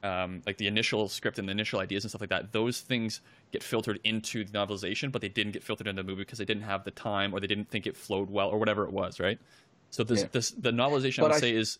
[0.03, 2.51] um, like the initial script and the initial ideas and stuff like that.
[2.51, 6.21] Those things get filtered into the novelization, but they didn't get filtered into the movie
[6.21, 8.83] because they didn't have the time or they didn't think it flowed well or whatever
[8.85, 9.39] it was, right?
[9.89, 10.27] So this, Yeah.
[10.33, 11.79] this the novelization But I would I- say is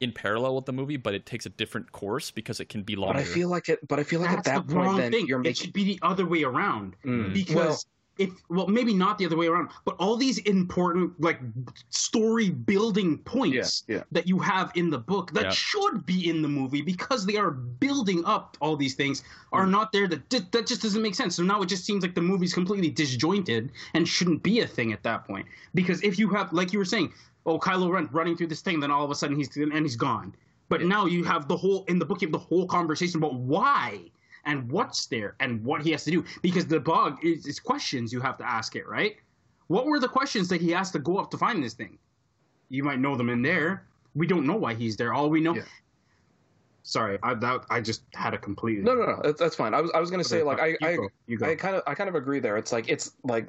[0.00, 2.96] in parallel with the movie, but it takes a different course because it can be
[2.96, 3.14] longer.
[3.14, 3.86] But I feel like it.
[3.88, 5.26] But I feel like that's at that the point, wrong then thing.
[5.26, 6.96] you're It should be the other way around.
[7.04, 7.32] Mm.
[7.32, 7.78] because Well-
[8.16, 11.40] if well maybe not the other way around but all these important like
[11.90, 14.02] story building points Yeah, yeah.
[14.12, 15.50] that you have in the book that Yeah.
[15.50, 19.90] should be in the movie because they are building up all these things are not
[19.92, 22.54] there that that just doesn't make sense so now it just seems like the movie's
[22.54, 26.72] completely disjointed and shouldn't be a thing at that point because if you have like
[26.72, 27.12] you were saying
[27.46, 29.96] oh Kylo Ren running through this thing then all of a sudden he's and he's
[29.96, 30.34] gone
[30.68, 33.34] but now you have the whole in the book you have the whole conversation about
[33.34, 34.00] why
[34.46, 38.12] and what's there and what he has to do because the bug is, is questions
[38.12, 39.16] you have to ask it right
[39.68, 41.98] what were the questions that he has to go up to find this thing
[42.68, 45.54] you might know them in there we don't know why he's there all we know
[45.54, 45.62] Yeah.
[46.82, 49.20] sorry i that, i just had a complete No, no, no.
[49.22, 49.74] That's, that's fine.
[49.74, 51.46] I was, I was gonna say like I, I, go, you go.
[51.46, 52.56] I kind of, I kind of agree there.
[52.56, 53.48] It's like it's like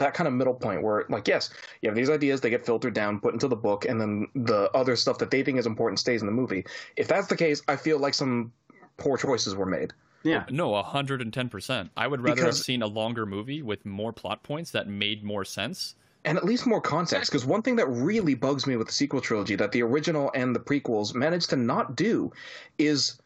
[0.00, 1.50] that kind of middle point where like yes,
[1.80, 4.70] you have these ideas, they get filtered down, put into the book, and then the
[4.72, 6.64] other stuff that they think is important stays in the movie.
[6.96, 8.52] If that's the case, I feel like some
[8.96, 9.92] poor choices were made.
[10.24, 11.90] yeah oh, No, hundred and ten percent.
[11.96, 15.44] I would rather have seen a longer movie with more plot points that made more
[15.44, 15.94] sense.
[16.26, 19.20] and at least more context because one thing that really bugs me with the sequel
[19.22, 22.30] trilogy that the original and the prequels managed to not do
[22.76, 23.18] is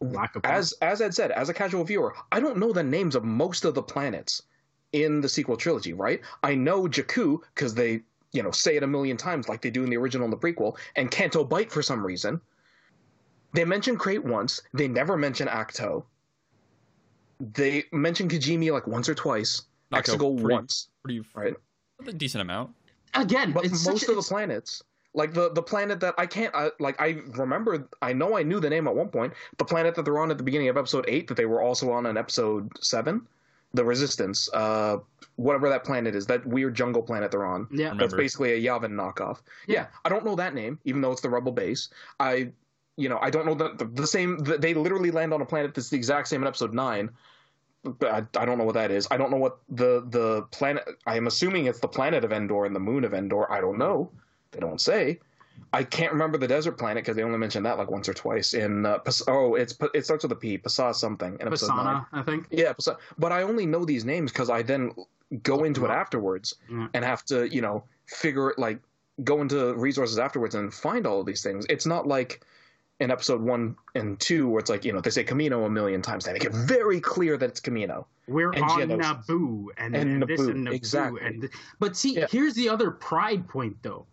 [0.00, 3.14] lack of as as ed said as a casual viewer i don't know the names
[3.14, 4.42] of most of the planets
[4.92, 6.20] in the sequel trilogy right?
[6.42, 8.02] I know jakku because they
[8.32, 10.36] you know say it a million times like they do in the original and the
[10.36, 12.40] prequel and Canto Bight for some reason.
[13.54, 16.04] They mention Crait once they never mention Ahch-To
[17.54, 19.62] they mention Kijimi like once or twice.
[19.92, 21.54] Ahch-To, exegol pretty- once Pretty right?
[22.06, 22.70] A decent amount.
[23.14, 24.82] again but it's most such, of the planets
[25.14, 28.58] like the the planet that i can't I, like i remember i know i knew
[28.60, 31.04] the name at one point the planet that they're on at the beginning of episode
[31.06, 33.20] 8 that they were also on in episode 7
[33.74, 34.98] the resistance uh
[35.36, 38.04] whatever that planet is that weird jungle planet they're on yeah Remember.
[38.04, 41.30] that's basically a yavin knockoff yeah i don't know that name even though it's the
[41.30, 41.88] rebel base
[42.20, 42.50] i
[42.96, 45.46] you know i don't know that the, the same the, they literally land on a
[45.46, 47.10] planet that's the exact same in episode 9
[47.84, 49.08] but I, I don't know what that is.
[49.10, 50.84] I don't know what the the planet.
[51.06, 53.50] I am assuming it's the planet of Endor and the moon of Endor.
[53.50, 54.10] I don't know.
[54.52, 55.18] They don't say.
[55.72, 58.54] I can't remember the desert planet because they only mentioned that like once or twice
[58.54, 58.86] in.
[58.86, 60.58] Uh, Pas- oh, it's it starts with a P.
[60.58, 62.04] Pasa something in episode nine.
[62.12, 64.92] I think Yeah, Pasa- but I only know these names because I then
[65.42, 66.88] go into it afterwards Yeah.
[66.94, 68.80] and have to you know figure it like
[69.24, 71.66] go into resources afterwards and find all of these things.
[71.68, 72.44] It's not like
[73.00, 76.02] in episode one and two where it's like you know they say Kamino a million
[76.02, 76.24] times.
[76.24, 78.04] They make it very clear that it's Kamino.
[78.28, 79.26] We're And on Geonosis.
[79.26, 81.20] Naboo and, And and this and Naboo exactly.
[81.22, 82.26] and th- but see, Yeah.
[82.30, 84.06] here's the other pride point though.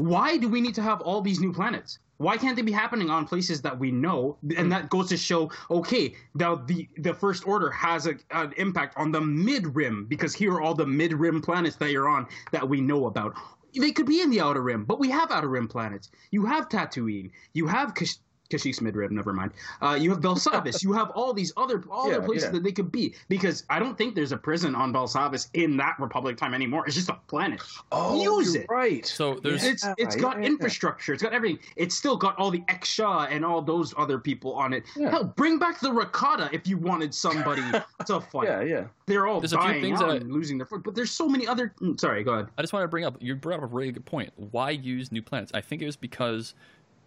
[0.00, 1.98] Why do we need to have all these new planets?
[2.16, 4.38] Why can't they be happening on places that we know?
[4.56, 8.96] And that goes to show, okay, now the the First Order has a, an impact
[8.96, 12.26] on the mid rim because here are all the mid rim planets that you're on
[12.50, 13.34] that we know about.
[13.78, 16.10] They could be in the outer rim, but we have outer rim planets.
[16.30, 17.30] You have Tatooine.
[17.52, 18.18] You have Kash-
[18.50, 19.14] Kashyyyk mid rim.
[19.14, 19.52] Never mind.
[19.80, 20.82] Uh, you have Belsavis.
[20.82, 22.50] you have all these other all Yeah, the places yeah.
[22.50, 25.96] that they could be because I don't think there's a prison on Belsavis in that
[25.98, 26.84] Republic time anymore.
[26.86, 27.60] It's just a planet.
[27.92, 28.68] Oh, Use you're it.
[28.70, 29.06] right.
[29.06, 30.46] So there's It's it's Yeah, got yeah, yeah.
[30.48, 31.12] infrastructure.
[31.14, 31.58] It's got everything.
[31.76, 34.84] It's still got all the Exshaw and all those other people on it.
[34.96, 35.10] Yeah.
[35.10, 37.62] Hell, bring back the Rakata if you wanted somebody
[38.06, 38.48] to fight.
[38.48, 38.84] yeah, yeah.
[39.06, 40.82] They're all There's a few dying things out that I- and losing their foot.
[40.84, 41.72] But there's so many other.
[41.80, 42.48] mm, Sorry, go ahead.
[42.58, 43.16] I just want to bring up.
[43.20, 44.32] You brought up a really good point.
[44.36, 45.50] Why use new planets?
[45.54, 46.54] I think it was because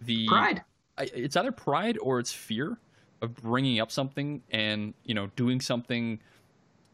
[0.02, 0.62] the Pride.
[0.98, 2.78] I, it's either pride or it's fear
[3.22, 6.20] of bringing up something and you know doing something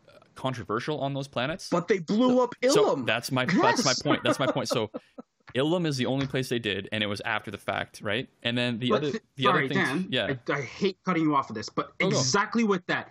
[0.09, 1.69] uh, controversial on those planets.
[1.71, 2.73] But they blew up Ilum.
[2.73, 4.23] So that's my that's my point.
[4.25, 4.69] That's my point.
[4.69, 4.91] So
[5.55, 8.29] Ilum is the only place they did, and it was after the fact, right?
[8.45, 10.07] And then the But other th- the sorry, other things, Dan.
[10.11, 10.35] yeah.
[10.49, 12.17] I, I hate cutting you off of this, but Oh, no.
[12.17, 13.11] exactly with that.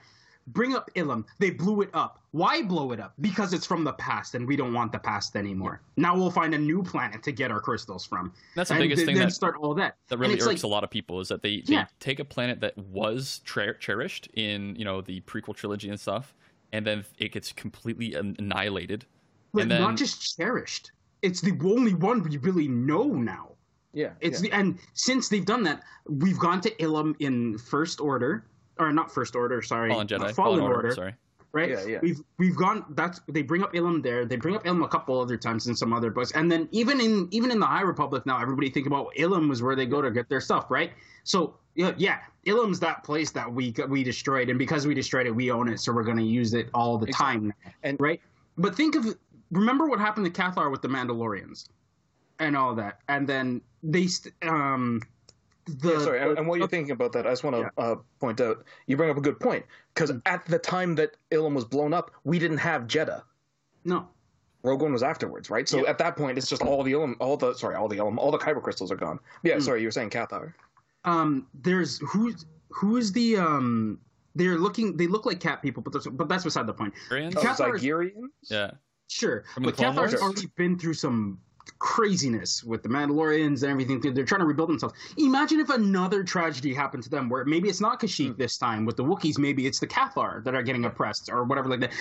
[0.54, 1.26] Bring up Ilum.
[1.38, 2.22] They blew it up.
[2.32, 3.14] Why blow it up?
[3.22, 5.82] Because it's from the past, and we don't want the past anymore.
[5.98, 8.34] Now we'll find a new planet to get our crystals from.
[8.56, 9.96] That's the and biggest th- thing then that start all that.
[10.08, 11.86] that really irks like, a lot of people is that they, they Yeah.
[12.00, 16.34] take a planet that was tra- cherished in you know the prequel trilogy and stuff,
[16.72, 19.06] and then it gets completely annihilated.
[19.54, 20.92] But and then- not just cherished.
[21.22, 23.50] It's the only one we really know now.
[23.94, 24.50] yeah, It's yeah.
[24.52, 28.46] the and since they've done that, we've gone to Ilum in First Order,
[28.80, 31.14] or not First Order, sorry, Fallen Jedi, uh, Fallen, Order, Sorry,
[31.52, 31.70] right?
[31.70, 32.00] Yeah, yeah.
[32.02, 32.86] We've we've gone.
[32.92, 34.26] That's they bring up Ilum there.
[34.26, 37.00] They bring up Ilum a couple other times in some other books, and then even
[37.02, 40.02] in even in the High Republic now, everybody think about Ilum was where they go
[40.02, 40.92] to get their stuff, right?
[41.24, 45.32] So yeah, yeah, Ilum's that place that we we destroyed, and because we destroyed it,
[45.32, 47.54] we own it, so we're going to use it all the time,
[47.84, 48.22] And- right?
[48.58, 49.16] But think of
[49.52, 51.70] remember what happened to Cathar with the Mandalorians
[52.40, 55.02] and all that, and then they st- um
[55.78, 57.84] the Yeah, sorry, and, and while you're thinking about that, I just want to Yeah.
[57.84, 61.54] uh, point out you bring up a good point because at the time that Ilum
[61.54, 63.24] was blown up, we didn't have Jedha.
[63.86, 64.08] no
[64.62, 65.70] Rogue One was afterwards, right?
[65.70, 65.90] So Yeah.
[65.90, 68.30] at that point, it's just all the Ilum, all the sorry, all the Ilum, all
[68.32, 69.18] the kyber crystals are gone.
[69.44, 69.62] Yeah, Mm.
[69.62, 70.54] sorry, you were saying Cathar.
[71.06, 74.00] um there's who's who is the um
[74.36, 77.36] they're looking they look like cat people but that's but that's beside the point Koreans?
[77.38, 77.80] Oh, Cathar
[78.50, 78.72] yeah.
[79.08, 81.40] sure From the but Clone Cathar's already been through some
[81.78, 84.00] craziness with the Mandalorians and everything.
[84.02, 84.96] They're trying to rebuild themselves.
[85.18, 88.42] Imagine if another tragedy happened to them where maybe it's not Kashyyyk hmm.
[88.42, 91.70] this time with the Wookiees maybe it's the Cathar that are getting oppressed or whatever
[91.70, 91.92] like that.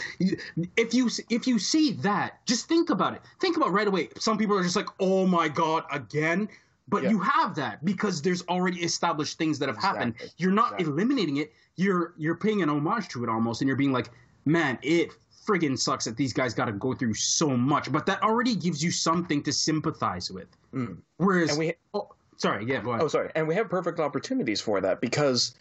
[0.76, 3.22] If you if you see that just think about it.
[3.40, 4.08] Think about right away.
[4.18, 6.48] Some people are just like oh my god again.
[6.88, 7.10] But Yeah.
[7.10, 10.14] you have that because there's already established things that have happened.
[10.38, 10.92] You're not Exactly.
[10.92, 11.52] eliminating it.
[11.76, 14.10] You're you're paying an homage to it almost and you're being like
[14.44, 15.12] man it
[15.48, 18.84] friggin sucks that these guys got to go through so much but that already gives
[18.84, 20.98] you something to sympathize with Mm.
[21.16, 23.30] whereas And we oh sorry yeah Oh, sorry.
[23.34, 25.54] And we have perfect opportunities for that because,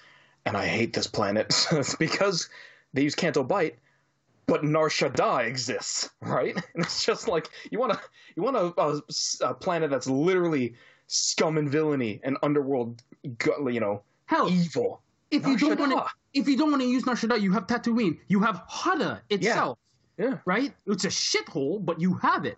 [0.46, 1.48] and I hate this planet,
[2.00, 2.50] because
[2.94, 3.76] they use Canto Bight,
[4.48, 6.56] but Nar Shaddaa exists, right?
[6.74, 8.00] And it's just like you want to
[8.36, 9.02] you want a, a,
[9.50, 10.76] a planet that's literally
[11.08, 15.02] scum and villainy and underworld, you know, hell evil.
[15.32, 16.06] if you don't want to.
[16.40, 19.78] If you don't want to use Nar Shaddaa, you have Tatooine you have Hada itself
[20.18, 22.58] Yeah, right it's a shithole but you have it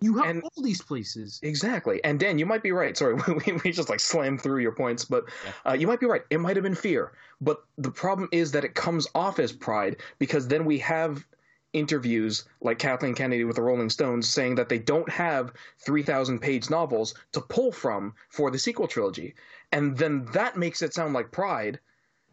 [0.00, 2.02] you have And- all these places exactly.
[2.04, 2.96] And Dan, you might be right.
[2.96, 3.14] Sorry,
[3.46, 5.24] we, we just like slammed through your points, but
[5.66, 6.22] uh, you might be right.
[6.30, 9.96] It might have been fear, but the problem is that it comes off as pride
[10.20, 11.24] because then we have
[11.72, 15.52] interviews like Kathleen Kennedy with the Rolling Stones saying that they don't have
[15.84, 19.34] 3,000 page novels to pull from for the sequel trilogy.
[19.72, 21.80] And then that makes it sound like pride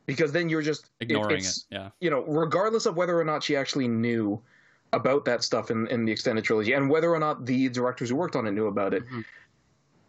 [0.05, 1.39] because then you're just Ignoring it.
[1.39, 1.89] it's- Yeah.
[1.99, 4.41] You know, regardless of whether or not she actually knew
[4.93, 8.15] about that stuff in, in the extended trilogy and whether or not the directors who
[8.15, 9.03] worked on it knew about it.
[9.07, 9.25] Mhm.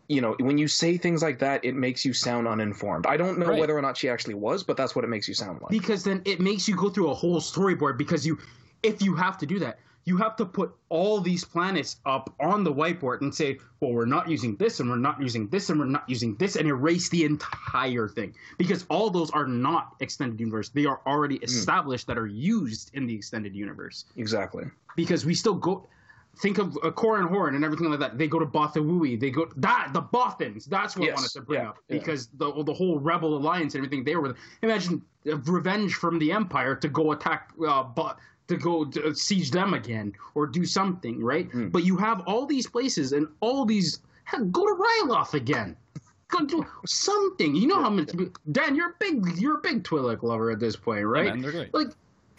[0.08, 3.06] You know, when you say things like that, it makes you sound uninformed.
[3.06, 3.58] I don't know Right.
[3.58, 5.70] whether or not she actually was, but that's what it makes you sound like.
[5.70, 8.38] because then it makes you go through a whole storyboard because you
[8.82, 12.62] if you have to do that you have to put all these planets up on
[12.64, 15.78] the whiteboard and say well we're not using this and we're not using this and
[15.78, 20.38] we're not using this and erase the entire thing because all those are not extended
[20.40, 24.64] universe they are already established that are used in the extended universe Exactly.
[24.94, 25.86] because we still go
[26.38, 28.18] think of uh, Corran Horn and everything like that.
[28.18, 29.18] They go to Bothawui.
[29.18, 30.66] They go that the Bothans.
[30.66, 31.96] That's what I Yes, wanted to bring yeah, up yeah.
[31.98, 34.20] because the the whole Rebel Alliance and everything they were.
[34.20, 34.36] with.
[34.60, 39.74] Imagine revenge from the Empire to go attack, uh, but to go to siege them
[39.74, 41.50] again or do something, right?
[41.50, 41.68] Hmm.
[41.68, 44.00] But you have all these places and all these.
[44.24, 45.76] Heck, go to Ryloth again.
[46.28, 47.54] Go do something.
[47.54, 48.10] You know how much
[48.50, 48.74] Dan.
[48.74, 49.24] You're a big.
[49.38, 51.26] You're a big Twi'lek lover at this point, right?
[51.26, 51.72] man, they're great.
[51.72, 51.88] Like,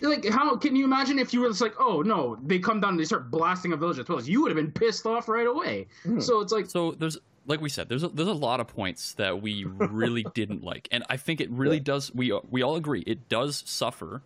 [0.02, 2.92] like how can you imagine if you were just like, oh no, they come down
[2.92, 4.28] and they start blasting a village of Twi'leks?
[4.28, 5.88] You would have been pissed off right away.
[6.04, 6.20] Hmm.
[6.20, 9.14] So it's like, So there's like we said, there's a, there's a lot of points
[9.14, 12.14] that we really didn't like, and I think it really does.
[12.14, 14.22] We we all agree it does suffer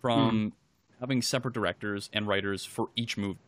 [0.00, 0.52] from
[1.00, 3.38] having separate directors and writers for each movie.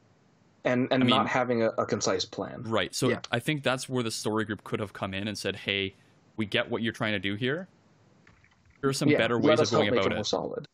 [0.65, 2.62] And and I mean- not having a, a concise plan.
[2.65, 2.95] Right.
[2.95, 3.20] So Yeah.
[3.31, 5.95] I think that's where the story group could have come in and said, "Hey,
[6.37, 7.69] we get what you're trying to do here.
[8.81, 10.27] Here are some Yeah, better ways of us help going make about it more it."
[10.27, 10.66] solid.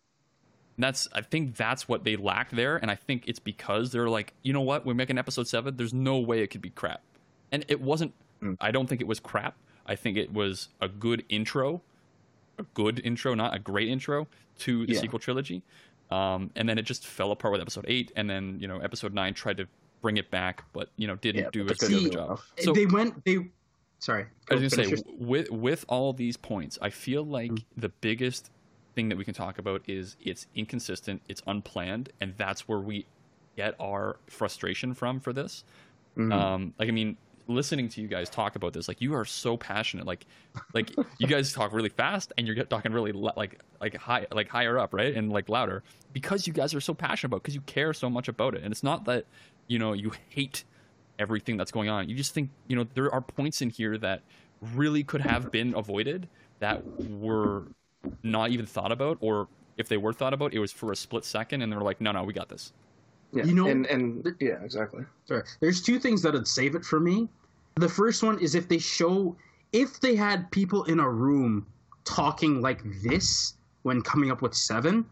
[0.76, 4.08] And that's I think that's what they lacked there, and I think it's because they're
[4.10, 5.76] like, you know what, we're making episode seven.
[5.76, 7.00] There's no way it could be crap,
[7.50, 8.12] and it wasn't.
[8.42, 8.56] Mm.
[8.60, 9.56] I don't think it was crap.
[9.86, 11.80] I think it was a good intro,
[12.58, 14.28] a good intro, not a great intro
[14.60, 15.00] to the Yeah.
[15.00, 15.62] sequel trilogy.
[16.10, 19.12] Um, and then it just fell apart with episode eight, and then you know episode
[19.14, 19.66] nine tried to
[20.00, 22.40] bring it back, but you know didn't Yeah, do as good a job.
[22.58, 23.50] So they went, they,
[23.98, 24.26] sorry.
[24.50, 27.64] I was gonna say w- with with all these points, I feel like Mm.
[27.76, 28.50] the biggest
[28.94, 33.06] thing that we can talk about is it's inconsistent, it's unplanned, and that's where we
[33.56, 35.64] get our frustration from for this.
[36.16, 36.32] Mhm.
[36.32, 37.16] Um, like I mean,
[37.48, 40.06] listening to you guys talk about this, like you are so passionate.
[40.06, 40.26] Like,
[40.74, 44.78] like you guys talk really fast, and you're talking really like like high like higher
[44.78, 47.92] up, right, and like louder because you guys are so passionate about because you care
[47.92, 48.62] so much about it.
[48.62, 49.24] And it's not that
[49.66, 50.64] you know you hate
[51.18, 52.08] everything that's going on.
[52.08, 54.22] You just think you know there are points in here that
[54.74, 56.28] really could have been avoided
[56.60, 57.64] that were
[58.22, 61.24] not even thought about, or if they were thought about, it was for a split
[61.24, 62.72] second, and they're like, no, no, we got this.
[63.32, 63.44] Yeah.
[63.44, 65.04] You know- and and yeah, exactly.
[65.26, 65.42] Sorry.
[65.60, 67.28] There's two things that would save it for me.
[67.76, 69.36] The first one is if they show
[69.72, 71.66] if they had people in a room
[72.04, 75.04] talking like this when coming up with seven,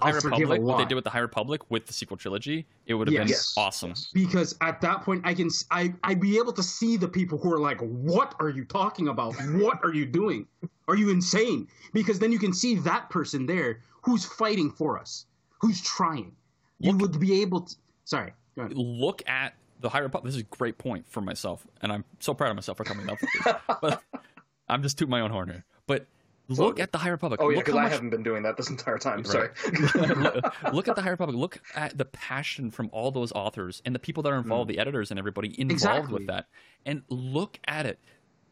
[0.00, 2.16] High I'll forgive Republic, a what they did with the High Republic with the sequel
[2.16, 3.54] trilogy, it would have been Yes.
[3.56, 3.94] awesome.
[4.14, 7.52] because at that point I can I I'd be able to see the people who
[7.52, 9.34] are like, "What are you talking about?
[9.54, 10.46] What are you doing?
[10.88, 15.26] Are you insane?" Because then you can see that person there who's fighting for us,
[15.60, 16.32] who's trying.
[16.78, 17.76] You Look- would be able to.
[18.04, 18.32] Sorry.
[18.56, 18.76] Go ahead.
[18.76, 20.24] look at the High Republic.
[20.32, 23.08] This is a great point for myself, and I'm so proud of myself for coming
[23.08, 23.54] up with this.
[23.80, 24.02] but
[24.68, 25.64] I'm just tooting my own horn here.
[25.86, 26.06] But
[26.48, 27.40] look Well- at the High Republic.
[27.42, 29.18] Oh yeah, because I much- haven't been doing that this entire time.
[29.18, 29.26] Right.
[29.26, 29.48] Sorry.
[30.72, 31.36] look at the High Republic.
[31.36, 34.76] Look at the passion from all those authors and the people that are involved, hmm.
[34.76, 36.14] the editors and everybody involved Exactly.
[36.14, 36.46] with that.
[36.84, 37.98] And look at it.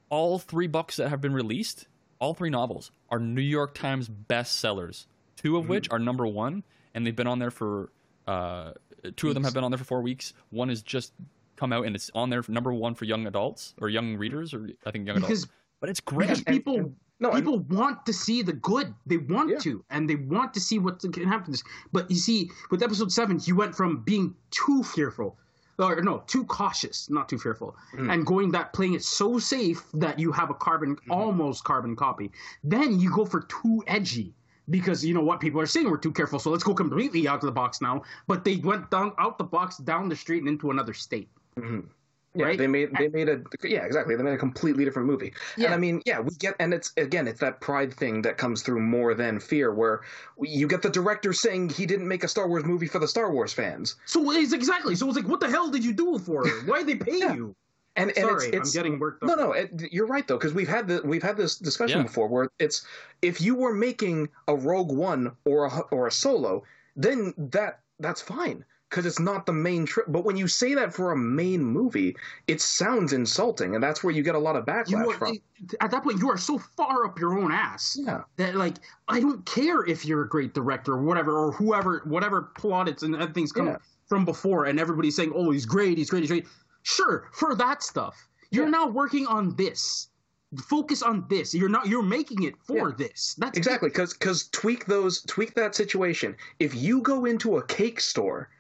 [0.09, 1.89] All three books that have been released,
[2.21, 5.07] all three novels, are New York Times bestsellers.
[5.37, 5.71] Two of hmm.
[5.71, 6.63] which are number one,
[6.95, 7.91] and they've been on there for.
[8.27, 8.73] Uh,
[9.17, 10.33] two of them have been on there for four weeks.
[10.51, 11.13] One has just
[11.57, 14.53] come out, and it's on there for number one for young adults or young readers,
[14.53, 15.53] or I think young Because adults.
[15.81, 16.29] But it's great.
[16.29, 18.95] because people and- no, and- people want to see the good.
[19.07, 19.59] They want Yeah.
[19.61, 21.47] to, and they want to see what can happen.
[21.47, 21.63] to this.
[21.93, 25.39] But you see, with episode seven, you went from being too fearful,
[25.79, 28.13] or no, too cautious, not too fearful, Mm.
[28.13, 32.31] and going that playing it so safe that you have a carbon, almost carbon copy.
[32.65, 34.35] Then you go for too edgy.
[34.69, 37.37] Because you know what people are saying, we're too careful, so let's go completely out
[37.37, 38.03] of the box now.
[38.27, 41.29] But they went down out the box, down the street, and into another state.
[41.59, 41.85] Mhm.
[42.35, 42.59] Yeah, Right?
[42.59, 45.33] they made they made a yeah exactly they made a completely different movie.
[45.57, 45.67] Yeah.
[45.67, 48.61] And I mean yeah we get and it's again it's that pride thing that comes
[48.63, 50.03] through more than fear where
[50.43, 53.31] you get the director saying he didn't make a Star Wars movie for the Star
[53.33, 53.95] Wars fans.
[54.05, 54.95] So it's exactly.
[54.97, 56.47] So it's like, what the hell did you do it for?
[56.67, 57.35] Why did they pay Yeah.
[57.35, 57.57] you?
[57.97, 59.29] And and Sorry, it's, it's I'm getting worked up.
[59.29, 62.05] No, no, it, you're right though, because we've had the, we've had this discussion Yeah.
[62.05, 62.87] before, where it's
[63.23, 66.63] if you were making a Rogue One or a or a Solo,
[66.95, 70.07] then that that's fine because it's not the main trip.
[70.09, 72.15] But when you say that for a main movie,
[72.47, 75.37] it sounds insulting, and that's where you get a lot of backlash You are, from.
[75.81, 78.77] at that point, you are so far up your own ass Yeah, that, like,
[79.09, 83.03] I don't care if you're a great director or whatever, or whoever, whatever plot it's
[83.03, 83.79] and everything's come Yeah.
[84.07, 86.47] from before, and everybody's saying, "Oh, he's great, he's great, he's great."
[86.87, 88.71] Sure, for that stuff, you're Yeah.
[88.71, 90.09] now working on this.
[90.69, 91.53] Focus on this.
[91.53, 91.89] You're not.
[91.89, 92.95] You're making it for Yeah.
[92.97, 93.35] this.
[93.39, 93.89] That's exactly.
[93.89, 96.37] Because because tweak those tweak that situation.
[96.61, 98.51] If you go into a cake store,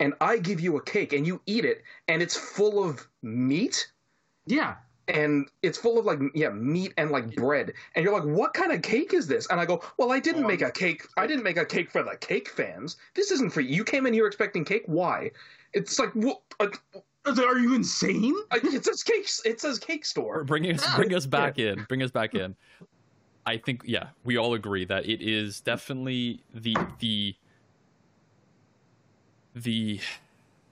[0.00, 3.90] and I give you a cake and you eat it, and it's full of meat.
[4.44, 4.76] Yeah.
[5.08, 8.70] and it's full of like yeah meat and like bread and you're like what kind
[8.70, 11.42] of cake is this and i go well i didn't make a cake i didn't
[11.42, 14.28] make a cake for the cake fans this isn't for you you came in here
[14.28, 15.28] expecting cake why
[15.72, 16.68] it's like well, uh,
[17.24, 18.34] Are you insane?
[18.50, 20.44] uh, it says cake it says cake store.
[20.44, 20.96] Bring us Yeah.
[20.96, 22.56] bring us back in bring us back in.
[23.46, 27.34] I think yeah we all agree that it is definitely the the
[29.54, 30.00] the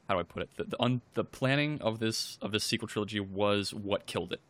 [0.08, 0.50] how do i put it?
[0.56, 4.40] The the, un, the planning of this of this sequel trilogy was what killed it.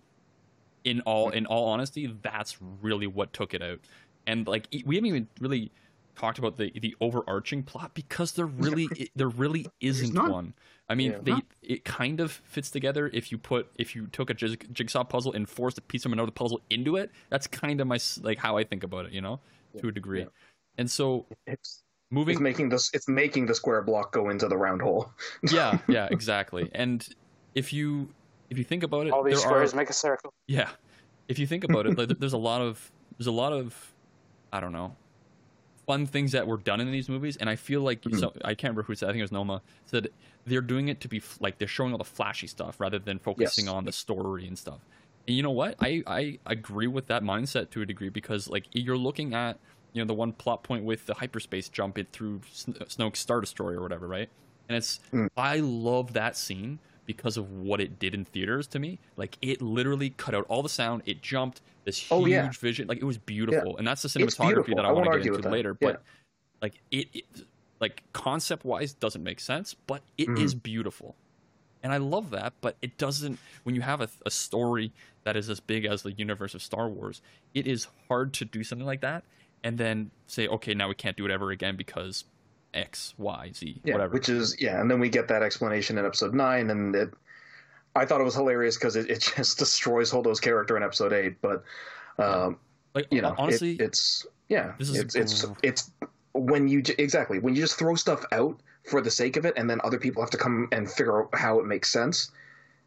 [0.85, 3.81] In all in all honesty that's really what took it out.
[4.27, 5.71] And like we haven't even really
[6.17, 10.55] talked about the the overarching plot because there really there really isn't one
[10.91, 11.19] i mean Yeah.
[11.23, 11.35] they
[11.75, 15.49] it kind of fits together if you put if you took a jigsaw puzzle and
[15.49, 18.65] forced a piece of another puzzle into it that's kind of my like how i
[18.65, 19.41] think about it you know
[19.79, 20.27] to a degree yeah.
[20.79, 24.57] and so it's moving it's making this it's making the square block go into the
[24.57, 25.11] round hole
[25.51, 27.09] yeah yeah exactly and
[27.55, 28.09] if you
[28.51, 30.35] if you think about it All these squares are, make a circle.
[30.49, 30.69] yeah
[31.29, 33.93] if you think about it like, there's a lot of there's a lot of
[34.53, 34.97] i don't know
[35.91, 38.21] fun things that were done in these movies and i feel like Mhm.
[38.21, 40.09] so i can't remember who said i think it was noma said
[40.47, 43.65] they're doing it to be like they're showing all the flashy stuff rather than focusing
[43.67, 43.75] Yes.
[43.75, 44.81] on the story and stuff
[45.27, 48.65] and you know what i i agree with that mindset to a degree because like
[48.73, 49.59] you're looking at
[49.93, 53.41] you know the one plot point with the hyperspace jump it through Sn- snoke's star
[53.41, 54.29] destroyer or whatever right
[54.69, 55.29] and it's Mm.
[55.37, 56.79] i love that scene
[57.13, 58.99] because of what it did in theaters to me.
[59.17, 61.03] Like it literally cut out all the sound.
[61.07, 61.61] It jumped.
[61.85, 62.51] This huge Oh, yeah.
[62.51, 62.87] vision.
[62.87, 63.77] Like it was beautiful.
[63.79, 65.89] And that's the cinematography that i, I want to get into later Yeah.
[65.93, 66.03] but
[66.63, 67.25] like it, it
[67.81, 70.63] like concept wise doesn't make sense but it is Mhm.
[70.63, 71.17] beautiful.
[71.83, 74.93] And i love that but it doesn't when you have a, a story
[75.25, 77.23] that is as big as the universe of star wars
[77.55, 79.25] it is hard to do something like that
[79.65, 82.25] and then say, okay, now we can't do it ever again because
[82.75, 84.13] X, Y, Z, yeah, whatever.
[84.13, 87.11] Which is yeah, and then we get that explanation in episode nine, and it.
[87.97, 91.41] I thought it was hilarious because it, it just destroys Holdo's character in episode eight,
[91.43, 91.65] but
[92.19, 92.59] um,
[92.95, 95.91] like you know, honestly, it, it's yeah, this is it's it's it's
[96.33, 99.69] when you exactly when you just throw stuff out for the sake of it, and
[99.69, 102.31] then other people have to come and figure out how it makes sense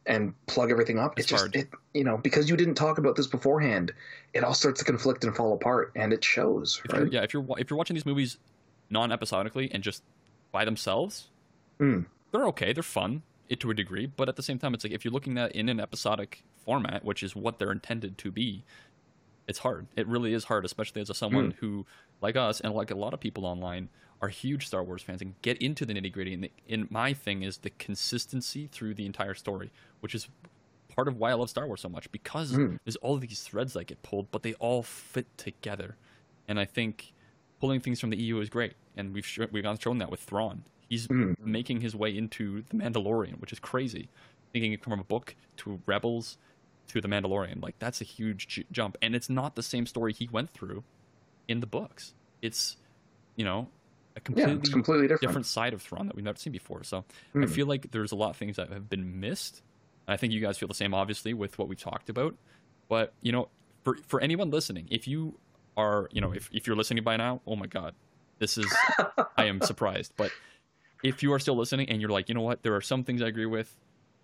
[0.05, 1.17] and plug everything up.
[1.17, 1.55] It's it just hard.
[1.55, 3.93] it you know because you didn't talk about this beforehand,
[4.33, 6.81] it all starts to conflict and fall apart, and it shows.
[6.83, 7.11] if Right?
[7.11, 8.37] yeah, if you're if you're watching these movies
[8.93, 10.03] non-episodically and just
[10.53, 11.29] by themselves,
[11.79, 12.05] Mm.
[12.31, 12.71] they're okay.
[12.71, 15.11] They're fun it, to a degree, but at the same time, it's like if you're
[15.11, 18.63] looking at in an episodic format, which is what they're intended to be,
[19.47, 19.87] it's hard.
[19.97, 21.55] It really is hard, especially as a someone Mm.
[21.55, 21.85] who,
[22.21, 23.89] like us and like a lot of people online,
[24.21, 26.33] are huge Star Wars fans and get into the nitty gritty.
[26.33, 30.29] And, the, and my thing is the consistency through the entire story, which is
[30.87, 32.77] part of why I love Star Wars so much because Mm.
[32.85, 35.97] there's all these threads that get pulled, but they all fit together.
[36.47, 37.12] And I think
[37.63, 40.65] pulling things from the EU is great, and we've sh- we've shown that with Thrawn.
[40.89, 41.39] He's Mm.
[41.39, 44.09] making his way into the Mandalorian, which is crazy.
[44.51, 46.37] Thinking it from a book to Rebels
[46.89, 50.11] to the Mandalorian, like that's a huge j- jump, and it's not the same story
[50.11, 50.83] he went through
[51.47, 52.13] in the books.
[52.41, 52.75] It's
[53.37, 53.69] you know
[54.17, 55.21] a completely it's completely different.
[55.21, 56.83] different side of Thrawn that we've never seen before.
[56.83, 57.49] So I Mm.
[57.49, 59.61] feel like there's a lot of things that have been missed.
[60.05, 62.35] I think you guys feel the same, obviously, with what we've talked about.
[62.89, 63.47] But you know,
[63.85, 65.39] for for anyone listening, if you
[65.77, 67.93] are, you know, if if you're listening by now, oh my god,
[68.39, 68.73] this is
[69.37, 70.13] I am surprised.
[70.17, 70.31] But
[71.03, 73.21] if you are still listening and you're like, you know what, there are some things
[73.21, 73.75] I agree with,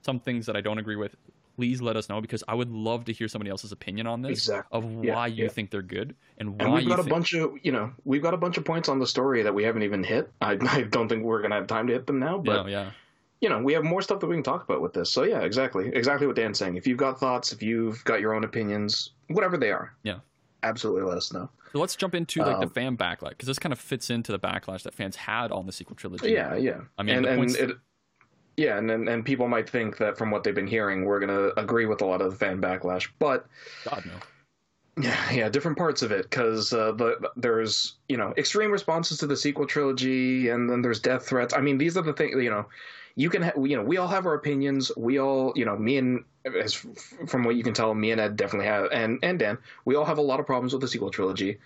[0.02, 1.16] some things that I don't agree with.
[1.58, 4.32] Please let us know because I would love to hear somebody else's opinion on this
[4.48, 4.78] Exactly.
[4.78, 5.50] of Yeah, why you yeah.
[5.50, 7.92] think they're good and why And we've you got a think bunch of, you know,
[8.06, 10.32] we've got a bunch of points on the story that we haven't even hit.
[10.40, 12.92] I, I don't think we're gonna have time to hit them now, but yeah, yeah.
[13.42, 15.12] you know, we have more stuff that we can talk about with this.
[15.12, 16.78] So yeah, exactly, exactly what Dan's saying.
[16.78, 20.20] If you've got thoughts, if you've got your own opinions, whatever they are, Yeah.
[20.64, 21.50] Absolutely let us know.
[21.74, 24.32] So let's jump into like the Um, fan backlash because this kind of fits into
[24.32, 26.32] the backlash that fans had on the sequel trilogy.
[26.32, 26.82] Yeah, yeah.
[26.98, 27.72] I mean, and, and points- it,
[28.58, 31.50] yeah, and, and and people might think that from what they've been hearing, we're gonna
[31.58, 33.48] agree with a lot of the fan backlash, but
[33.86, 34.14] God no.
[34.98, 39.28] Yeah, yeah, different parts of it because uh, the there's you know extreme responses to
[39.28, 41.54] the sequel trilogy, and then there's death threats.
[41.54, 42.66] I mean, these are the things you know.
[43.16, 44.92] You can ha- you know we all have our opinions.
[44.98, 46.74] We all you know me and as
[47.28, 50.06] from what you can tell, me and Ed definitely have, and and Dan, we all
[50.06, 51.60] have a lot of problems with the sequel trilogy.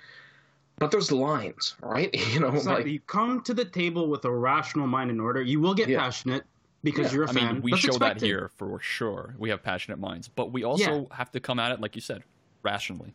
[0.77, 2.13] But there's lines, right?
[2.33, 5.21] You know, It's like like you come to the table with a rational mind and
[5.21, 5.41] order.
[5.41, 5.99] You will get Yeah.
[5.99, 6.43] passionate
[6.83, 7.15] because Yeah.
[7.15, 7.53] you're a I fan.
[7.53, 9.35] mean, we That's show that here for sure.
[9.37, 12.23] We have passionate minds, but we also have to come at it, like you said,
[12.63, 13.13] rationally.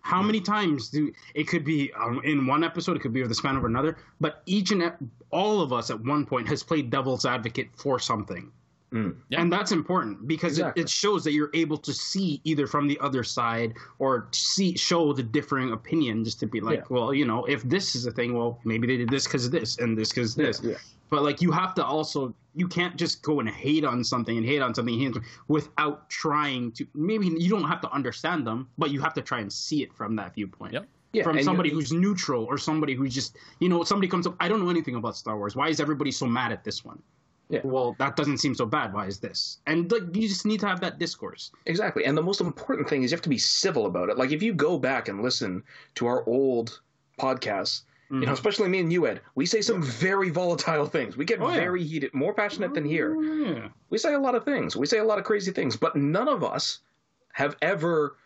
[0.00, 2.96] How many times do it could be um, in one episode?
[2.96, 3.96] It could be over the span of another.
[4.20, 4.92] But each and
[5.30, 8.52] all of us at one point has played devil's advocate for something,
[8.92, 9.40] mm, Yeah.
[9.40, 10.82] and that's important because Exactly.
[10.82, 14.76] it, it shows that you're able to see either from the other side or see
[14.76, 16.24] show the differing opinion.
[16.24, 16.84] Just to be like, Yeah.
[16.90, 19.52] well, you know, if this is a thing, well, maybe they did this because of
[19.52, 20.60] this and this because this.
[20.62, 20.76] yeah.
[21.08, 24.44] But like you have to also you can't just go and hate on something and
[24.46, 28.68] hate on something and hate without trying to maybe you don't have to understand them,
[28.78, 30.72] but you have to try and see it from that viewpoint.
[30.72, 30.88] Yep.
[31.12, 34.34] yeah, From somebody you- who's neutral or somebody who's just you know, somebody comes up
[34.40, 35.54] I don't know anything about Star Wars.
[35.54, 37.00] Why is everybody so mad at this one?
[37.48, 37.60] Yeah.
[37.62, 38.92] Well, that doesn't seem so bad.
[38.92, 39.58] Why is this?
[39.66, 41.52] And like you just need to have that discourse.
[41.66, 42.04] Exactly.
[42.04, 44.18] And the most important thing is you have to be civil about it.
[44.18, 45.62] Like if you go back and listen
[45.96, 46.80] to our old
[47.20, 48.26] podcasts, you Mm-hmm.
[48.26, 51.16] know, especially me and you, Ed, we say some very volatile things.
[51.16, 51.56] We get Oh, yeah.
[51.56, 53.20] very heated, more passionate than here.
[53.20, 53.68] Yeah.
[53.90, 54.76] We say a lot of things.
[54.76, 56.78] We say a lot of crazy things, but none of us
[57.32, 58.16] have ever,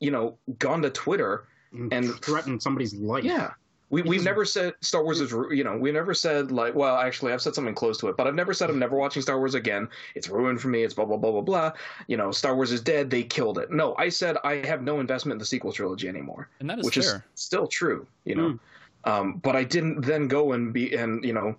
[0.00, 1.46] you know, gone to Twitter
[1.92, 3.22] and threatened somebody's life.
[3.22, 3.50] yeah.
[3.90, 7.32] We, we've never said Star Wars is, you know, we never said like, well, actually,
[7.32, 9.54] I've said something close to it, but I've never said I'm never watching Star Wars
[9.54, 9.88] again.
[10.14, 10.82] It's ruined for me.
[10.82, 11.72] It's blah, blah, blah, blah, blah.
[12.06, 13.08] You know, Star Wars is dead.
[13.08, 13.70] They killed it.
[13.70, 16.84] No, I said I have no investment in the sequel trilogy anymore, And that is
[16.84, 17.24] which fair.
[17.34, 18.58] is still true, you know.
[19.06, 19.10] Mm.
[19.10, 21.56] Um, but I didn't then go and be, and, you know,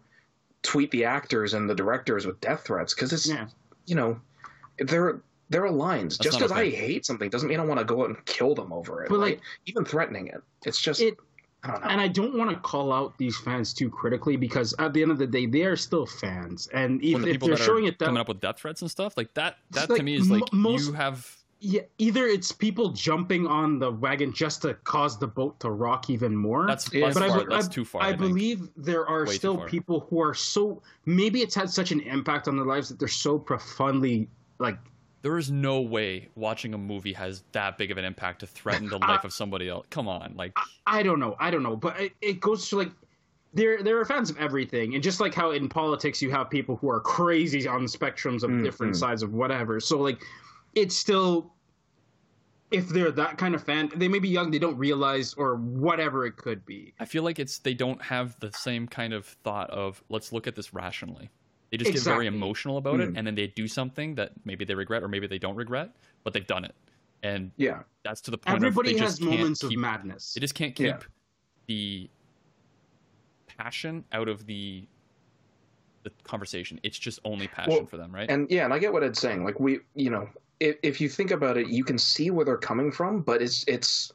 [0.62, 3.48] tweet the actors and the directors with death threats because it's, Yeah.
[3.88, 4.20] you know,
[4.78, 6.18] there, there are lines.
[6.18, 8.54] That's Just because I hate something doesn't mean I want to go out and kill
[8.54, 9.10] them over it.
[9.10, 9.32] But, right?
[9.32, 10.44] like- even threatening it.
[10.66, 11.18] It's just, It
[11.64, 11.78] I know.
[11.90, 15.12] and I don't want to call out these fans too critically because at the end
[15.12, 17.90] of the day, they are still fans, and if, the if they're that showing are
[17.90, 20.16] it that coming up with death threats and stuff like that, that to like, me
[20.16, 21.36] is mo- like most- you have.
[21.60, 26.10] yeah, either it's people jumping on the wagon just to cause the boat to rock
[26.10, 26.66] even more.
[26.66, 28.02] That's, Yeah, that's, but I, far, be- that's I- too far.
[28.04, 31.92] I, I, believe there are Way still people who are so maybe it's had such
[31.92, 34.30] an impact on their lives that they're so profoundly
[34.60, 34.78] like
[35.22, 38.88] there is no way watching a movie has that big of an impact to threaten
[38.88, 39.86] the life of somebody else.
[39.90, 40.54] Come on, like
[40.88, 42.92] I don't know, I don't know, but it, it goes to like
[43.54, 46.76] there there are fans of everything, and just like how in politics you have people
[46.78, 49.00] who are crazy on the spectrums of Mm, different mm.
[49.00, 49.80] sides of whatever.
[49.80, 50.22] So like,
[50.76, 51.52] it's still
[52.72, 56.26] if they're that kind of fan, they may be young, they don't realize or whatever
[56.26, 56.94] it could be.
[57.00, 60.48] I feel like it's they don't have the same kind of thought of let's look
[60.48, 61.30] at this rationally.
[61.72, 63.18] They just get very emotional about it, Mm.
[63.18, 65.92] and then they do something that maybe they regret or maybe they don't regret,
[66.24, 66.74] but they've done it,
[67.24, 67.84] and Yeah.
[68.04, 68.56] that's to the point.
[68.58, 70.34] Everybody has just moments keep, of madness.
[70.34, 71.00] They just can't keep Yeah.
[71.68, 72.10] the
[73.48, 74.88] passion out of the
[76.04, 76.80] the conversation.
[76.82, 78.32] It's just only passion Well, for them, right?
[78.32, 79.44] And yeah, and I get what Ed's saying.
[79.44, 80.30] Like we, you know,
[80.62, 83.66] if, if you think about it, you can see where they're coming from, but it's
[83.68, 84.14] it's,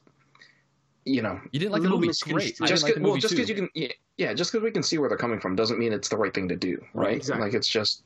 [1.05, 2.07] you know, you didn't like a the movie.
[2.07, 2.57] misconstrued.
[2.57, 2.67] Great.
[2.69, 3.87] Just didn't like 'cause- the well, just because you can, yeah,
[4.17, 6.33] yeah just because we can see where they're coming from doesn't mean it's the right
[6.33, 7.15] thing to do, Right, right?
[7.17, 7.45] exactly.
[7.45, 8.03] Like it's just,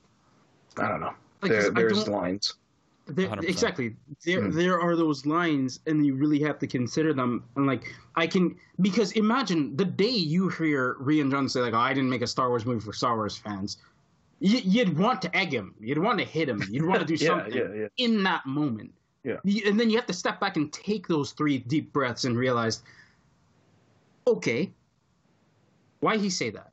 [0.78, 1.14] I don't know.
[1.42, 2.54] Like, there, 'cause I there's don't- lines.
[3.08, 3.96] There, exactly.
[4.24, 4.52] There, Hmm.
[4.56, 7.44] there are those lines, and you really have to consider them.
[7.56, 11.78] And like, I can because imagine the day you hear Rian Johnson say like, oh,
[11.80, 13.78] "I didn't make a Star Wars movie for Star Wars fans,"
[14.42, 15.74] you, you'd want to egg him.
[15.80, 16.62] You'd want to hit him.
[16.70, 17.88] You'd want to do Yeah, something yeah, yeah.
[17.98, 18.94] in that moment.
[19.24, 19.38] Yeah.
[19.66, 22.84] And then you have to step back and take those three deep breaths and realize,
[24.28, 24.72] okay,
[26.00, 26.72] why he say that?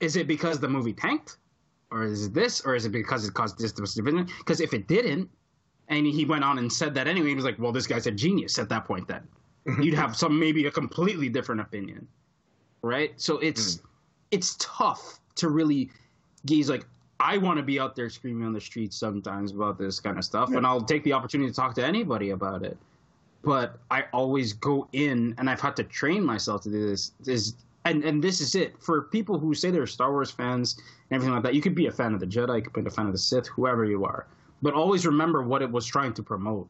[0.00, 1.38] Is it because the movie tanked?
[1.90, 2.60] Or is it this?
[2.62, 4.28] Or is it because it caused this division?
[4.38, 5.30] Because if it didn't,
[5.88, 8.10] and he went on and said that anyway, he was like, well, this guy's a
[8.10, 9.26] genius at that point then.
[9.66, 9.82] Mm-hmm.
[9.82, 12.06] You'd have some maybe a completely different opinion.
[12.82, 13.12] Right?
[13.16, 13.86] So it's mm-hmm.
[14.30, 15.90] it's tough to really
[16.46, 16.86] gaze like
[17.20, 20.24] I want to be out there screaming on the streets sometimes about this kind of
[20.24, 22.78] stuff, and I'll take the opportunity to talk to anybody about it.
[23.42, 27.12] But I always go in, and I've had to train myself to do this.
[27.26, 27.54] Is
[27.84, 30.76] and and this is it for people who say they're Star Wars fans
[31.10, 31.54] and everything like that.
[31.54, 33.18] You could be a fan of the Jedi, you could be a fan of the
[33.18, 34.26] Sith, whoever you are,
[34.62, 36.68] but always remember what it was trying to promote.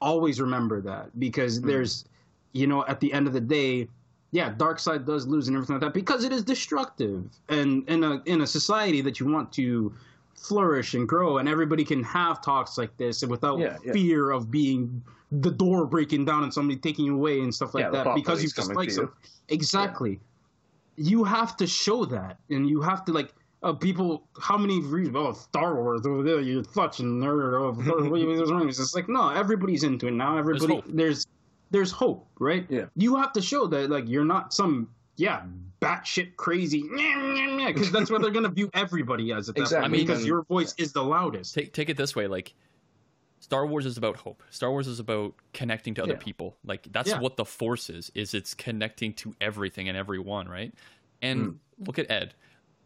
[0.00, 1.66] Always remember that because mm.
[1.66, 2.04] there's,
[2.52, 3.88] you know, at the end of the day,
[4.32, 7.24] yeah, dark side does lose and everything like that because it is destructive.
[7.48, 9.94] And in a in a society that you want to
[10.34, 13.92] flourish and grow, and everybody can have talks like this without Yeah, yeah.
[13.92, 17.84] fear of being the door breaking down and somebody taking you away and stuff like
[17.84, 19.04] Yeah, that because you police coming dislike to some.
[19.04, 19.12] you.
[19.48, 20.20] Exactly.
[20.96, 23.32] You have to show that, and you have to like.
[23.62, 25.16] Uh, people, how many reasons?
[25.18, 27.54] Oh, Star Wars, over there, you're such a nerd.
[27.58, 27.72] Oh,
[28.10, 28.68] what you- what's wrong?
[28.68, 30.36] It's like no, everybody's into it now.
[30.38, 30.84] Everybody, hope.
[30.88, 31.26] there's
[31.70, 32.66] there's hope, right?
[32.68, 32.86] Yeah.
[32.96, 35.42] You have to show that like you're not some yeah
[35.80, 36.82] batshit crazy
[37.66, 39.82] because that's what they're gonna view everybody as at that Exactly.
[39.82, 41.54] point I mean- because your voice is the loudest.
[41.54, 42.54] take take it this way like
[43.40, 44.42] Star Wars is about hope.
[44.50, 46.18] Star Wars is about connecting to other Yeah.
[46.18, 46.56] people.
[46.64, 47.20] Like that's Yeah.
[47.20, 48.10] what the Force is.
[48.14, 50.72] Is it's connecting to everything and everyone, right?
[51.22, 51.56] And Mm.
[51.86, 52.34] look at Ed.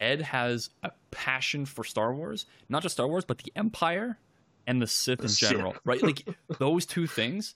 [0.00, 4.18] Ed has a passion for Star Wars, not just Star Wars, but the Empire
[4.66, 5.50] and the Sith in Sith.
[5.50, 6.02] general, right?
[6.02, 6.24] Like
[6.58, 7.54] those two things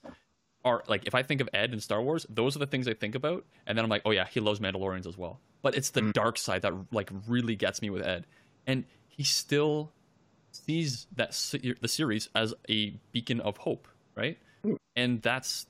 [0.65, 2.95] are like if I think of Ed and Star Wars, those are the things I
[2.95, 5.41] think about, and then I'm like, oh yeah, he loves Mandalorians as well.
[5.62, 6.12] But it's the Mm.
[6.12, 8.27] dark side that like really gets me with Ed,
[8.66, 9.93] and he still
[10.53, 14.39] sees that se- the series as a beacon of hope, right?
[14.62, 14.74] Hmm.
[14.97, 15.66] And that's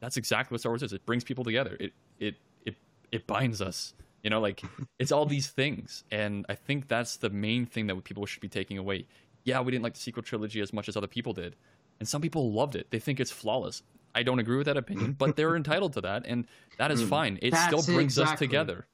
[0.00, 0.92] that's exactly what Star Wars is.
[0.92, 1.76] It brings people together.
[1.80, 2.34] It it
[2.64, 2.74] it
[3.12, 3.94] it binds us.
[4.22, 4.62] You know, like
[4.98, 8.48] it's all these things, and I think that's the main thing that people should be
[8.48, 9.06] taking away.
[9.44, 11.56] Yeah, we didn't like the sequel trilogy as much as other people did,
[12.00, 12.90] and some people loved it.
[12.90, 13.82] They think it's flawless.
[14.14, 16.46] I don't agree with that opinion, but they're entitled to that, and
[16.78, 17.08] that is hmm.
[17.08, 17.38] fine.
[17.42, 18.86] It still That's it, brings us together.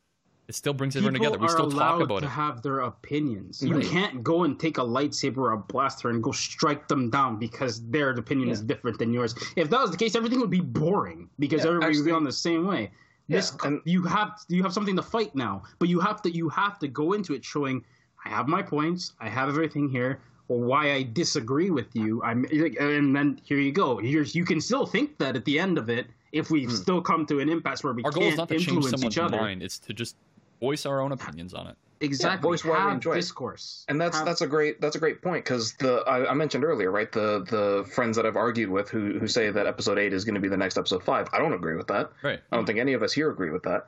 [0.47, 1.39] It still brings everyone together.
[1.39, 2.29] We still talk about to it.
[2.29, 3.63] have their opinions.
[3.63, 3.85] You Right.
[3.87, 7.87] can't go and take a lightsaber or a blaster and go strike them down because
[7.89, 9.35] their opinion is different than yours.
[9.57, 12.25] If that was the case, everything would be boring because Yeah, everybody would be on
[12.25, 12.91] the same way.
[13.27, 16.51] This and- you have you have something to fight now, but you have to you
[16.51, 17.83] have to go into it showing
[18.27, 20.21] I have my points, I have everything here.
[20.49, 23.97] Or why I disagree with you, I'm, and then here you go.
[23.97, 26.71] Here's you can still think that at the end of it, if we hmm.
[26.71, 28.03] still come to an impasse where we.
[28.05, 29.63] Our goal can't is not to change someone's each other, mind.
[29.63, 30.17] It's to just
[30.61, 31.77] voice our own opinions on it.
[32.01, 33.17] exactly voice why we have enjoy it.
[33.17, 36.35] discourse and that's Have- that's a great that's a great point because the I, I
[36.35, 39.99] mentioned earlier right the the friends that I've argued with who who say that episode
[39.99, 42.41] eight is going to be the next episode five I don't agree with that Right.
[42.51, 43.87] I don't think any of us here agree with that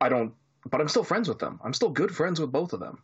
[0.00, 0.32] I don't
[0.70, 2.98] but I'm still friends with them I'm still good friends with both of them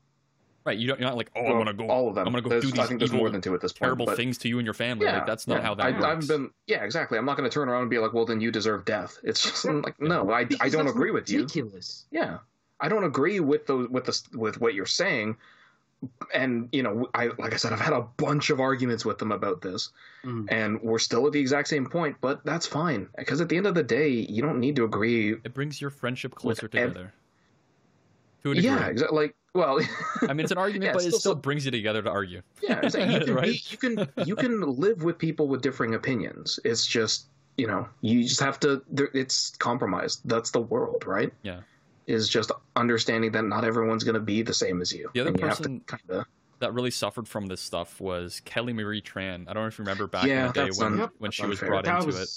[0.68, 0.78] Right.
[0.78, 1.88] You don't, you're not like, oh, I'm gonna go.
[1.88, 3.40] all of them I'm gonna go There's- do these I think there's evil, more than
[3.40, 5.06] two at this point terrible but- things to you and your family.
[5.06, 5.62] like that's not yeah.
[5.62, 6.04] how that I, works.
[6.04, 8.40] I've been yeah exactly I'm not going to turn around and be like well then
[8.40, 11.40] you deserve death it's just I'm like no I, I don't that's agree with you
[11.40, 12.06] ridiculous.
[12.10, 12.38] yeah
[12.80, 15.36] I don't agree with those with the with what you're saying
[16.32, 19.32] and you know I like I said I've had a bunch of arguments with them
[19.32, 19.90] about this
[20.24, 20.46] Mm.
[20.50, 23.66] and we're still at the exact same point but that's fine because at the end
[23.66, 27.12] of the day you don't need to agree it brings your friendship closer ev- together.
[28.42, 28.68] To a degree.
[28.70, 29.80] yeah exactly like well
[30.22, 32.00] I mean, it's an argument, Yeah, but it's it still still some- brings you together
[32.02, 32.42] to argue.
[32.62, 33.44] yeah like you can Right?
[33.52, 37.26] be, you can you can live with people with differing opinions it's just
[37.56, 38.82] you know you just have to
[39.14, 41.60] it's compromised that's the world right Yeah.
[42.06, 45.30] is just understanding that not everyone's going to be the same as you The other
[45.30, 46.24] you person- kind of
[46.60, 49.42] that really suffered from this stuff was Kelly Marie Tran.
[49.48, 51.42] I don't know if you remember back Yeah, in the day when, un- when she
[51.46, 51.68] was unfair.
[51.68, 52.28] brought That into it.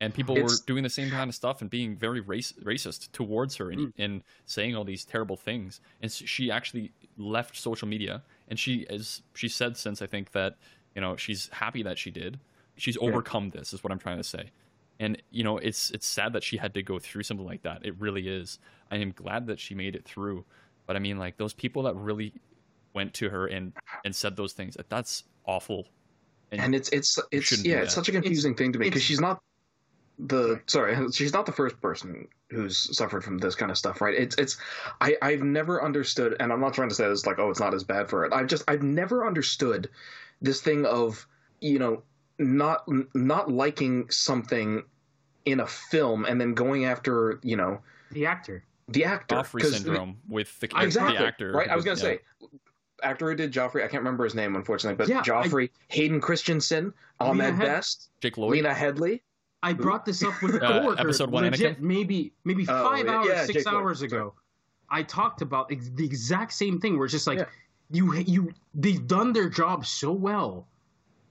[0.00, 2.52] Was And people It's- were doing the same kind of stuff and being very race,
[2.62, 3.72] racist towards her Mm.
[3.72, 5.80] and, and saying all these terrible things.
[6.00, 8.22] And s- she actually left social media.
[8.48, 10.56] And she is she said since I think that
[10.94, 12.40] you know she's happy that she did.
[12.76, 14.50] She's overcome this is what I'm trying to say.
[14.98, 17.84] And you know it's it's sad that she had to go through something like that.
[17.84, 18.58] It really is.
[18.90, 20.44] I am glad that she made it through.
[20.86, 22.32] But I mean like those people that really
[22.94, 23.72] went to her and
[24.04, 25.86] and said those things that that's awful.
[26.52, 29.40] and it's it's it's yeah, it's such a confusing thing to me because she's not
[30.26, 34.14] the sorry, she's not the first person who's suffered from this kind of stuff, right?
[34.14, 34.56] It's it's
[35.00, 37.74] I I've never understood, and I'm not trying to say this like oh it's not
[37.74, 38.32] as bad for it.
[38.32, 39.88] I've just I've never understood
[40.42, 41.26] this thing of
[41.60, 42.02] you know
[42.38, 42.84] not
[43.14, 44.82] not liking something
[45.46, 47.80] in a film and then going after you know
[48.10, 48.64] the actor.
[48.88, 51.52] the actor Joffrey 'Cause- syndrome with the, exactly the actor.
[51.52, 51.68] right.
[51.68, 52.02] I was gonna yeah.
[52.02, 52.18] say
[53.02, 53.82] actor who did Joffrey.
[53.84, 58.36] I can't remember his name unfortunately, but Yeah, I- Joffrey, Hayden Christensen, Ahmed Best, Jake
[58.36, 58.52] Lloyd.
[58.52, 59.20] Lena Headey.
[59.62, 61.00] I brought this up with a Uh, coworker.
[61.00, 61.80] episode one, legit, Anakin?
[61.80, 64.34] maybe maybe Oh, five yeah, hours, yeah, six Jake Lloyd, hours ago.
[64.88, 66.96] I talked about ex- the exact same thing.
[66.96, 67.44] Where it's just like Yeah.
[67.90, 70.66] you you they've done their job so well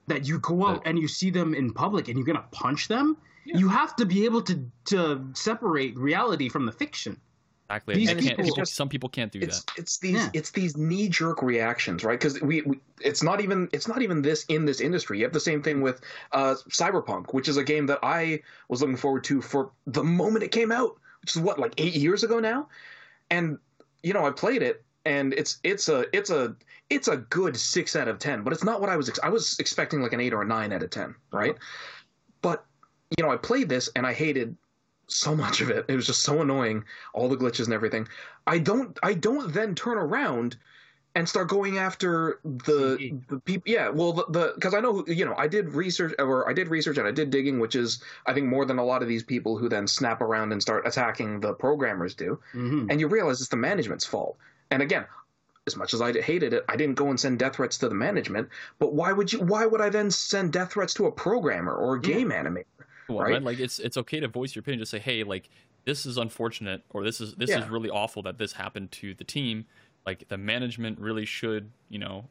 [0.08, 3.18] that you go out and you see them in public and you're gonna punch them.
[3.46, 7.20] You have to be able to to separate reality from the fiction.
[7.70, 7.96] Exactly.
[7.96, 9.74] These and can't- people- people- some people can't do It's that.
[9.78, 10.30] it's these Yeah.
[10.34, 12.20] it's these knee jerk reactions, right?
[12.20, 15.20] Because we, we it's not even it's not even this in this industry.
[15.20, 16.02] You have the same thing with
[16.32, 20.44] uh, Cyberpunk, which is a game that I was looking forward to for the moment
[20.44, 22.68] it came out, which is what like eight years ago now,
[23.30, 23.60] and
[24.02, 26.56] you know I played it and it's it's a it's a
[26.90, 29.30] it's a good six out of ten, but it's not what I was ex- I
[29.30, 31.56] was expecting like an eight or a nine out of ten, right?
[32.42, 32.66] But
[33.16, 34.56] you know I played this and I hated
[35.12, 35.86] so much of it.
[35.88, 38.08] It was just so annoying, all the glitches and everything.
[38.48, 40.58] I don't I don't then turn around
[41.16, 43.64] and start going after the the people.
[43.66, 46.98] Yeah, well, the because I know you know I did research or I did research
[46.98, 49.58] and I did digging, which is I think more than a lot of these people
[49.58, 52.40] who then snap around and start attacking the programmers do.
[52.54, 52.90] Mm-hmm.
[52.90, 54.38] And you realize it's the management's fault.
[54.72, 55.06] And again.
[55.68, 57.94] As much as I hated it, I didn't go and send death threats to the
[57.94, 58.50] management.
[58.80, 59.42] But why would you?
[59.42, 62.16] Why would I then send death threats to a programmer or a Yeah.
[62.16, 62.64] game animator?
[63.10, 63.34] Well, right?
[63.34, 63.44] right?
[63.44, 64.80] Like it's it's okay to voice your opinion.
[64.80, 65.50] Just say, hey, like
[65.86, 67.64] this is unfortunate, or this is this Yeah.
[67.64, 69.66] is really awful that this happened to the team.
[70.06, 72.26] Like the management really should, you know,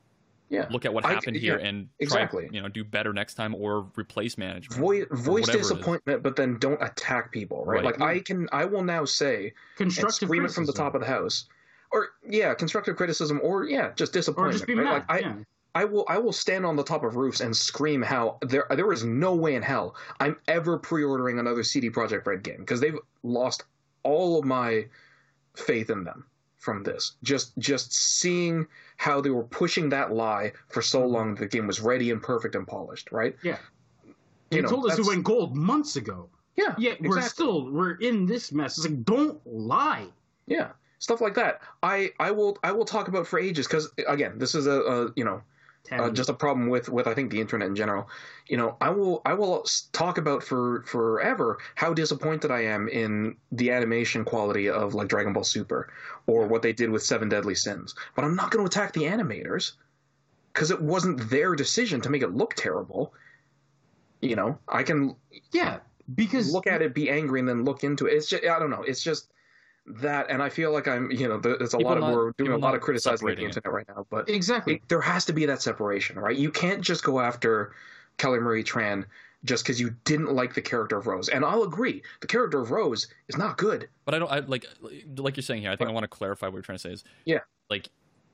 [0.49, 2.47] Yeah, look at what I- happened here yeah, and exactly.
[2.47, 4.81] try, you know, do better next time or replace management.
[4.81, 5.69] voice voice whatever it is.
[5.69, 7.77] disappointment, but then don't attack people, right?
[7.85, 7.85] Right.
[7.85, 11.01] Like I can, I will now say and Constructive scream it from the top of
[11.01, 11.47] the house,
[11.93, 14.55] or yeah, constructive criticism, or yeah, just disappointment.
[14.55, 14.59] or disappointment.
[14.59, 14.85] just be right?
[14.85, 14.93] mad.
[14.93, 15.45] Like I, yeah.
[15.74, 18.93] I will, I will stand on the top of roofs and scream how there, there
[18.93, 22.99] is no way in hell I'm ever pre-ordering another CD Projekt Red game because they've
[23.23, 23.65] lost
[24.03, 24.86] all of my
[25.55, 26.24] faith in them
[26.57, 27.16] from this.
[27.23, 28.66] Just, just seeing
[28.97, 31.12] how they were pushing that lie for so mm-hmm.
[31.12, 33.36] long, that the game was ready and perfect and polished, right?
[33.43, 33.59] Yeah.
[34.05, 34.15] You
[34.57, 36.28] They know, told us it went gold months ago.
[36.57, 38.78] Yeah, Yet we're still we're in this mess.
[38.78, 40.07] It's like don't lie.
[40.47, 41.61] Yeah, stuff like that.
[41.85, 45.12] I I will I will talk about for ages because again, this is a, a
[45.15, 45.40] you know
[45.93, 48.09] uh, just a problem with with I think the internet in general.
[48.47, 53.36] You know, I will I will talk about for forever how disappointed I am in
[53.52, 55.93] the animation quality of like Dragon Ball Super
[56.27, 57.94] or what they did with Seven Deadly Sins.
[58.15, 59.73] But I'm not going to attack the animators
[60.52, 63.12] because it wasn't their decision to make it look terrible.
[64.20, 65.15] You know, I can
[65.52, 65.78] yeah,
[66.15, 68.15] because look at it, be angry, and then look into it.
[68.15, 68.82] It's just I don't know.
[68.82, 69.31] It's just
[70.01, 72.52] that, and I feel like I'm you know there's a People lot of we're doing
[72.52, 73.48] a lot of criticizing the separating it.
[73.48, 74.74] internet right now, but exactly.
[74.74, 76.36] it, there has to be that separation, right?
[76.36, 77.73] You can't just go after
[78.19, 79.05] Kelly Marie Tran
[79.44, 81.28] just because you didn't like the character of Rose.
[81.28, 83.89] And I'll agree, the character of Rose is not good.
[84.05, 84.66] But I don't I like
[85.16, 85.70] like you're saying here.
[85.70, 87.39] I think I want to clarify what you're trying to say is Yeah.
[87.70, 87.89] like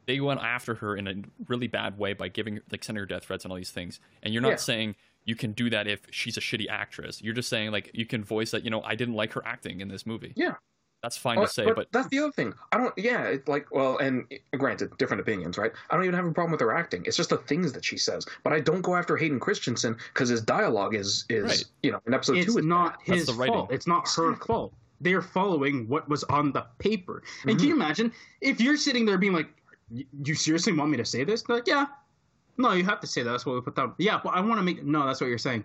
[0.07, 1.15] they went after her in a
[1.49, 4.01] really bad way by giving like sending her death threats and all these things.
[4.23, 4.57] And you're not Yeah.
[4.57, 7.23] saying you can do that if she's a shitty actress.
[7.23, 9.81] You're just saying like you can voice that you know I didn't like her acting
[9.81, 10.33] in this movie.
[10.37, 10.55] Yeah.
[11.05, 11.67] That's fine Uh, to say.
[11.71, 12.55] But, that's the other thing.
[12.73, 12.93] I don't.
[12.97, 14.25] Yeah, it's like well, and
[14.59, 15.71] granted, different opinions, right?
[15.91, 17.05] I don't even have a problem with her acting.
[17.07, 18.27] It's just the things that she says.
[18.43, 21.65] But I don't go after Hayden Christensen because his dialogue is is Right.
[21.83, 22.59] you know in episode it's two.
[22.61, 23.71] is not That's his fault.
[23.71, 24.73] It's not her fault.
[25.01, 27.23] They're following what was on the paper.
[27.43, 27.59] And Mm-hmm.
[27.59, 29.49] can you imagine if you're sitting there being like,
[29.91, 31.87] "You seriously want me to say this?" They're like, "Yeah."
[32.57, 33.31] No, you have to say that.
[33.31, 33.95] That's what we put down.
[33.99, 34.83] Yeah, but I want to make.
[34.85, 35.65] No, that's what you're saying.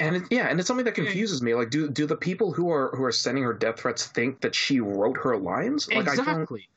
[0.00, 1.04] And it, yeah, and it's something that hmm.
[1.04, 1.54] confuses me.
[1.54, 4.54] Like, do do the people who are who are sending her death threats think that
[4.54, 5.88] she wrote her lines?
[5.88, 6.28] Like, I don't.
[6.28, 6.68] exactly.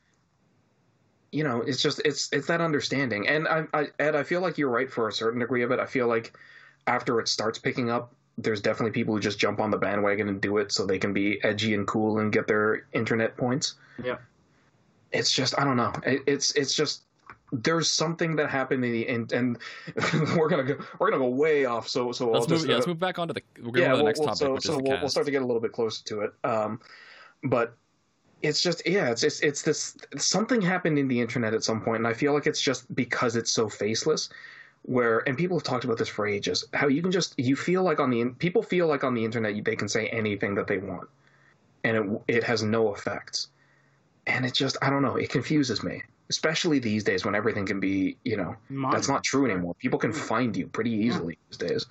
[1.30, 3.28] You know, it's just it's it's that understanding.
[3.28, 5.80] And I, I Ed, I feel like you're right for a certain degree of it.
[5.80, 6.36] I feel like
[6.86, 10.40] after it starts picking up, there's definitely people who just jump on the bandwagon and
[10.40, 13.74] do it so they can be edgy and cool and get their internet points.
[14.02, 14.16] Yeah.
[15.12, 15.92] It's just I don't know.
[16.04, 17.02] It, it's it's just
[17.52, 19.58] there's something that happened in the and, and
[20.36, 21.86] we're gonna go we're gonna go way off.
[21.86, 22.58] So so let's I'll move.
[22.58, 23.42] just, yeah, uh, let's move back onto the.
[23.58, 25.00] We're going yeah, to the well, next well, topic, so, which so is the we'll,
[25.00, 26.34] we'll start to get a little bit closer to it.
[26.44, 26.80] Um,
[27.44, 27.76] but
[28.40, 31.98] it's just yeah, it's just it's this something happened in the internet at some point,
[31.98, 34.30] and I feel like it's just because it's so faceless.
[34.84, 36.64] Where and people have talked about this for ages.
[36.72, 39.64] How you can just you feel like on the people feel like on the internet
[39.64, 41.08] they can say anything that they want,
[41.84, 43.48] and it it has no effects.
[44.26, 45.16] And it just I don't know.
[45.16, 48.56] It confuses me, especially these days when everything can be you know
[48.92, 49.74] that's not true anymore.
[49.74, 51.86] People can find you pretty easily these days.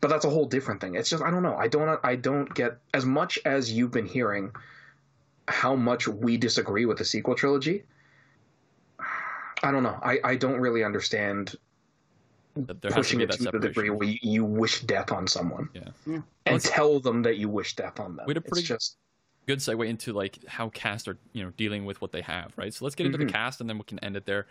[0.00, 0.94] But that's a whole different thing.
[0.94, 1.56] It's just I don't know.
[1.56, 4.50] I don't I don't get as much as you've been hearing
[5.48, 7.84] how much we disagree with the sequel trilogy.
[9.62, 9.98] I don't know.
[10.02, 11.54] I, I don't really understand
[12.56, 14.80] That there has to pushing be it that to the degree where you, you wish
[14.82, 15.88] death on someone Yeah.
[16.06, 18.24] and Let's- tell them that you wish death on them.
[18.26, 18.96] We had a It's pretty- just
[19.46, 22.72] good segue into like how cast are you know dealing with what they have right?
[22.72, 23.30] So let's get into the Mhm.
[23.32, 24.46] cast and then we can end it there.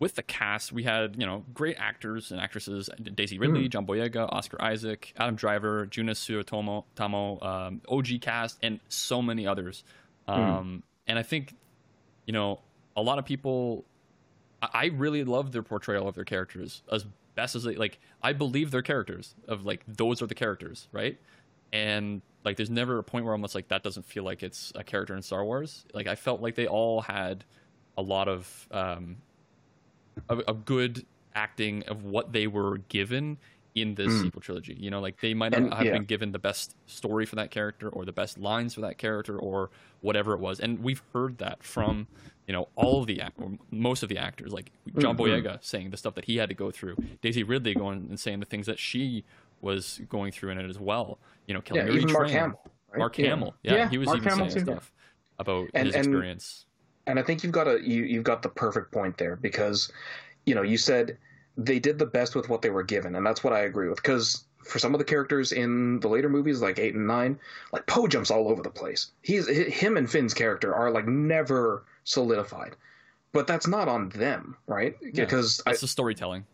[0.00, 4.28] With the cast we had you know great actors and actresses daisy ridley john boyega
[4.32, 9.84] oscar isaac adam driver junis Suotamo tamo um, og cast and so many others.
[10.26, 11.54] Um, and i think
[12.26, 12.60] you know
[12.96, 13.84] a lot of people
[14.62, 18.32] I, I really love their portrayal of their characters as best as they like i
[18.32, 21.18] believe their characters of like those are the characters right?
[21.72, 24.72] And like there's never a point where I'm just like that doesn't feel like it's
[24.74, 25.84] a character in Star Wars.
[25.94, 27.44] Like I felt like they all had
[27.96, 29.16] a lot of um
[30.28, 31.04] a, a good
[31.34, 33.38] acting of what they were given
[33.74, 34.22] in this Mm.
[34.22, 34.76] sequel trilogy.
[34.78, 35.92] You know, like they might not And- have yeah.
[35.92, 39.36] been given the best story for that character or the best lines for that character
[39.36, 40.60] or whatever it was.
[40.60, 42.06] And we've heard that from
[42.46, 45.20] you know all of the act- or most of the actors, like John Mhm.
[45.42, 48.38] Boyega saying the stuff that he had to go through, Daisy Ridley going and saying
[48.40, 49.24] the things that she
[49.64, 51.18] was going through in it as well.
[51.46, 52.60] You know, Kelly yeah, even Mark Tran, Hamill.
[52.90, 52.98] right?
[52.98, 53.26] Mark Yeah.
[53.30, 54.72] Hamill, yeah, Yeah, he was Mark even Hamill saying too.
[54.72, 54.92] stuff
[55.38, 56.66] about And- his and- experience.
[57.06, 59.90] and I think you've got a you you've got the perfect point there because
[60.46, 61.18] you know you said
[61.56, 63.96] they did the best with what they were given, and that's what I agree with.
[64.02, 67.38] Because for some of the characters in the later movies, like eight and nine,
[67.72, 69.12] like Poe jumps all over the place.
[69.22, 72.74] He's him and Finn's character are like never solidified,
[73.32, 74.96] but that's not on them, right?
[75.02, 76.44] Yeah, Because I, That's the storytelling.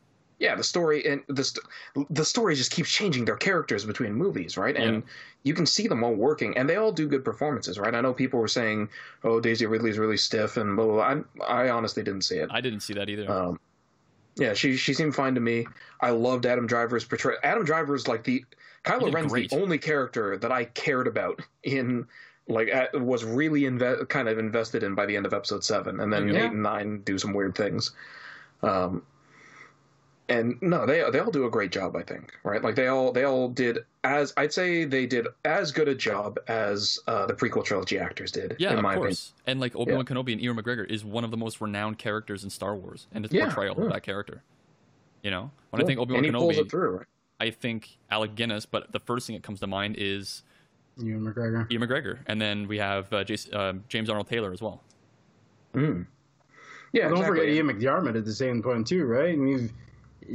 [0.40, 1.64] Yeah, the story and the st-
[2.10, 4.76] the story just keeps changing their characters between movies, right?
[4.76, 5.04] And
[5.44, 7.94] you can see them all working, and they all do good performances, right?
[7.94, 8.88] I know people were saying,
[9.22, 11.14] "Oh, Daisy Ridley's really stiff," and blah blah.
[11.14, 11.46] blah.
[11.46, 12.48] I, I honestly didn't see it.
[12.50, 13.30] I didn't see that either.
[13.30, 13.60] Um,
[14.36, 15.66] yeah, she she seemed fine to me.
[16.00, 17.38] I loved Adam Driver's portrayal.
[17.42, 19.50] Adam Driver is like the He Kylo Ren's great.
[19.50, 22.06] the only character that I cared about in
[22.48, 26.10] like was really inve- kind of invested in by the end of episode seven, and
[26.12, 26.46] then Yeah.
[26.46, 27.92] eight and nine do some weird things.
[28.62, 29.02] Um,
[30.30, 31.94] and no, they they all do a great job.
[31.96, 35.72] I think right, like they all they all did as I'd say they did as
[35.72, 38.56] good a job as uh, the prequel trilogy actors did.
[38.58, 39.34] yeah, in of my course.
[39.46, 42.44] And like Obi Wan Kenobi and Ewan McGregor is one of the most renowned characters
[42.44, 43.84] in Star Wars, and his Yeah, portrayal yeah.
[43.84, 44.42] of that character.
[45.22, 46.96] You know, when I think Obi Wan and pulls Kenobi, it through.
[46.98, 47.06] Right?
[47.40, 50.42] I think Alec Guinness, but the first thing that comes to mind is
[50.96, 51.70] Ewan McGregor.
[51.70, 54.82] Ewan McGregor, and then we have uh, Jason, uh, James Arnold Taylor as well.
[55.74, 56.06] Mm.
[56.92, 57.38] Yeah, Don't exactly.
[57.40, 59.34] forget Ian McDiarmid at the same point too, right?
[59.34, 59.72] And we've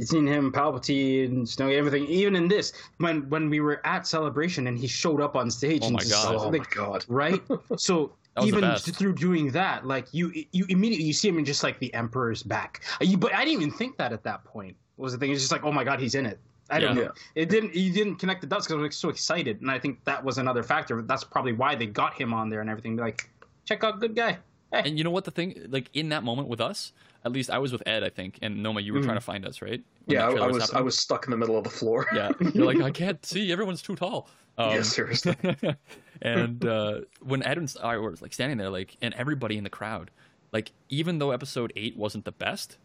[0.02, 2.06] seen him, Palpatine, Snow, everything.
[2.06, 5.82] Even in this, when when we were at Celebration and he showed up on stage.
[5.82, 6.34] Oh and my just- God.
[6.38, 7.04] Oh my god.
[7.08, 7.40] right?
[7.76, 11.38] So That was the even through doing that, like you, you immediately you see him
[11.38, 12.82] in just like the Emperor's back.
[13.00, 14.76] Uh, You, but I didn't even think that at that point.
[14.98, 15.30] Was the thing?
[15.30, 16.38] It's just like, oh my god, he's in it.
[16.70, 17.04] I don't Yeah.
[17.04, 17.12] know.
[17.34, 17.74] It didn't.
[17.74, 20.38] You didn't connect the dots because I was so excited, and I think that was
[20.38, 21.00] another factor.
[21.02, 22.96] That's probably why they got him on there and everything.
[22.96, 23.28] Like,
[23.64, 24.38] check out good guy.
[24.72, 24.82] Hey.
[24.84, 26.92] And you know what the thing, like in that moment with us,
[27.26, 29.04] at least I was with Ed, I think, and Noma, you were Mhm.
[29.04, 29.82] trying to find us, right?
[30.04, 32.06] When Yeah, I, was I was stuck in the middle of the floor.
[32.14, 33.50] Yeah, you're like I can't see.
[33.52, 34.28] Everyone's too tall.
[34.56, 35.34] Um, yeah, seriously.
[36.22, 39.70] and uh, when Ed and I were like standing there, like, and everybody in the
[39.70, 40.10] crowd,
[40.52, 42.78] like, even though episode eight wasn't the best,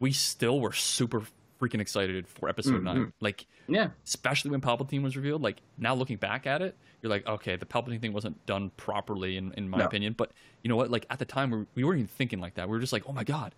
[0.00, 1.22] we still were super
[1.64, 2.84] freaking excited for episode Mhm.
[2.84, 3.12] nine.
[3.20, 3.90] Like, Yeah.
[4.04, 5.42] especially when Palpatine was revealed.
[5.42, 9.36] Like now looking back at it, you're like, okay, the Palpatine thing wasn't done properly
[9.36, 9.84] in, in my No.
[9.86, 10.14] opinion.
[10.16, 10.32] But
[10.62, 10.90] you know what?
[10.90, 12.68] Like at the time, we, we weren't even thinking like that.
[12.68, 13.54] We were just like, oh my god,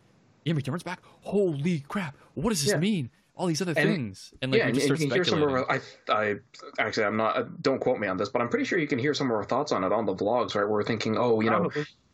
[0.47, 1.01] Ian McDiarmid's back.
[1.23, 2.17] Holy crap!
[2.35, 2.79] What does this Yeah.
[2.79, 3.11] mean?
[3.35, 5.25] All these other And- things, and like yeah, and, just and start you can hear
[5.25, 6.37] some of our, I, I
[6.79, 7.37] actually I'm not.
[7.37, 9.37] uh, Don't quote me on this, but I'm pretty sure you can hear some of
[9.37, 10.67] our thoughts on it on the vlogs, right?
[10.67, 11.71] We're thinking, oh, you know,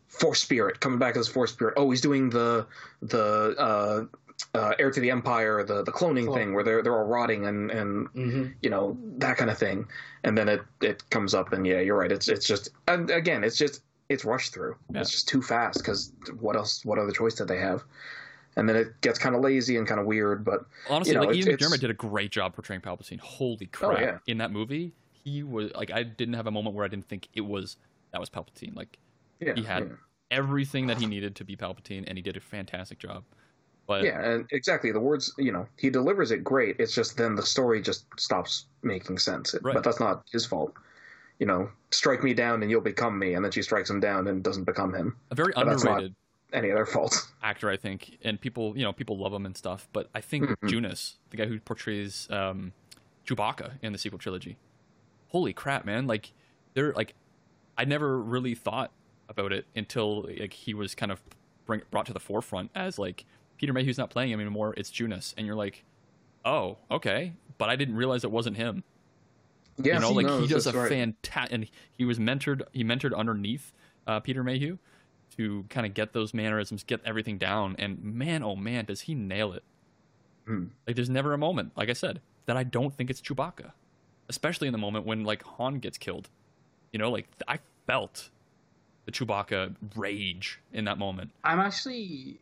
[0.09, 1.75] Force Spirit coming back as Force Spirit.
[1.77, 2.67] Oh, he's doing the
[3.03, 4.05] the uh,
[4.55, 6.37] uh, Heir to the Empire, the the cloning Clone.
[6.37, 9.87] thing, where they're they're all rotting and and hmm you know that kind of thing.
[10.25, 12.11] And then it it comes up, and yeah, you're right.
[12.13, 14.77] It's it's just and again, it's just it's rushed through.
[14.93, 15.01] Yeah.
[15.01, 16.85] It's just too fast because what else?
[16.85, 17.83] What other choice did they have?
[18.57, 21.27] And then it gets kind of lazy and kind of weird, but Honestly, you know,
[21.27, 23.19] like it's- Ian it's- McDiarmid did a great job portraying Palpatine.
[23.19, 23.99] Holy crap!
[24.01, 24.19] yeah.
[24.27, 24.93] In that movie,
[25.25, 27.79] he was like, I didn't have a moment where I didn't think it was
[28.11, 28.77] that was Palpatine.
[28.77, 28.99] Like
[29.41, 29.95] yeah, He had- yeah.
[30.31, 33.25] everything that he needed to be Palpatine, and he did a fantastic job.
[34.01, 35.35] But yeah, and exactly the words.
[35.37, 36.77] You know, he delivers it great.
[36.79, 39.55] It's just then the story just stops making sense.
[39.63, 39.75] Right.
[39.75, 40.73] But that's not his fault.
[41.39, 44.29] You know, strike me down and you'll become me, and then she strikes him down
[44.29, 45.17] and doesn't become him.
[45.31, 46.15] a very But underrated
[46.53, 47.15] Any other fault?
[47.43, 49.89] actor, I think, and people, you know, people love him and stuff.
[49.93, 50.57] But I think Mhm.
[50.69, 52.73] Junis, the guy who portrays um,
[53.27, 54.57] Chewbacca in the sequel trilogy,
[55.29, 56.07] holy crap, man!
[56.07, 56.33] Like,
[56.75, 57.15] they're like,
[57.77, 58.91] I never really thought
[59.29, 61.21] about it until like he was kind of
[61.65, 63.25] bring, brought to the forefront as like
[63.63, 64.75] Peter Mayhew's not playing him anymore.
[64.77, 65.85] It's Junis, and you're like,
[66.45, 68.83] oh, okay, but I didn't realize it wasn't him.
[69.77, 70.89] Yeah, you know, like he knows, does a right.
[70.89, 72.63] fantastic, and he was mentored.
[72.73, 73.73] He mentored underneath
[74.05, 74.79] uh, Peter Mayhew
[75.37, 77.77] to kind of get those mannerisms, get everything down.
[77.79, 79.63] And man, oh man, does he nail it!
[80.45, 80.65] Hmm.
[80.85, 83.71] Like, there's never a moment, like I said, that I don't think it's Chewbacca,
[84.29, 86.31] especially in the moment when like Han gets killed.
[86.93, 88.31] You know, like I felt
[89.05, 91.31] the Chewbacca rage in that moment.
[91.45, 92.41] I'm actually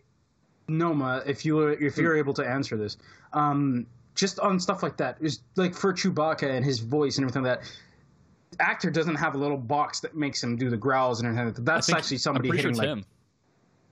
[0.69, 1.23] Noma.
[1.27, 2.97] If you were, if you're able to answer this,
[3.32, 7.43] um, just on stuff like that, is like for Chewbacca and his voice and everything
[7.45, 7.73] like that.
[8.59, 11.47] Actor doesn't have a little box that makes him do the growls and everything.
[11.47, 11.65] like that.
[11.65, 13.05] That's think- actually somebody I'm pretty sure hitting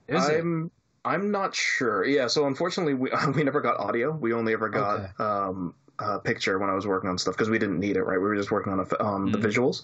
[0.08, 0.36] it's like.
[0.36, 0.36] him.
[0.36, 0.40] Is?
[0.40, 0.70] I'm
[1.04, 2.04] I'm not sure.
[2.04, 4.10] Yeah, so unfortunately we we never got audio.
[4.10, 5.08] We only ever got Okay.
[5.20, 8.02] um, a picture when I was working on stuff because we didn't need it.
[8.02, 9.42] Right, we were just working on a, on the Mhm.
[9.44, 9.82] visuals.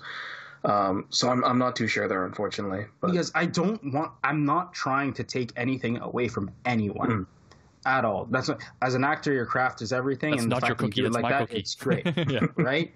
[0.65, 2.87] Um, so I'm I'm not too sure there, unfortunately.
[3.01, 4.13] But because I don't want.
[4.23, 7.27] I'm not trying to take anything away from anyone Mm.
[7.87, 8.27] at all.
[8.31, 10.89] That's not, as an actor, your craft is everything, That's and not your fact you
[10.89, 11.05] cookie.
[11.07, 11.59] It's like my that, cookie.
[11.61, 12.07] it's great.
[12.31, 12.47] yeah.
[12.57, 12.95] right?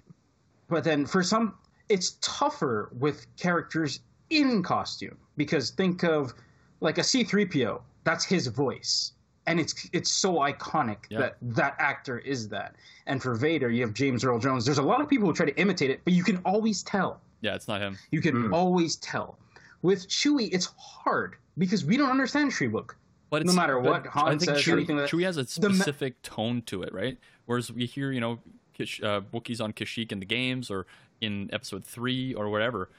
[0.67, 1.55] But then for some,
[1.89, 3.99] it's tougher with characters
[4.31, 6.33] in costume because think of
[6.81, 7.81] like a C3PO.
[8.03, 9.13] That's his voice,
[9.45, 11.19] and it's it's so iconic Yeah.
[11.19, 12.75] that that actor is that.
[13.05, 14.65] And for Vader, you have James Earl Jones.
[14.65, 17.21] There's a lot of people who try to imitate it, but you can always tell.
[17.41, 17.97] Yeah, it's not him.
[18.11, 18.53] You can Mm.
[18.53, 19.37] always tell.
[19.81, 22.91] With Chewie, it's hard because we don't understand Shyriiwook.
[23.29, 25.15] But No matter but what Han I think says, Chewie, anything like that.
[25.15, 27.17] Chewie has a The ma- specific tone to it, right?
[27.45, 28.39] Whereas we hear, you know,
[28.73, 30.85] Kish, uh, Wookiees on Kashyyyk in the games or
[31.21, 32.89] in Episode Three or whatever.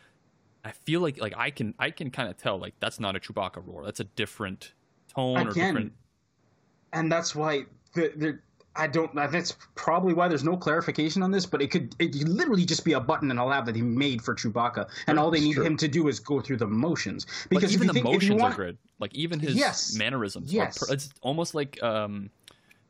[0.64, 3.20] I feel like like I can I can kind of tell like that's not a
[3.20, 3.84] Chewbacca roar.
[3.84, 4.72] That's a different
[5.08, 5.92] tone or different.
[6.92, 7.64] and that's why
[7.94, 8.38] the, the
[8.76, 9.12] I don't.
[9.14, 11.44] That's probably why there's no clarification on this.
[11.44, 13.82] But it could it could literally just be a button in a lab that he
[13.82, 15.64] made for Chewbacca, and all they need true.
[15.64, 17.26] him to do is go through the motions.
[17.48, 18.78] Because even if the think, motions want, are good.
[19.00, 19.94] Like even his Yes.
[19.96, 20.52] mannerisms.
[20.52, 20.78] Yes.
[20.78, 22.30] Per- it's almost like um,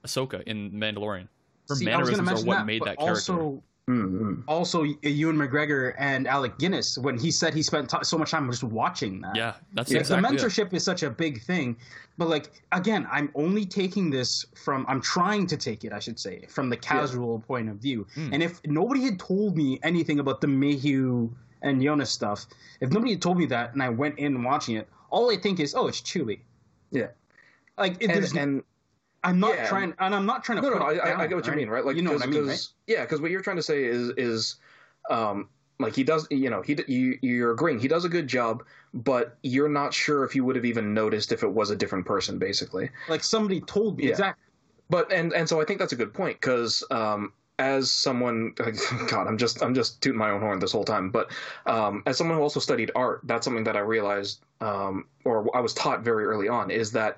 [0.05, 1.29] Ahsoka in Mandalorian.
[1.69, 3.33] Her See, I was gonna mannerisms are what that, made that character.
[3.33, 4.43] Also, Mm-hmm.
[4.49, 8.49] also Ewan McGregor and Alec Guinness when he said he spent t- so much time
[8.51, 9.35] just watching that.
[9.37, 10.01] yeah, that's Yeah.
[10.01, 11.77] exactly the mentorship is such a big thing
[12.19, 16.19] but like again i'm only taking this from i'm trying to take it i should
[16.21, 18.33] say from the casual point of view Hmm.
[18.35, 21.31] and if nobody had told me anything about the mayhew
[21.63, 22.47] and Jonas stuff
[22.81, 25.61] if nobody had told me that and i went in watching it all i think
[25.61, 26.41] is oh it's chewy
[26.91, 27.09] Yeah.
[27.79, 28.63] like it, And, there's, and
[29.25, 29.67] i'm not yeah.
[29.67, 30.85] trying and i'm not trying to no, no.
[30.85, 31.85] I, it I, get what you mean, right?
[31.85, 32.69] Like you know what I mean, right?
[32.87, 34.57] Yeah, because what you're trying to say is is
[35.09, 35.49] um
[35.81, 39.39] like he does, you know, he you you're agreeing he does a good job, but
[39.43, 42.39] you're not sure if you would have even noticed if it was a different person,
[42.39, 42.91] basically.
[43.09, 44.11] like somebody told me Yeah.
[44.11, 44.45] exactly
[44.91, 48.53] But and and so I think that's a good point because um, as someone,
[49.09, 51.11] God, I'm just I'm just tooting my own horn this whole time.
[51.11, 51.31] But
[51.67, 55.61] um, as someone who also studied art, that's something that I realized, um, or I
[55.61, 57.17] was taught very early on, is that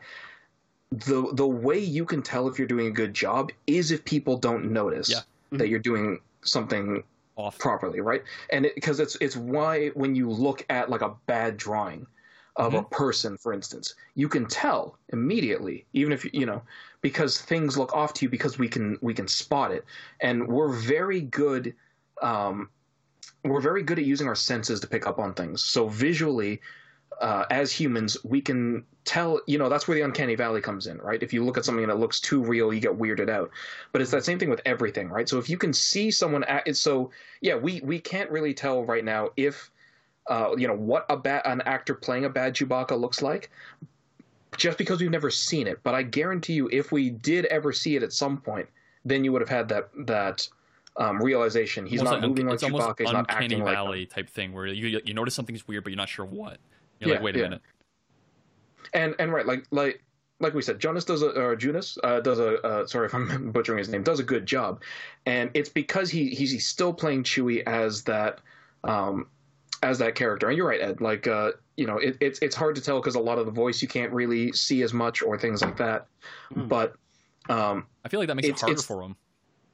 [0.93, 4.36] the the way you can tell if you're doing a good job is if people
[4.36, 5.20] don't notice Yeah.
[5.59, 7.02] that you're doing something
[7.36, 7.59] Off.
[7.59, 8.23] properly, right?
[8.51, 12.06] And because it's it's why when you look at like a bad drawing
[12.56, 16.60] of a person, for instance, you can tell immediately, even if you you know,
[17.01, 19.85] because things look off to you because we can we can spot it,
[20.20, 21.74] and we're very good.
[22.20, 22.69] Um,
[23.44, 25.64] we're very good at using our senses to pick up on things.
[25.64, 26.60] So visually,
[27.20, 29.40] uh, as humans, we can tell.
[29.47, 31.22] You know, that's where the uncanny valley comes in, right?
[31.22, 33.51] If you look at something and it looks too real, you get weirded out.
[33.93, 35.28] But it's that same thing with everything, right?
[35.28, 37.10] So if you can see someone, act, so
[37.40, 39.70] yeah, we we can't really tell right now if.
[40.30, 43.51] Uh, you know what a bad an actor playing a bad Chewbacca looks like,
[44.56, 45.80] just because we've never seen it.
[45.82, 48.68] But I guarantee you, if we did ever see it at some point,
[49.05, 50.48] then you would have had that that
[50.97, 51.86] um, realization.
[51.86, 53.74] He's Almost not moving like it's almost He's not uncanny acting like.
[53.74, 56.59] valley type thing where you you notice something's weird, but you're not sure what.
[57.02, 57.44] You're Yeah, like, wait a yeah.
[57.44, 57.62] minute.
[58.94, 60.02] and and right like like
[60.40, 63.50] like we said jonas does a or Jonas uh, does a uh, sorry if i'm
[63.54, 64.82] butchering his name does a good job
[65.26, 68.40] and it's because he he's, he's still playing chewie as that
[68.84, 69.26] um
[69.82, 72.74] as that character and you're right ed like uh you know it, it's it's hard
[72.76, 75.38] to tell because a lot of the voice you can't really see as much or
[75.38, 76.06] things like that
[76.54, 76.68] Mm.
[76.68, 76.94] but
[77.48, 79.16] um I feel like that makes it harder for him.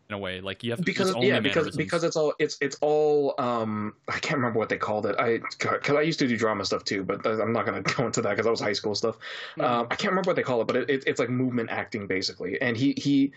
[0.09, 0.41] In a way.
[0.41, 1.77] Like you have because only yeah because mannerisms.
[1.77, 5.39] because it's all it's it's all um I can't remember what they called it I
[5.59, 8.31] because I used to do drama stuff too but I'm not gonna go into that
[8.31, 9.19] because that was high school stuff
[9.57, 9.65] Mhm.
[9.65, 12.07] um I can't remember what they call it but it, it, it's like movement acting
[12.07, 13.33] basically and he he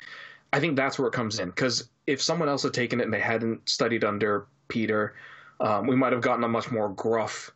[0.53, 3.13] I think that's where it comes in because if someone else had taken it and
[3.13, 5.15] they hadn't studied under Peter
[5.59, 7.51] um, we might have gotten a much more gruff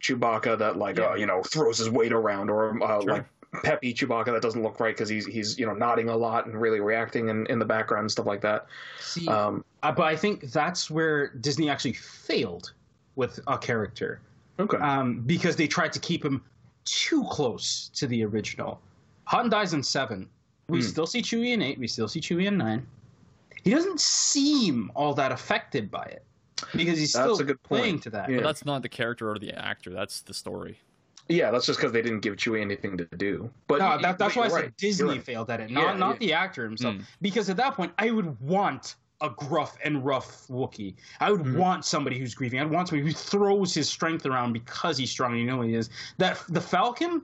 [0.00, 1.10] Chewbacca that like Yeah.
[1.10, 3.12] uh, you know throws his weight around or uh, Sure.
[3.12, 3.24] like
[3.62, 6.60] peppy Chewbacca that doesn't look right because he's he's you know nodding a lot and
[6.60, 8.66] really reacting in, in the background and stuff like that
[9.00, 12.72] See, um, uh, but I think that's where Disney actually failed
[13.16, 14.20] with a character
[14.58, 16.42] okay um, because they tried to keep him
[16.84, 18.80] too close to the original.
[19.26, 20.28] Han dies in seven.
[20.68, 20.86] We Hmm.
[20.86, 21.78] still see Chewie in eight.
[21.78, 22.86] We still see Chewie in nine.
[23.64, 26.22] He doesn't seem all that affected by it
[26.76, 27.80] because he's That's still a good point.
[27.82, 28.28] playing to that.
[28.28, 28.36] Yeah.
[28.38, 29.90] But that's not the character or the actor.
[29.90, 30.78] That's the story.
[31.28, 33.50] Yeah, that's just because they didn't give Chewie anything to do.
[33.66, 34.76] But No, that, that's but why I you're said right.
[34.76, 35.22] Disney right.
[35.22, 36.18] failed at it, not Yeah, not yeah.
[36.26, 36.96] the actor himself.
[36.96, 37.02] Hmm.
[37.22, 40.94] Because at that point, I would want a gruff and rough Wookiee.
[41.20, 41.56] I would Mhm.
[41.56, 42.60] want somebody who's grieving.
[42.60, 45.74] I'd want somebody who throws his strength around because he's strong and you know he
[45.74, 45.88] is.
[46.18, 47.22] That the Falcon,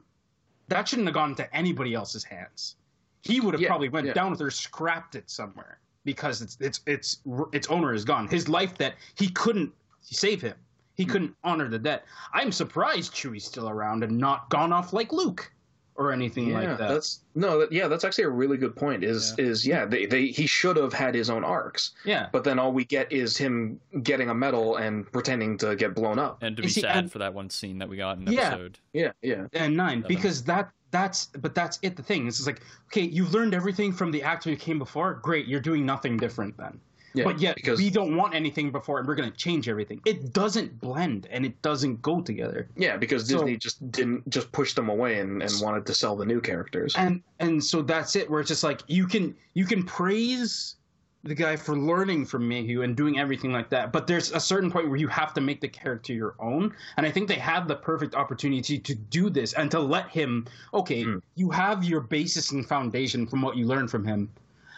[0.68, 2.76] that shouldn't have gone into anybody else's hands.
[3.22, 4.12] He would have Yeah, probably went yeah.
[4.14, 7.18] down with her, scrapped it somewhere because its its its
[7.52, 8.28] its owner is gone.
[8.28, 9.70] His life that he couldn't
[10.00, 10.54] save him.
[11.00, 11.10] He Hmm.
[11.12, 12.04] couldn't honor the debt.
[12.34, 15.50] I'm surprised Chewie's still around and not gone off like Luke
[15.94, 16.88] or anything Yeah, like that.
[16.90, 19.02] that's no, that, yeah, that's actually a really good point.
[19.02, 22.28] Is is yeah, they, they he should have had his own arcs, yeah.
[22.32, 26.18] but then all we get is him getting a medal and pretending to get blown
[26.18, 26.38] up.
[26.42, 28.40] And to be see, sad and- for that one scene that we got in Yeah.
[28.48, 28.78] episode.
[28.92, 30.08] Yeah, yeah, and nine Seven.
[30.16, 33.92] because that that's but that's it the thing it's just like okay you've learned everything
[33.92, 36.80] from the actor who came before great you're doing nothing different then
[37.14, 37.24] yeah.
[37.24, 40.32] but yet because we don't want anything before and we're going to change everything it
[40.32, 44.74] doesn't blend and it doesn't go together yeah, because So- Disney just didn't just push
[44.74, 46.94] them away and, and wanted to sell the new characters.
[46.96, 50.76] and and so that's it where it's just like you can you can praise
[51.22, 54.70] the guy for learning from Mayhew and doing everything like that but there's a certain
[54.70, 57.68] point where you have to make the character your own and I think they had
[57.68, 61.20] the perfect opportunity to do this and to let him okay Mm.
[61.34, 64.30] you have your basis and foundation from what you learned from him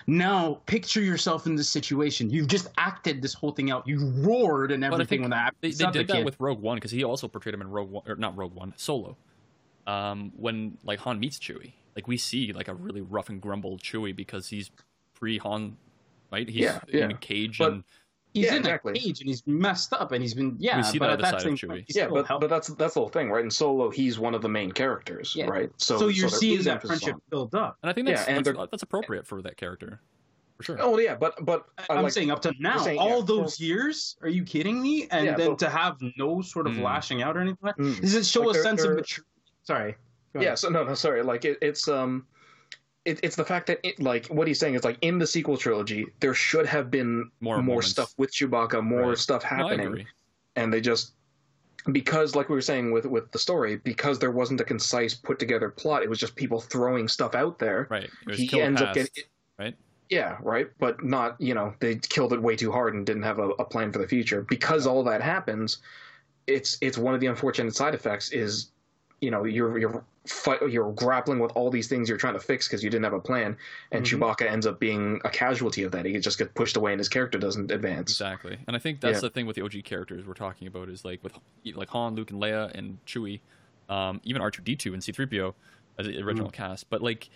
[0.07, 4.70] now picture yourself in this situation you've just acted this whole thing out you roared
[4.73, 6.91] and everything when that happened They, they not the did that with Rogue One because
[6.91, 9.16] he also portrayed him in Rogue One, or not Rogue One, Solo.
[9.87, 13.79] Um, when like Han meets Chewie, like we see like a really rough and grumble
[13.79, 14.70] Chewie because he's
[15.15, 15.77] pre Han,
[16.31, 16.49] right?
[16.49, 17.05] He's Yeah, yeah.
[17.05, 17.85] in a cage But- and
[18.34, 18.92] he's Yeah, in exactly.
[18.92, 21.22] a cage and he's messed up and he's been yeah We see but the other
[21.22, 21.84] that side of same Chewie.
[21.88, 23.44] yeah, but help- but that's that's the whole thing, right?
[23.44, 25.46] In Solo, he's one of the main characters, Yeah.
[25.46, 25.70] right?
[25.76, 28.36] So so you're there seeing that friendship on- build up and I think that's Yeah,
[28.36, 30.00] and that's, that's appropriate for that character,
[30.56, 30.76] for sure.
[30.80, 33.60] Oh yeah, but but I I'm like- saying up to now, saying, all yeah, those
[33.60, 34.16] years.
[34.22, 35.09] Are you kidding me?
[35.10, 36.82] And Yeah, then but- to have no sort of Mm.
[36.82, 37.59] lashing out or anything.
[37.62, 38.00] Like Mm.
[38.00, 39.28] Does it show Like a sense of maturity?
[39.64, 39.96] Sorry.
[40.34, 41.22] Go Yeah, so no, no, sorry.
[41.22, 42.26] Like it, it's um,
[43.05, 45.57] it, it's the fact that it, like what he's saying is like in the sequel
[45.57, 47.89] trilogy, there should have been More more, moments.
[47.89, 49.19] stuff with Chewbacca, more Right.
[49.19, 50.07] stuff happening, agree.
[50.57, 51.12] and they just
[51.91, 55.39] because like we were saying with with the story, because there wasn't a concise put
[55.39, 57.89] together plot, it was just people throwing stuff out there.
[57.91, 58.05] Right.
[58.05, 59.24] It was He ends past, up getting
[59.59, 59.74] right?
[60.09, 63.41] yeah, right, but not you know they killed it way too hard and didn't have
[63.41, 65.79] a, a plan for the future because all that happens.
[66.47, 68.70] It's it's one of the unfortunate side effects is
[69.20, 72.69] you know you're you're fight, you're grappling with all these things you're trying to fix
[72.69, 73.57] because you didn't have a plan,
[73.90, 74.19] and Mhm.
[74.20, 76.05] Chewbacca ends up being a casualty of that.
[76.05, 78.11] He just gets pushed away and his character doesn't advance.
[78.12, 79.20] Exactly, and I think that's Yeah.
[79.23, 81.32] the thing with the OG characters we're talking about is like with
[81.74, 83.40] like Han, Luke, and Leia, and Chewie,
[83.89, 85.55] um, even R two D two and C three PO
[85.99, 86.89] as the original cast.
[86.89, 87.28] But like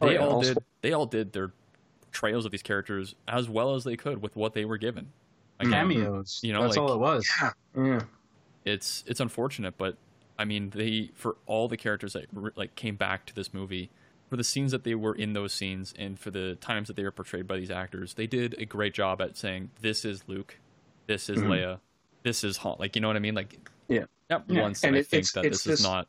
[0.00, 1.52] Oh, they yeah, all also- did, they all did their
[2.12, 5.06] trails of these characters as well as they could with what they were given.
[5.60, 5.66] Mm.
[5.66, 6.40] Again, Cameos.
[6.44, 7.28] You know, that's like- all it was.
[7.40, 8.00] Yeah, yeah,
[8.64, 9.96] it's it's unfortunate, but
[10.38, 13.90] I mean, they for all the characters that like came back to this movie,
[14.28, 17.04] for the scenes that they were in those scenes, and for the times that they
[17.04, 20.58] were portrayed by these actors, they did a great job at saying, "This is Luke,
[21.06, 21.46] this is Mhm.
[21.48, 21.80] Leia,
[22.24, 23.34] this is Han." Like, you know what I mean?
[23.34, 23.58] Like,
[23.88, 24.04] Yeah.
[24.30, 24.62] Not Yeah.
[24.62, 26.08] once And I it- think it's- that it's this is not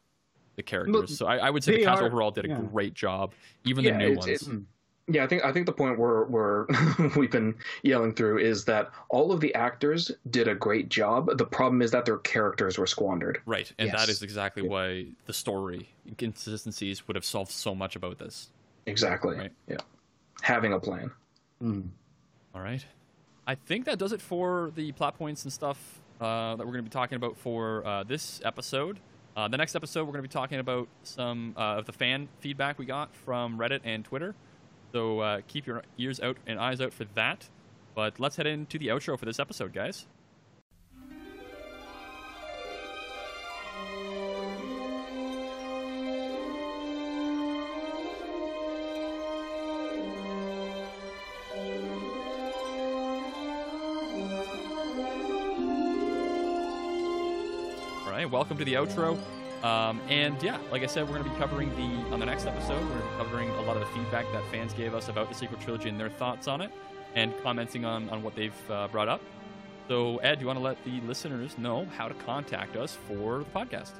[0.56, 1.18] the characters.
[1.18, 2.61] so I, I would say the cast are- overall did a yeah.
[2.72, 3.34] great job,
[3.65, 4.27] even Yeah, the new ones.
[4.27, 4.49] it's-
[5.07, 5.23] yeah.
[5.23, 6.68] I think I think the point we're we're
[7.15, 11.38] we've been yelling through is that all of the actors did a great job.
[11.38, 13.41] The problem is that their characters were squandered.
[13.45, 14.10] Right, and that Yes.
[14.10, 18.49] is exactly why the story inconsistencies would have solved so much about this.
[18.86, 19.36] Exactly.
[19.38, 19.52] Right.
[19.68, 19.77] Yeah.
[20.41, 21.11] Having a plan.
[21.61, 21.88] Mm.
[22.53, 22.86] All right.
[23.48, 26.84] I think that does it for the plot points and stuff uh, that we're going
[26.84, 28.99] to be talking about for uh, this episode.
[29.38, 32.27] Uh, the next episode, we're going to be talking about some uh, of the fan
[32.40, 34.34] feedback we got from Reddit and Twitter.
[34.95, 37.49] So uh, keep your ears out and eyes out for that.
[37.95, 40.05] But let's head into the outro for this episode, guys.
[58.31, 59.17] welcome to the outro.
[59.64, 62.45] Um, and yeah, like I said, we're going to be covering the on the next
[62.45, 62.88] episode.
[62.90, 65.90] We're covering a lot of the feedback that fans gave us about the sequel trilogy
[65.90, 66.72] and their thoughts on it,
[67.15, 69.22] and commenting on on what they've uh, brought up.
[69.88, 73.40] So, Ed, do you want to let the listeners know how to contact us for
[73.40, 73.91] the podcast?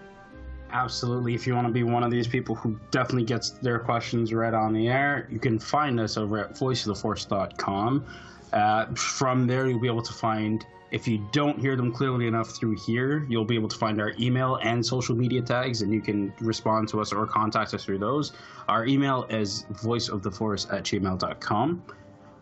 [0.72, 1.36] Absolutely.
[1.36, 4.54] If you want to be one of these people who definitely gets their questions read
[4.54, 8.06] on the air, you can find us over at voiceoftheforce.com.
[8.52, 10.66] Uh, from there, you'll be able to find,
[10.96, 14.14] if you don't hear them clearly enough through here, you'll be able to find our
[14.18, 17.98] email and social media tags, and you can respond to us or contact us through
[17.98, 18.32] those.
[18.70, 21.84] Our email is voiceoftheforce at gmail.com.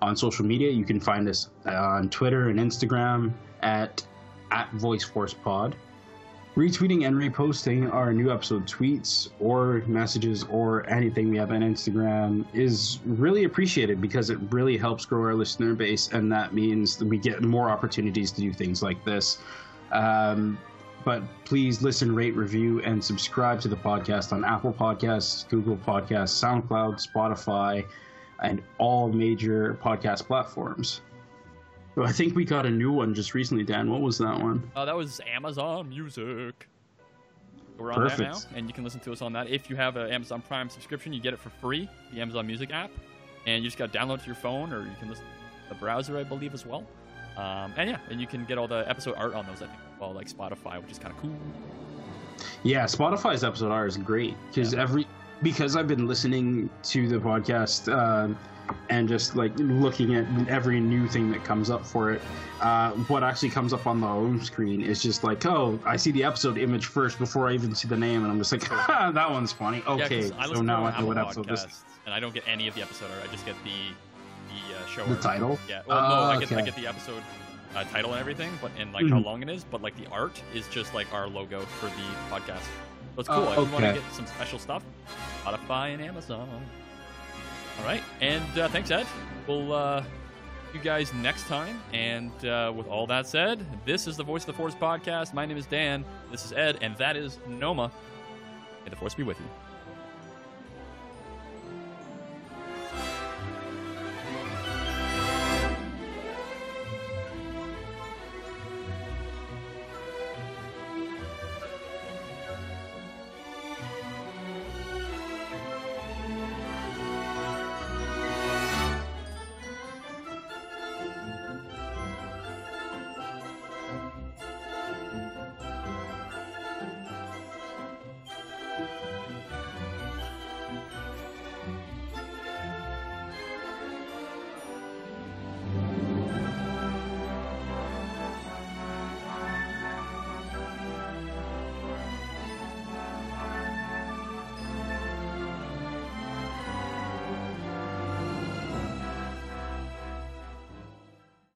[0.03, 4.05] On social media, you can find us uh, on Twitter and Instagram at,
[4.51, 5.73] at VoiceForcePod
[6.55, 12.45] retweeting and reposting our new episode tweets or messages or anything we have on Instagram
[12.53, 17.05] is really appreciated because it really helps grow our listener base, and that means that
[17.05, 19.39] we get more opportunities to do things like this.
[19.91, 20.59] Um,
[21.03, 26.39] but please listen, rate, review, and subscribe to the podcast on Apple Podcasts, Google Podcasts,
[26.41, 27.85] SoundCloud, Spotify,
[28.41, 31.01] and all major podcast platforms.
[31.97, 33.89] I think we got a new one just recently, Dan.
[33.89, 34.69] What was that one?
[34.75, 36.67] Uh, that was Amazon Music.
[37.77, 38.17] We're on Perfect.
[38.17, 39.49] that now, and you can listen to us on that.
[39.49, 42.71] If you have an Amazon Prime subscription, you get it for free, the Amazon Music
[42.71, 42.91] app,
[43.45, 45.75] and you just got to download to your phone, or you can listen to the
[45.75, 46.85] browser, I believe, as well.
[47.37, 49.79] Um, and yeah, and you can get all the episode art on those, I think,
[49.99, 51.35] well, like Spotify, which is kind of cool.
[52.63, 55.07] Yeah, Spotify's episode art is great because every
[55.43, 58.37] because I've been listening to the podcast um,
[58.89, 62.21] and just like looking at every new thing that comes up for it.
[62.61, 66.11] Uh, what actually comes up on the home screen is just like, oh, I see
[66.11, 69.11] the episode image first before I even see the name, and I'm just like, ha,
[69.11, 69.83] that one's funny.
[69.85, 71.65] Yeah, Okay, I so now I know what episode this.
[71.65, 73.69] podcast, and I don't get any of the episode or I just get the
[74.49, 75.05] the uh, show.
[75.05, 75.59] The title?
[75.67, 75.81] Yeah.
[75.85, 77.21] Well, no, I get I get the episode
[77.75, 79.25] uh, title and everything, but and like how Mhm.
[79.25, 82.61] long it is, but like the art is just like our logo for the podcast.
[83.15, 83.63] So it's Oh, cool.
[83.63, 84.83] if you want to get some special stuff,
[85.43, 86.47] Spotify and Amazon.
[87.79, 89.05] All right, and uh, thanks, Ed.
[89.47, 91.81] We'll uh, see you guys next time.
[91.91, 95.33] And uh, with all that said, this is the Voice of the Force podcast.
[95.33, 96.05] My name is Dan.
[96.31, 97.91] This is Ed, and that is Noma.
[98.83, 99.45] May the Force be with you.